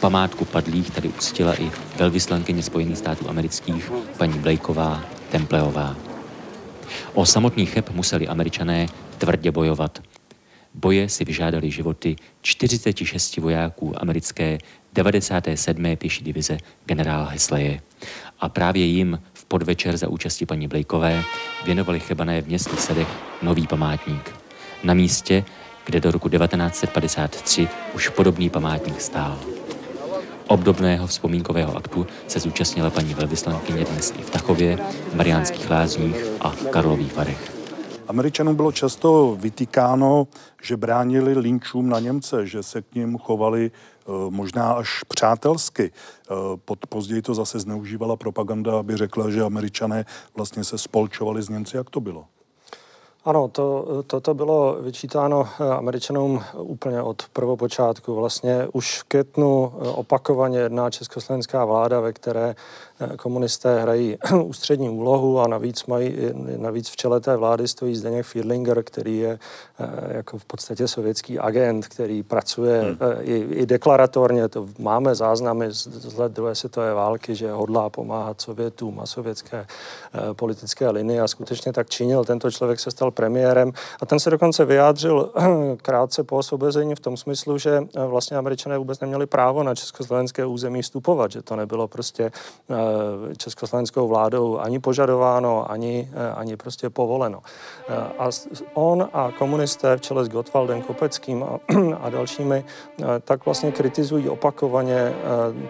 Památku 0.00 0.44
padlých 0.44 0.90
tady 0.90 1.08
uctila 1.08 1.54
i 1.54 1.70
velvyslankyně 1.96 2.62
Spojených 2.62 2.98
států 2.98 3.28
amerických 3.28 3.92
paní 4.18 4.38
Blakeová 4.38 5.04
Templeová. 5.30 6.13
O 7.14 7.26
samotný 7.26 7.66
Cheb 7.66 7.90
museli 7.90 8.28
američané 8.28 8.86
tvrdě 9.18 9.50
bojovat. 9.50 10.02
boje 10.74 11.08
si 11.08 11.24
vyžádali 11.24 11.70
životy 11.70 12.16
46 12.42 13.36
vojáků 13.36 14.02
americké 14.02 14.58
97. 14.92 15.96
pěší 15.96 16.24
divize 16.24 16.58
generála 16.86 17.24
Hesleje. 17.24 17.80
A 18.40 18.48
právě 18.48 18.84
jim 18.84 19.20
v 19.32 19.44
podvečer 19.44 19.96
za 19.96 20.08
účasti 20.08 20.46
paní 20.46 20.68
Blejkové 20.68 21.24
věnovali 21.64 22.00
Chebané 22.00 22.42
v 22.42 22.46
městě 22.46 22.76
Sedech 22.76 23.08
nový 23.42 23.66
památník. 23.66 24.34
Na 24.84 24.94
místě, 24.94 25.44
kde 25.84 26.00
do 26.00 26.10
roku 26.10 26.28
1953 26.28 27.68
už 27.94 28.08
podobný 28.08 28.50
památník 28.50 29.00
stál. 29.00 29.53
Obdobného 30.46 31.06
vzpomínkového 31.06 31.76
aktu 31.76 32.06
se 32.28 32.40
zúčastnila 32.40 32.90
paní 32.90 33.14
velvyslankyně 33.14 33.84
dnes 33.84 34.14
i 34.18 34.22
v 34.22 34.30
Tachově, 34.30 34.78
Mariánských 35.14 35.70
lázních 35.70 36.24
a 36.40 36.54
Karlových 36.70 37.16
Varech. 37.16 37.54
Američanům 38.08 38.56
bylo 38.56 38.72
často 38.72 39.36
vytýkáno, 39.40 40.26
že 40.62 40.76
bránili 40.76 41.38
linčům 41.38 41.88
na 41.88 42.00
Němce, 42.00 42.46
že 42.46 42.62
se 42.62 42.82
k 42.82 42.94
ním 42.94 43.18
chovali 43.18 43.70
eh, 43.70 44.10
možná 44.30 44.72
až 44.72 45.02
přátelsky. 45.08 45.90
Eh, 45.92 46.34
pod, 46.64 46.86
později 46.86 47.22
to 47.22 47.34
zase 47.34 47.60
zneužívala 47.60 48.16
propaganda, 48.16 48.78
aby 48.78 48.96
řekla, 48.96 49.30
že 49.30 49.42
američané 49.42 50.04
vlastně 50.36 50.64
se 50.64 50.78
spolčovali 50.78 51.42
s 51.42 51.48
Němci. 51.48 51.76
Jak 51.76 51.90
to 51.90 52.00
bylo? 52.00 52.24
Ano, 53.24 53.48
to, 53.48 53.86
toto 54.06 54.34
bylo 54.34 54.76
vyčítáno 54.80 55.48
eh, 55.60 55.70
Američanům 55.70 56.42
úplně 56.54 57.02
od 57.02 57.22
prvopočátku. 57.32 58.14
Vlastně 58.14 58.68
už 58.72 58.98
v 58.98 59.04
květnu 59.04 59.72
opakovaně 59.94 60.58
jedná 60.58 60.90
československá 60.90 61.64
vláda, 61.64 62.00
ve 62.00 62.12
které 62.12 62.54
Eh, 62.93 62.93
komunisté 63.16 63.80
hrají 63.80 64.16
ústřední 64.44 64.90
úlohu 64.90 65.40
a 65.40 65.48
navíc 65.48 65.86
mají, 65.86 66.16
navíc 66.56 66.88
v 66.88 66.96
čele 66.96 67.20
té 67.20 67.36
vlády 67.36 67.68
stojí 67.68 67.96
Zdeněk 67.96 68.26
Fiedlinger, 68.26 68.82
který 68.82 69.18
je 69.18 69.38
eh, 69.78 70.16
jako 70.16 70.38
v 70.38 70.44
podstatě 70.44 70.88
sovětský 70.88 71.38
agent, 71.38 71.86
který 71.86 72.22
pracuje 72.22 72.80
hmm. 72.80 72.96
Eh, 73.00 73.22
i, 73.22 73.36
i 73.36 73.66
deklaratorně, 73.66 74.48
to 74.48 74.66
máme 74.78 75.14
záznamy 75.14 75.72
z, 75.72 75.86
z 75.86 76.18
let 76.18 76.32
druhé 76.32 76.54
světové 76.54 76.94
války, 76.94 77.34
že 77.34 77.52
hodlá 77.52 77.90
pomáhat 77.90 78.40
Sovětům 78.40 79.00
a 79.00 79.06
sovětské 79.06 79.66
politické 80.32 80.90
linii 80.90 81.20
a 81.20 81.28
skutečně 81.28 81.72
tak 81.72 81.90
činil. 81.90 82.24
Tento 82.24 82.50
člověk 82.50 82.80
se 82.80 82.90
stal 82.90 83.10
premiérem 83.10 83.72
a 84.00 84.06
ten 84.06 84.20
se 84.20 84.30
dokonce 84.30 84.64
vyjádřil 84.64 85.32
krátce 85.82 86.24
po 86.24 86.36
osvobození 86.36 86.94
v 86.94 87.00
tom 87.00 87.16
smyslu, 87.16 87.58
že 87.58 87.82
vlastně 88.06 88.36
američané 88.36 88.78
vůbec 88.78 89.00
neměli 89.00 89.26
právo 89.26 89.62
na 89.62 89.74
československé 89.74 90.46
území 90.46 90.82
vstupovat, 90.82 91.30
že 91.30 91.42
to 91.42 91.56
nebylo 91.56 91.88
prostě 91.88 92.30
Eh, 92.68 92.83
československou 93.36 94.08
vládou 94.08 94.58
ani 94.58 94.78
požadováno, 94.78 95.70
ani, 95.70 96.08
eh, 96.12 96.32
ani 96.32 96.56
prostě 96.56 96.90
povoleno. 96.90 97.40
Eh, 97.88 97.94
a 98.18 98.28
on 98.74 99.08
a 99.12 99.32
komunisté 99.38 99.96
v 99.96 100.00
čele 100.00 100.24
s 100.24 100.28
Gottwaldem 100.28 100.82
Kopeckým 100.82 101.42
a, 101.42 101.58
a 102.00 102.10
dalšími 102.10 102.64
tak 103.24 103.44
vlastně 103.44 103.72
kritizují 103.72 104.28
opakovaně 104.28 105.12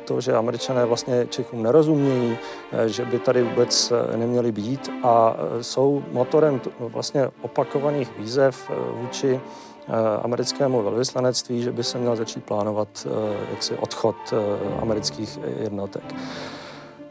to, 0.05 0.21
že 0.21 0.37
američané 0.37 0.85
vlastně 0.85 1.27
Čechům 1.27 1.63
nerozumějí, 1.63 2.39
že 2.87 3.05
by 3.05 3.19
tady 3.19 3.43
vůbec 3.43 3.93
neměli 4.17 4.53
být 4.53 4.91
a 5.03 5.37
jsou 5.61 6.03
motorem 6.13 6.61
vlastně 6.79 7.29
opakovaných 7.43 8.19
výzev 8.19 8.71
vůči 9.01 9.41
americkému 10.23 10.83
velvyslanectví, 10.83 11.63
že 11.63 11.73
by 11.73 11.85
se 11.85 11.99
měl 11.99 12.17
začít 12.17 12.45
plánovat 12.45 13.07
jaksi 13.51 13.77
odchod 13.77 14.17
amerických 14.81 15.39
jednotek. 15.61 16.15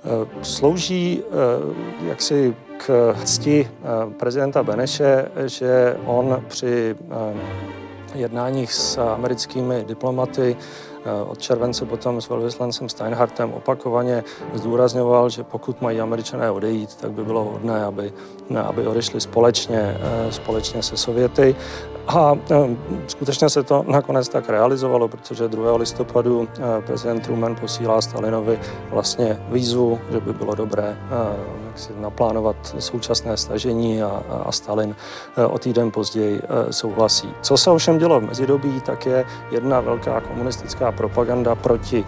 Eh, 0.06 0.28
slouží 0.41 1.24
eh, 1.24 2.08
jaksi 2.08 2.56
k 2.78 3.16
cti 3.24 3.68
eh, 3.70 4.14
prezidenta 4.20 4.64
Beneše, 4.64 5.26
že 5.45 5.97
on 6.06 6.43
při 6.47 6.95
jednáních 8.16 8.74
s 8.74 8.97
americkými 8.97 9.84
diplomaty 9.88 10.58
od 11.28 11.39
července 11.39 11.86
potom 11.86 12.22
s 12.22 12.30
velvyslancem 12.30 12.89
Steinhardtem 12.89 13.54
opakovaně 13.54 14.24
zdůrazňoval, 14.54 15.30
že 15.30 15.43
pokud 15.43 15.82
mají 15.82 16.01
američané 16.01 16.51
odejít, 16.51 16.95
tak 16.95 17.12
by 17.12 17.24
bylo 17.24 17.43
hodné, 17.43 17.86
aby, 17.86 18.14
aby 18.64 18.88
odešli 18.88 19.22
společně, 19.22 19.97
společně 20.30 20.84
se 20.84 20.97
Sověty. 20.97 21.56
A 22.08 22.36
skutečně 23.08 23.49
se 23.49 23.64
to 23.64 23.86
nakonec 23.88 24.30
tak 24.30 24.49
realizovalo, 24.49 25.08
protože 25.08 25.47
2. 25.47 25.78
listopadu 25.78 26.47
prezident 26.86 27.20
Truman 27.20 27.56
posílá 27.56 28.01
Stalinovi 28.01 28.60
vlastně 28.89 29.39
výzvu, 29.49 29.99
že 30.12 30.20
by 30.20 30.34
bylo 30.34 30.56
dobré 30.56 30.97
jak 31.74 31.80
si 31.80 31.93
naplánovat 31.99 32.76
současné 32.80 33.38
stažení 33.38 34.04
a, 34.04 34.24
a 34.45 34.51
Stalin 34.51 34.95
o 35.49 35.60
týden 35.60 35.91
později 35.91 36.41
souhlasí. 36.72 37.34
Co 37.41 37.58
se 37.58 37.70
ovšem 37.70 37.97
dělo 37.97 38.20
v 38.20 38.24
mezidobí, 38.24 38.82
tak 38.82 39.06
je 39.06 39.26
jedna 39.51 39.80
velká 39.80 40.22
komunistická 40.22 40.91
propaganda 40.98 41.56
proti, 41.56 42.06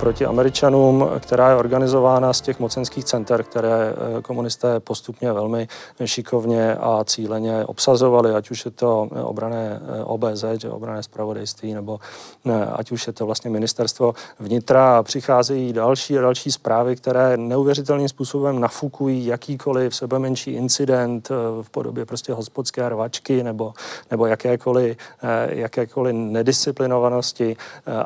proti 0.00 0.26
Američanům, 0.26 1.08
která 1.20 1.50
je 1.50 1.56
organizována 1.56 2.32
z 2.32 2.40
těch 2.40 2.60
mocenských 2.60 3.04
center, 3.04 3.42
které 3.42 3.94
komunisté 4.22 4.80
postupně 4.80 5.32
velmi 5.32 5.68
šikovně 6.04 6.74
a 6.74 7.04
cíleně 7.04 7.64
obsazovali, 7.64 8.34
ať 8.34 8.50
už 8.50 8.64
je 8.64 8.70
to 8.70 9.08
obrané 9.22 9.80
eh, 9.80 10.04
OBZ, 10.04 10.44
že 10.60 10.70
obrané 10.70 11.02
zpravodajství, 11.02 11.74
nebo 11.74 11.98
ne, 12.44 12.66
ať 12.66 12.92
už 12.92 13.06
je 13.06 13.12
to 13.12 13.26
vlastně 13.26 13.50
ministerstvo 13.50 14.14
vnitra 14.38 15.02
přicházejí 15.02 15.72
další 15.72 16.18
a 16.18 16.20
další 16.20 16.52
zprávy, 16.52 16.96
které 16.96 17.36
neuvěřitelným 17.36 18.08
způsobem 18.08 18.60
nafukují 18.60 19.26
jakýkoliv 19.26 19.94
sebe 19.94 20.18
menší 20.18 20.50
incident 20.50 21.28
eh, 21.30 21.62
v 21.62 21.70
podobě 21.70 22.06
prostě 22.06 22.32
hospodské 22.32 22.88
rvačky 22.88 23.42
nebo, 23.42 23.72
nebo 24.10 24.26
jakékoliv, 24.26 24.96
eh, 25.22 25.54
jakékoliv 25.54 26.14
nedisciplinovanosti 26.14 27.56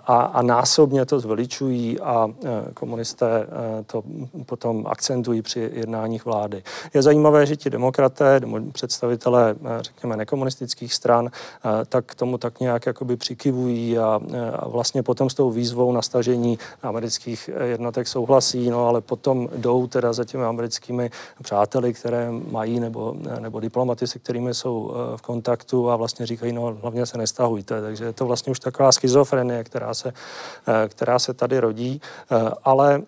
a, 0.06 0.11
a 0.20 0.42
násobně 0.42 1.06
to 1.06 1.20
zveličují 1.20 2.00
a 2.00 2.28
komunisté 2.74 3.46
to 3.86 4.02
potom 4.46 4.86
akcentují 4.86 5.42
při 5.42 5.70
jednáních 5.74 6.24
vlády. 6.24 6.62
Je 6.94 7.02
zajímavé, 7.02 7.46
že 7.46 7.56
ti 7.56 7.70
demokraté, 7.70 8.40
představitelé, 8.72 9.54
řekněme, 9.80 10.16
nekomunistických 10.16 10.94
stran, 10.94 11.30
tak 11.88 12.14
tomu 12.14 12.38
tak 12.38 12.60
nějak 12.60 12.86
jakoby 12.86 13.16
přikivují 13.16 13.98
a, 13.98 14.20
a 14.54 14.68
vlastně 14.68 15.02
potom 15.02 15.30
s 15.30 15.34
tou 15.34 15.50
výzvou 15.50 15.92
na 15.92 16.02
stažení 16.02 16.58
amerických 16.82 17.50
jednotek 17.64 18.08
souhlasí, 18.08 18.70
no 18.70 18.86
ale 18.88 19.00
potom 19.00 19.48
jdou 19.56 19.86
teda 19.86 20.12
za 20.12 20.24
těmi 20.24 20.44
americkými 20.44 21.10
přáteli, 21.42 21.92
které 21.92 22.30
mají, 22.50 22.80
nebo, 22.80 23.14
nebo 23.38 23.60
diplomaty, 23.60 24.06
se 24.06 24.18
kterými 24.18 24.54
jsou 24.54 24.92
e, 24.94 25.16
v 25.16 25.22
kontaktu 25.22 25.90
a 25.90 25.96
vlastně 25.96 26.26
říkají, 26.26 26.52
no 26.52 26.76
hlavně 26.82 27.06
se 27.06 27.18
nestahujte. 27.18 27.80
Takže 27.82 28.04
je 28.04 28.12
to 28.12 28.26
vlastně 28.26 28.50
už 28.50 28.60
taková 28.60 28.92
schizofrenie, 28.92 29.64
která 29.64 29.94
se, 29.94 30.01
e, 30.08 30.88
která 30.88 31.18
se 31.18 31.34
tady 31.34 31.60
rodí. 31.60 32.00
E, 32.30 32.50
ale 32.64 33.02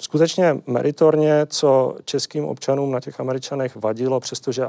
skutečně 0.00 0.56
meritorně, 0.66 1.46
co 1.46 1.96
českým 2.04 2.44
občanům 2.44 2.92
na 2.92 3.00
těch 3.00 3.20
Američanech 3.20 3.76
vadilo, 3.76 4.20
přestože 4.20 4.66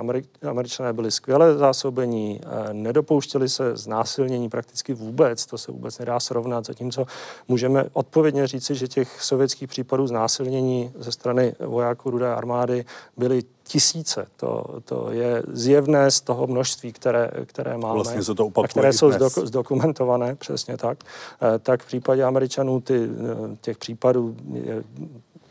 Američané 0.50 0.94
byli 0.94 1.12
skvěle 1.12 1.58
zásobení, 1.58 2.42
nedopouštěli 2.72 3.50
se 3.50 3.78
znásilnění 3.78 4.50
prakticky 4.50 4.94
vůbec, 4.94 5.46
to 5.46 5.58
se 5.58 5.72
vůbec 5.72 6.00
nedá 6.00 6.20
srovnat, 6.20 6.66
zatímco 6.66 7.06
můžeme 7.48 7.86
odpovědně 7.94 8.48
říci, 8.48 8.76
že 8.76 8.88
těch 8.88 9.22
sovětských 9.22 9.70
případů 9.70 10.08
znásilnění 10.08 10.92
ze 11.00 11.12
strany 11.12 11.54
vojáků 11.60 12.10
Rudé 12.10 12.34
armády 12.34 12.86
byly 13.18 13.44
tisíce. 13.68 14.28
To, 14.38 14.66
to 14.86 15.12
je 15.12 15.44
zjevné 15.52 16.12
z 16.12 16.22
toho 16.22 16.48
množství, 16.48 16.94
které, 16.94 17.32
které 17.46 17.78
máme. 17.78 17.94
Vlastně 17.94 18.24
se 18.24 18.36
to 18.36 18.52
a 18.64 18.68
které 18.68 18.94
jsou 18.94 19.12
zdok, 19.12 19.34
zdokumentované, 19.34 20.36
přesně 20.36 20.78
tak. 20.78 20.98
Eh, 21.42 21.60
tak 21.60 21.84
v 21.84 21.88
případě 21.88 22.24
Američanů 22.24 22.82
ty, 22.82 23.04
eh, 23.04 23.58
těch 23.62 23.78
případů 23.78 24.36
je 24.54 24.84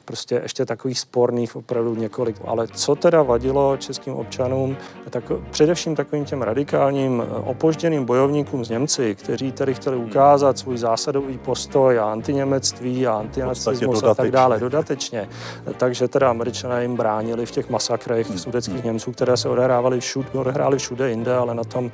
prostě 0.06 0.40
ještě 0.42 0.64
takových 0.64 1.00
sporných 1.00 1.56
opravdu 1.56 1.94
několik. 1.94 2.36
Ale 2.44 2.68
co 2.68 2.94
teda 2.94 3.22
vadilo 3.22 3.76
českým 3.76 4.14
občanům, 4.14 4.76
tak 5.10 5.32
především 5.50 5.94
takovým 5.94 6.24
těm 6.24 6.42
radikálním 6.42 7.22
opožděným 7.44 8.04
bojovníkům 8.04 8.64
z 8.64 8.70
Němci, 8.70 9.14
kteří 9.14 9.52
tady 9.52 9.74
chtěli 9.74 9.96
ukázat 9.96 10.58
svůj 10.58 10.78
zásadový 10.78 11.38
postoj 11.38 11.98
a 11.98 12.12
antiněmectví 12.12 13.06
a 13.06 13.12
antinacismus 13.12 14.02
a 14.02 14.14
tak 14.14 14.30
dále 14.30 14.60
dodatečně. 14.60 15.28
Takže 15.76 16.08
teda 16.08 16.30
američané 16.30 16.82
jim 16.82 16.96
bránili 16.96 17.46
v 17.46 17.50
těch 17.50 17.70
masakrech 17.70 18.28
hmm. 18.28 18.38
sudeckých 18.38 18.74
hmm. 18.74 18.84
Němců, 18.84 19.12
které 19.12 19.36
se 19.36 19.48
odehrávaly 19.48 20.00
všude, 20.00 20.28
odehrály 20.34 20.78
všude 20.78 21.10
jinde, 21.10 21.34
ale 21.34 21.54
na 21.54 21.64
tom 21.64 21.84
uh, 21.84 21.92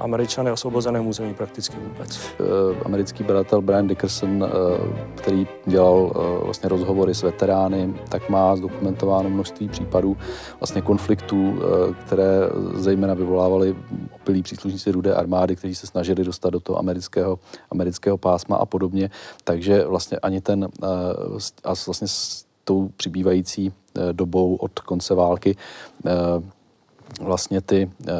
američané 0.00 0.52
osvobozeném 0.52 1.06
území 1.06 1.34
prakticky 1.34 1.76
vůbec. 1.76 2.20
Uh, 2.38 2.46
americký 2.84 3.24
badatel 3.24 3.60
Brian 3.62 3.86
Dickerson, 3.86 4.48
který 5.14 5.46
dělal 5.66 6.12
vlastně 6.44 6.68
rozhovory 6.68 7.14
s 7.14 7.22
veterány, 7.22 7.45
veterány, 7.46 7.94
tak 8.08 8.28
má 8.28 8.56
zdokumentováno 8.56 9.30
množství 9.30 9.68
případů 9.68 10.16
vlastně 10.60 10.82
konfliktů, 10.82 11.54
eh, 11.58 11.94
které 12.04 12.40
zejména 12.74 13.14
vyvolávaly 13.14 13.76
opilí 14.14 14.42
příslušníci 14.42 14.90
rudé 14.90 15.14
armády, 15.14 15.56
kteří 15.56 15.74
se 15.74 15.86
snažili 15.86 16.24
dostat 16.24 16.50
do 16.50 16.60
toho 16.60 16.78
amerického, 16.78 17.38
amerického 17.70 18.18
pásma 18.18 18.56
a 18.56 18.66
podobně. 18.66 19.10
Takže 19.44 19.86
vlastně 19.86 20.18
ani 20.18 20.40
ten 20.40 20.68
eh, 20.82 20.86
a 21.64 21.72
vlastně 21.86 22.08
s 22.08 22.44
tou 22.64 22.88
přibývající 22.96 23.72
eh, 23.72 24.12
dobou 24.12 24.56
od 24.56 24.80
konce 24.80 25.14
války 25.14 25.56
vlastně 27.20 27.60
ty, 27.60 27.90
eh, 28.06 28.12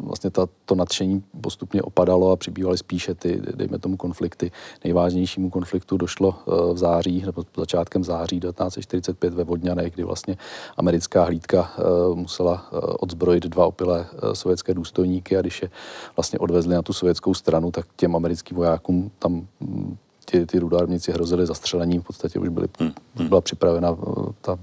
vlastně 0.00 0.30
ta, 0.30 0.46
to 0.64 0.74
nadšení 0.74 1.24
postupně 1.40 1.82
opadalo 1.82 2.30
a 2.30 2.36
přibývaly 2.36 2.78
spíše 2.78 3.14
ty, 3.14 3.42
dejme 3.54 3.78
tomu, 3.78 3.96
konflikty. 3.96 4.52
Nejvážnějšímu 4.84 5.50
konfliktu 5.50 5.96
došlo 5.96 6.34
eh, 6.38 6.74
v 6.74 6.78
září, 6.78 7.22
nebo 7.26 7.44
začátkem 7.56 8.04
září 8.04 8.40
1945 8.40 9.34
ve 9.34 9.44
Vodňanech, 9.44 9.94
kdy 9.94 10.04
vlastně 10.04 10.36
americká 10.76 11.24
hlídka 11.24 11.72
eh, 11.78 11.82
musela 12.14 12.66
odzbrojit 13.00 13.44
dva 13.44 13.66
opilé 13.66 14.06
sovětské 14.32 14.74
důstojníky 14.74 15.36
a 15.36 15.40
když 15.40 15.62
je 15.62 15.70
vlastně 16.16 16.38
odvezli 16.38 16.74
na 16.74 16.82
tu 16.82 16.92
sovětskou 16.92 17.34
stranu, 17.34 17.70
tak 17.70 17.86
těm 17.96 18.16
americkým 18.16 18.56
vojákům 18.56 19.10
tam 19.18 19.46
hm, 19.60 19.96
ti, 20.30 20.46
ty 20.46 20.58
rudárníci 20.58 21.12
hrozili 21.12 21.46
zastřelením, 21.46 22.02
v 22.02 22.04
podstatě 22.04 22.38
už, 22.38 22.48
byly, 22.48 22.68
hmm. 22.78 22.92
už 23.20 23.28
byla 23.28 23.40
připravena 23.40 23.96
ta 24.40 24.58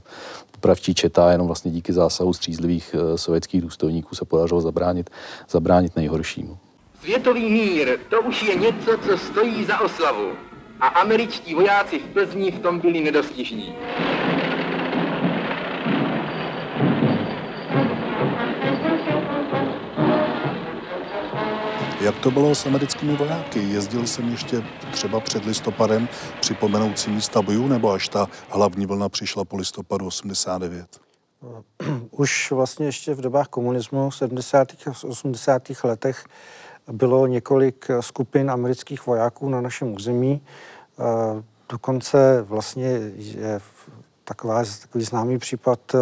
popravčí 0.63 0.95
četa, 0.95 1.31
jenom 1.31 1.47
vlastně 1.47 1.71
díky 1.71 1.93
zásahu 1.93 2.33
střízlivých 2.33 2.95
eh, 2.95 3.17
sovětských 3.17 3.61
důstojníků 3.61 4.15
se 4.15 4.25
podařilo 4.25 4.61
zabránit, 4.61 5.09
zabránit 5.49 5.95
nejhoršímu. 5.95 6.57
Světový 7.01 7.49
mír, 7.49 7.99
to 8.09 8.21
už 8.21 8.43
je 8.43 8.55
něco, 8.55 8.97
co 9.05 9.17
stojí 9.17 9.65
za 9.65 9.79
oslavu. 9.79 10.31
A 10.79 10.87
američtí 10.87 11.53
vojáci 11.53 11.99
v 11.99 12.13
Plzni 12.13 12.51
v 12.51 12.59
tom 12.59 12.79
byli 12.79 13.03
nedostižní. 13.03 13.75
Jak 22.13 22.21
to 22.21 22.31
bylo 22.31 22.55
s 22.55 22.65
americkými 22.65 23.15
vojáky? 23.15 23.59
Jezdil 23.59 24.07
jsem 24.07 24.31
ještě 24.31 24.63
třeba 24.91 25.19
před 25.19 25.45
listopadem 25.45 26.07
připomenout 26.39 26.99
si 26.99 27.09
místa 27.09 27.41
bojů, 27.41 27.67
nebo 27.67 27.91
až 27.91 28.09
ta 28.09 28.27
hlavní 28.49 28.85
vlna 28.85 29.09
přišla 29.09 29.45
po 29.45 29.57
listopadu 29.57 30.05
89? 30.05 30.99
Už 32.11 32.51
vlastně 32.51 32.85
ještě 32.85 33.13
v 33.13 33.21
dobách 33.21 33.47
komunismu 33.47 34.09
v 34.09 34.15
70. 34.15 34.67
a 34.87 35.07
80. 35.07 35.61
letech 35.83 36.25
bylo 36.91 37.27
několik 37.27 37.87
skupin 37.99 38.51
amerických 38.51 39.05
vojáků 39.05 39.49
na 39.49 39.61
našem 39.61 39.93
území. 39.93 40.41
Dokonce 41.69 42.41
vlastně 42.41 42.87
je 43.15 43.59
taková, 44.23 44.63
takový 44.81 45.03
známý 45.03 45.37
případ 45.37 45.95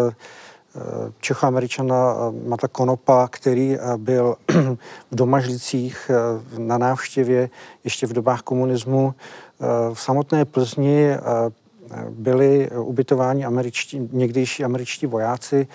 Čechoameričana 1.20 2.16
eh, 2.16 2.48
Mata 2.50 2.68
Konopa, 2.68 3.28
který 3.28 3.76
eh, 3.76 3.98
byl 3.98 4.36
v 5.12 5.16
Domažlicích 5.16 6.12
eh, 6.14 6.60
na 6.60 6.78
návštěvě 6.78 7.50
ještě 7.84 8.08
v 8.08 8.14
dobách 8.14 8.42
komunismu. 8.42 9.14
V 9.94 10.02
samotné 10.02 10.46
Plzni 10.46 11.18
byli 12.10 12.70
ubytováni 12.72 13.46
američtí, 13.46 14.10
někdejší 14.12 14.64
američtí 14.64 15.06
vojáci. 15.06 15.68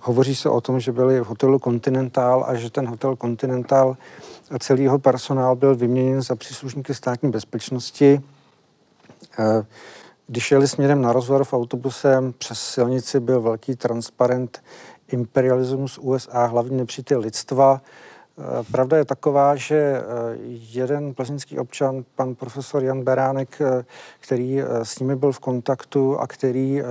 Hovoří 0.00 0.34
se 0.34 0.48
o 0.48 0.60
tom, 0.60 0.80
že 0.80 0.92
byli 0.92 1.20
v 1.20 1.26
hotelu 1.26 1.58
Continental 1.58 2.44
a 2.48 2.54
že 2.54 2.70
ten 2.70 2.88
hotel 2.88 3.16
Continental 3.16 3.96
a 4.50 4.58
celý 4.58 4.82
jeho 4.82 4.98
personál 4.98 5.56
byl 5.56 5.74
vyměněn 5.76 6.22
za 6.22 6.36
příslušníky 6.36 6.94
státní 6.94 7.30
bezpečnosti. 7.30 8.20
Když 10.26 10.50
jeli 10.50 10.68
směrem 10.68 11.02
na 11.02 11.12
v 11.44 11.52
autobusem, 11.52 12.34
přes 12.38 12.60
silnici 12.60 13.20
byl 13.20 13.40
velký 13.40 13.76
transparent 13.76 14.62
imperialismus 15.08 15.98
USA, 15.98 16.46
hlavní 16.46 16.76
nepřítel 16.76 17.20
lidstva. 17.20 17.80
Eh, 18.38 18.42
pravda 18.72 18.96
je 18.96 19.04
taková, 19.04 19.56
že 19.56 19.76
eh, 19.76 20.02
jeden 20.72 21.14
plzeňský 21.14 21.58
občan, 21.58 22.04
pan 22.14 22.34
profesor 22.34 22.84
Jan 22.84 23.02
Beránek, 23.02 23.60
eh, 23.60 23.84
který 24.20 24.62
s 24.82 24.98
nimi 24.98 25.16
byl 25.16 25.32
v 25.32 25.40
kontaktu 25.40 26.18
a 26.18 26.26
který 26.26 26.82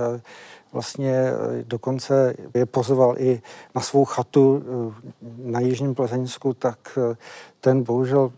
vlastně 0.72 1.14
eh, 1.14 1.64
dokonce 1.66 2.34
je 2.54 2.66
pozval 2.66 3.14
i 3.18 3.42
na 3.74 3.80
svou 3.80 4.04
chatu 4.04 4.62
eh, 4.62 5.10
na 5.50 5.60
Jižním 5.60 5.94
Plzeňsku, 5.94 6.54
tak 6.54 6.98
eh, 7.12 7.16
ten 7.60 7.82
bohužel 7.82 8.32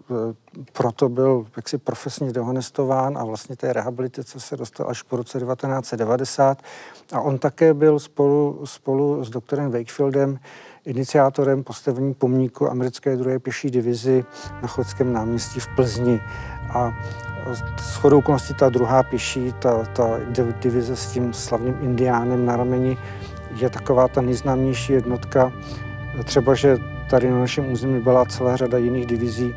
proto 0.73 1.09
byl 1.09 1.47
jaksi 1.57 1.79
profesně 1.79 2.33
dehonestován 2.33 3.19
a 3.19 3.25
vlastně 3.25 3.57
té 3.57 3.73
rehabilitace 3.73 4.41
se 4.41 4.57
dostal 4.57 4.91
až 4.91 5.03
po 5.03 5.17
roce 5.17 5.39
1990. 5.39 6.63
A 7.13 7.21
on 7.21 7.39
také 7.39 7.75
byl 7.75 7.99
spolu, 7.99 8.61
spolu 8.65 9.25
s 9.25 9.31
doktorem 9.31 9.71
Wakefieldem 9.71 10.39
iniciátorem 10.85 11.65
postavení 11.65 12.15
pomníku 12.15 12.71
americké 12.71 13.17
druhé 13.17 13.39
pěší 13.39 13.71
divizi 13.71 14.25
na 14.63 14.69
Chodském 14.69 15.13
náměstí 15.13 15.61
v 15.61 15.69
Plzni. 15.77 16.21
A 16.75 16.95
s 17.81 17.97
chodou 17.97 18.19
okolností 18.19 18.55
ta 18.55 18.69
druhá 18.69 19.03
pěší, 19.03 19.55
ta, 19.59 19.85
ta 19.85 20.21
divize 20.61 20.97
s 20.97 21.13
tím 21.13 21.33
slavným 21.33 21.77
indiánem 21.81 22.47
na 22.47 22.57
rameni, 22.57 22.99
je 23.57 23.71
taková 23.71 24.09
ta 24.09 24.21
nejznámější 24.21 24.93
jednotka. 24.93 25.53
Třeba, 26.25 26.55
že 26.55 26.79
tady 27.11 27.31
na 27.31 27.39
našem 27.39 27.73
území 27.73 28.01
byla 28.01 28.25
celá 28.25 28.57
řada 28.57 28.79
jiných 28.79 29.07
divizí, 29.07 29.55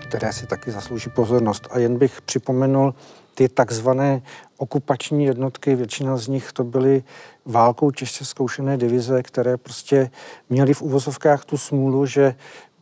které 0.00 0.32
si 0.32 0.46
taky 0.46 0.70
zaslouží 0.70 1.10
pozornost. 1.10 1.68
A 1.70 1.78
jen 1.78 1.98
bych 1.98 2.22
připomenul 2.22 2.94
ty 3.34 3.48
takzvané 3.48 4.22
okupační 4.56 5.24
jednotky, 5.24 5.74
většina 5.74 6.16
z 6.16 6.28
nich 6.28 6.52
to 6.52 6.64
byly 6.64 7.04
válkou 7.44 7.90
těžce 7.90 8.24
zkoušené 8.24 8.76
divize, 8.76 9.22
které 9.22 9.56
prostě 9.56 10.10
měly 10.50 10.74
v 10.74 10.82
uvozovkách 10.82 11.44
tu 11.44 11.58
smůlu, 11.58 12.06
že 12.06 12.34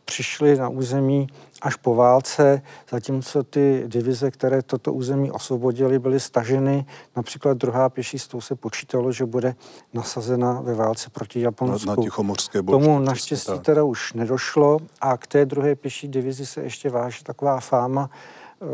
přišli 0.05 0.57
na 0.57 0.69
území 0.69 1.27
až 1.65 1.75
po 1.75 1.95
válce, 1.95 2.61
zatímco 2.91 3.43
ty 3.43 3.83
divize, 3.87 4.31
které 4.31 4.61
toto 4.61 4.93
území 4.93 5.31
osvobodily, 5.31 5.99
byly 5.99 6.19
staženy. 6.19 6.85
Například 7.15 7.57
druhá 7.57 7.89
pěší 7.89 8.19
s 8.19 8.27
tou 8.27 8.41
se 8.41 8.55
počítalo, 8.55 9.11
že 9.11 9.25
bude 9.25 9.55
nasazena 9.93 10.61
ve 10.61 10.73
válce 10.73 11.09
proti 11.09 11.41
Japonsku. 11.41 11.89
Na, 11.89 11.95
na 11.95 12.03
Tichomorské 12.03 12.63
Tomu 12.63 12.99
naštěstí 12.99 13.59
teda 13.59 13.83
už 13.83 14.13
nedošlo 14.13 14.79
a 15.01 15.17
k 15.17 15.27
té 15.27 15.45
druhé 15.45 15.75
pěší 15.75 16.07
divizi 16.07 16.45
se 16.45 16.61
ještě 16.61 16.89
váží 16.89 17.23
taková 17.23 17.59
fáma, 17.59 18.09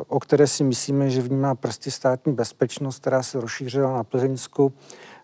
o 0.08 0.20
které 0.20 0.48
si 0.48 0.64
myslíme, 0.64 1.10
že 1.10 1.22
v 1.22 1.32
ní 1.32 1.38
má 1.38 1.56
prsty 1.56 1.92
státní 1.92 2.34
bezpečnost, 2.34 3.00
která 3.00 3.24
se 3.24 3.42
rozšířila 3.42 3.94
na 3.94 4.04
Plzeňsku 4.04 4.74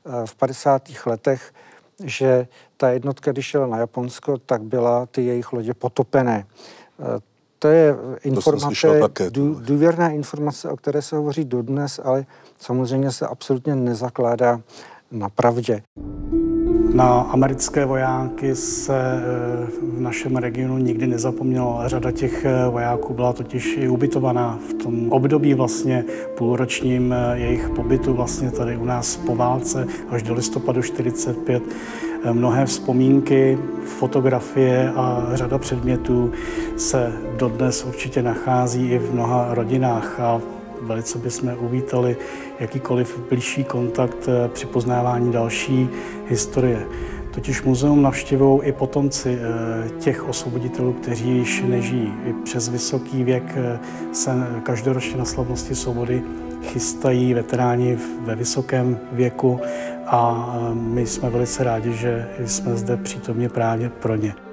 eh, 0.06 0.26
v 0.26 0.36
50. 0.36 0.90
letech, 1.06 1.54
že 2.04 2.48
ta 2.78 2.90
jednotka, 2.90 3.32
když 3.32 3.46
šla 3.46 3.68
na 3.68 3.78
Japonsko, 3.78 4.38
tak 4.38 4.62
byla 4.62 5.06
ty 5.06 5.26
jejich 5.26 5.54
lodě 5.54 5.74
potopené. 5.74 6.46
To 7.60 7.68
je 7.68 7.96
informace, 8.24 9.00
také, 9.00 9.30
důvěrná 9.60 10.10
informace, 10.10 10.70
o 10.70 10.78
které 10.78 11.02
se 11.02 11.16
hovoří 11.16 11.46
dodnes, 11.46 12.00
ale 12.04 12.26
samozřejmě 12.60 13.12
se 13.12 13.28
absolutně 13.28 13.76
nezakládá 13.76 14.62
na 15.12 15.30
pravdě. 15.30 15.84
Na 16.98 17.22
americké 17.22 17.86
vojáky 17.86 18.56
se 18.56 18.98
eh, 18.98 19.68
v 19.98 20.02
našem 20.02 20.36
regionu 20.36 20.78
nikdy 20.78 21.08
nezapomnělo. 21.08 21.82
Řada 21.86 22.12
těch 22.12 22.46
eh, 22.46 22.70
vojáků 22.70 23.14
byla 23.14 23.34
totiž 23.34 23.78
i 23.78 23.90
ubytovaná 23.90 24.60
v 24.70 24.74
tom 24.74 25.12
období 25.12 25.54
vlastně 25.54 26.06
půlročním 26.38 27.14
eh, 27.14 27.40
jejich 27.40 27.70
pobytu 27.70 28.14
vlastně 28.14 28.52
tady 28.52 28.78
u 28.78 28.86
nás 28.86 29.18
po 29.18 29.36
válce 29.36 29.88
až 30.10 30.24
do 30.24 30.34
listopadu 30.34 30.82
45. 30.82 31.64
Mnohé 32.32 32.66
vzpomínky, 32.66 33.58
fotografie 33.86 34.92
a 34.96 35.28
řada 35.34 35.58
předmětů 35.58 36.32
se 36.78 37.14
dodnes 37.38 37.86
určitě 37.86 38.22
nachází 38.22 38.92
i 38.92 38.98
v 38.98 39.14
mnoha 39.14 39.54
rodinách 39.54 40.20
a 40.20 40.42
velice 40.82 41.18
bychom 41.18 41.58
uvítali 41.60 42.18
jakýkoliv 42.60 43.20
blížší 43.30 43.64
kontakt 43.64 44.28
eh, 44.28 44.50
při 44.50 44.66
poznávání 44.66 45.32
další 45.32 45.90
historie. 46.28 46.86
Totiž 47.32 47.64
muzeum 47.64 48.02
navštěvují 48.02 48.62
i 48.64 48.72
potomci 48.72 49.40
eh, 49.40 49.90
těch 50.00 50.30
osvoboditelů, 50.30 50.94
kteří 50.94 51.30
již 51.30 51.64
nežijí. 51.68 52.14
I 52.26 52.34
přes 52.34 52.70
vysoký 52.70 53.24
věk 53.24 53.54
eh, 53.56 53.80
se 54.12 54.32
každoročně 54.64 55.18
na 55.18 55.26
slavnosti 55.26 55.76
svobody 55.76 56.24
chystají 56.64 57.34
veteráni 57.34 57.98
ve 58.22 58.36
vysokém 58.36 59.00
věku 59.12 59.60
a 60.06 60.54
my 60.74 61.06
jsme 61.06 61.30
velice 61.30 61.64
rádi, 61.64 61.94
že 61.94 62.28
jsme 62.46 62.76
zde 62.76 62.98
přítomně 62.98 63.50
právě 63.50 63.90
pro 63.90 64.16
ně. 64.16 64.47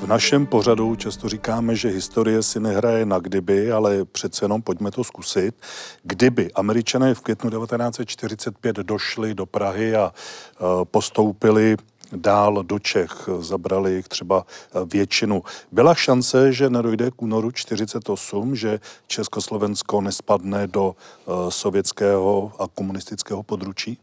V 0.00 0.06
našem 0.06 0.46
pořadu 0.46 0.96
často 0.96 1.28
říkáme, 1.28 1.76
že 1.76 1.88
historie 1.88 2.42
si 2.42 2.60
nehraje 2.60 3.06
na 3.06 3.18
kdyby, 3.18 3.72
ale 3.72 4.04
přece 4.04 4.44
jenom 4.44 4.62
pojďme 4.62 4.90
to 4.90 5.04
zkusit. 5.04 5.54
Kdyby 6.02 6.52
američané 6.52 7.14
v 7.14 7.20
květnu 7.20 7.50
1945 7.50 8.76
došli 8.76 9.34
do 9.34 9.46
Prahy 9.46 9.96
a 9.96 10.12
e, 10.12 10.84
postoupili 10.84 11.76
dál 12.12 12.62
do 12.62 12.78
Čech, 12.78 13.28
zabrali 13.38 13.92
jich 13.92 14.08
třeba 14.08 14.46
e, 14.46 14.78
většinu. 14.84 15.42
Byla 15.72 15.94
šance, 15.94 16.52
že 16.52 16.70
nedojde 16.70 17.10
k 17.10 17.22
únoru 17.22 17.50
48, 17.50 18.56
že 18.56 18.80
Československo 19.06 20.00
nespadne 20.00 20.66
do 20.66 20.94
e, 20.96 21.50
sovětského 21.50 22.52
a 22.58 22.68
komunistického 22.74 23.42
područí? 23.42 23.98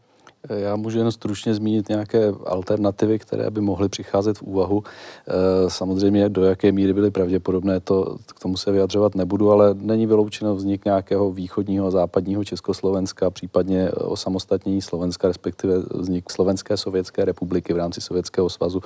Já 0.48 0.76
můžu 0.76 0.98
jen 0.98 1.12
stručně 1.12 1.54
zmínit 1.54 1.88
nějaké 1.88 2.32
alternativy, 2.46 3.18
které 3.18 3.50
by 3.50 3.60
mohly 3.60 3.88
přicházet 3.88 4.38
v 4.38 4.42
úvahu. 4.42 4.82
Eh, 5.28 5.70
samozřejmě 5.70 6.28
do 6.28 6.44
jaké 6.44 6.72
míry 6.72 6.92
byly 6.92 7.10
pravděpodobné, 7.10 7.80
to 7.80 8.16
k 8.26 8.40
tomu 8.40 8.56
se 8.56 8.72
vyjadřovat 8.72 9.14
nebudu, 9.14 9.50
ale 9.50 9.74
není 9.74 10.06
vyloučeno 10.06 10.54
vznik 10.54 10.84
nějakého 10.84 11.32
východního 11.32 11.86
a 11.86 11.90
západního 11.90 12.44
Československa, 12.44 13.30
případně 13.30 13.90
osamostatnění 13.90 14.82
Slovenska, 14.82 15.28
respektive 15.28 15.74
vznik 15.90 16.30
Slovenské 16.30 16.76
sovětské 16.76 17.24
republiky 17.24 17.72
v 17.72 17.76
rámci 17.76 18.00
Sovětského 18.00 18.48
svazu, 18.48 18.80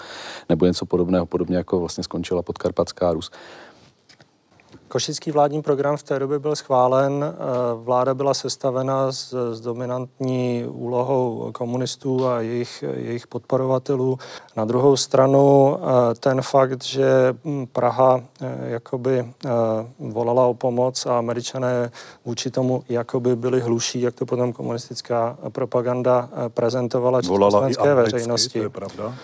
nebo 0.49 0.67
něco 0.67 0.87
podobného, 0.87 1.27
podobně 1.27 1.57
jako 1.57 1.81
vlastně 1.81 2.05
skončila 2.05 2.43
podkarpatská 2.43 3.13
Rus. 3.13 3.31
Košický 4.93 5.31
vládní 5.31 5.63
program 5.63 5.97
v 5.97 6.03
té 6.03 6.19
době 6.19 6.39
byl 6.39 6.57
schválen, 6.57 7.25
eh, 7.25 7.35
vláda 7.75 8.15
byla 8.15 8.35
sestavena 8.35 9.13
s, 9.13 9.55
s 9.55 9.61
dominantní 9.61 10.65
úlohou 10.69 11.51
komunistů 11.53 12.27
a 12.27 12.41
jejich, 12.41 12.85
jejich 12.97 13.27
podporovatelů. 13.27 14.19
Na 14.57 14.65
druhou 14.65 14.97
stranu 14.97 15.77
eh, 15.77 16.15
ten 16.15 16.43
fakt, 16.43 16.85
že 16.85 17.35
hm, 17.45 17.67
Praha 17.73 18.21
eh, 18.41 18.59
jakoby 18.61 19.33
volala 19.99 20.47
o 20.47 20.55
pomoc 20.55 21.07
a 21.07 21.19
američané 21.19 21.91
vůči 22.25 22.51
tomu 22.51 22.85
jakoby 22.89 23.37
byli 23.37 23.61
hluší, 23.61 24.01
jak 24.01 24.15
to 24.15 24.27
potom 24.27 24.53
komunistická 24.53 25.39
propaganda 25.49 26.29
prezentovala 26.49 27.23
československé 27.23 27.95
veřejnosti. 27.95 28.59
To 28.59 28.65
je 28.65 28.69
pravda 28.69 29.15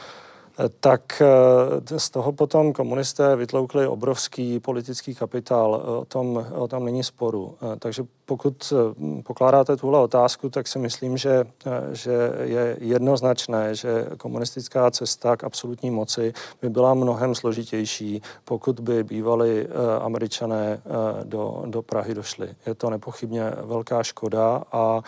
tak 0.81 1.23
eh, 1.23 1.99
z 1.99 2.11
toho 2.11 2.33
potom 2.33 2.73
komunisté 2.73 3.37
vytloukli 3.37 3.87
obrovský 3.87 4.61
politický 4.61 5.15
kapitál. 5.15 5.75
O 5.75 6.05
tom, 6.05 6.47
o 6.55 6.69
tom 6.69 6.85
není 6.85 7.05
sporu. 7.05 7.55
Eh, 7.63 7.77
takže 7.79 8.03
pokud 8.25 8.73
eh, 8.73 9.23
pokládáte 9.23 9.77
tuhle 9.77 10.01
otázku, 10.01 10.51
tak 10.51 10.69
si 10.69 10.79
myslím, 10.79 11.17
že, 11.17 11.45
že 11.93 12.33
je 12.43 12.77
jednoznačné, 12.81 13.75
že 13.75 14.07
komunistická 14.19 14.91
cesta 14.91 15.37
k 15.37 15.45
absolutní 15.45 15.91
moci 15.91 16.33
by 16.63 16.71
byla 16.71 16.95
mnohem 16.95 17.35
složitější, 17.35 18.23
pokud 18.45 18.81
by 18.81 19.05
bývali 19.05 19.69
američané 20.01 20.81
do, 21.25 21.63
do 21.67 21.83
Prahy 21.83 22.15
došli. 22.15 22.55
Je 22.67 22.75
to 22.75 22.91
nepochybně 22.91 23.53
velká 23.63 24.03
škoda, 24.03 24.63
a, 24.73 25.01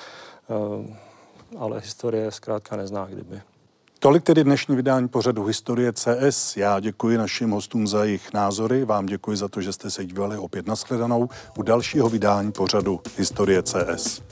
ale 1.59 1.80
historie 1.80 2.30
zkrátka 2.30 2.76
nezná 2.76 3.07
kdyby. 3.07 3.40
Tolik 4.03 4.22
tedy 4.22 4.44
dnešní 4.44 4.76
vydání 4.76 5.09
pořadu 5.09 5.44
Historie 5.44 5.92
CS. 5.92 6.57
Já 6.57 6.80
děkuji 6.80 7.18
našim 7.18 7.51
hostům 7.51 7.86
za 7.86 8.05
jejich 8.05 8.32
názory, 8.32 8.84
vám 8.84 9.07
děkuji 9.07 9.36
za 9.36 9.48
to, 9.48 9.61
že 9.61 9.72
jste 9.72 9.90
se 9.90 10.05
dívali 10.05 10.38
opět 10.38 10.66
nashledanou 10.66 11.28
u 11.59 11.62
dalšího 11.62 12.09
vydání 12.09 12.53
pořadu 12.53 13.01
Historie 13.16 13.62
CS. 13.62 14.22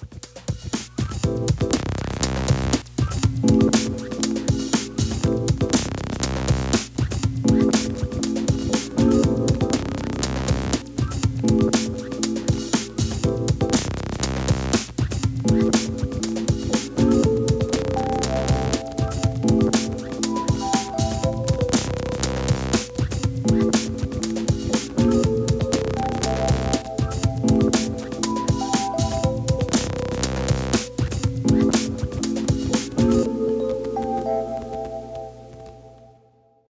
thank 3.40 3.76
you 3.76 3.87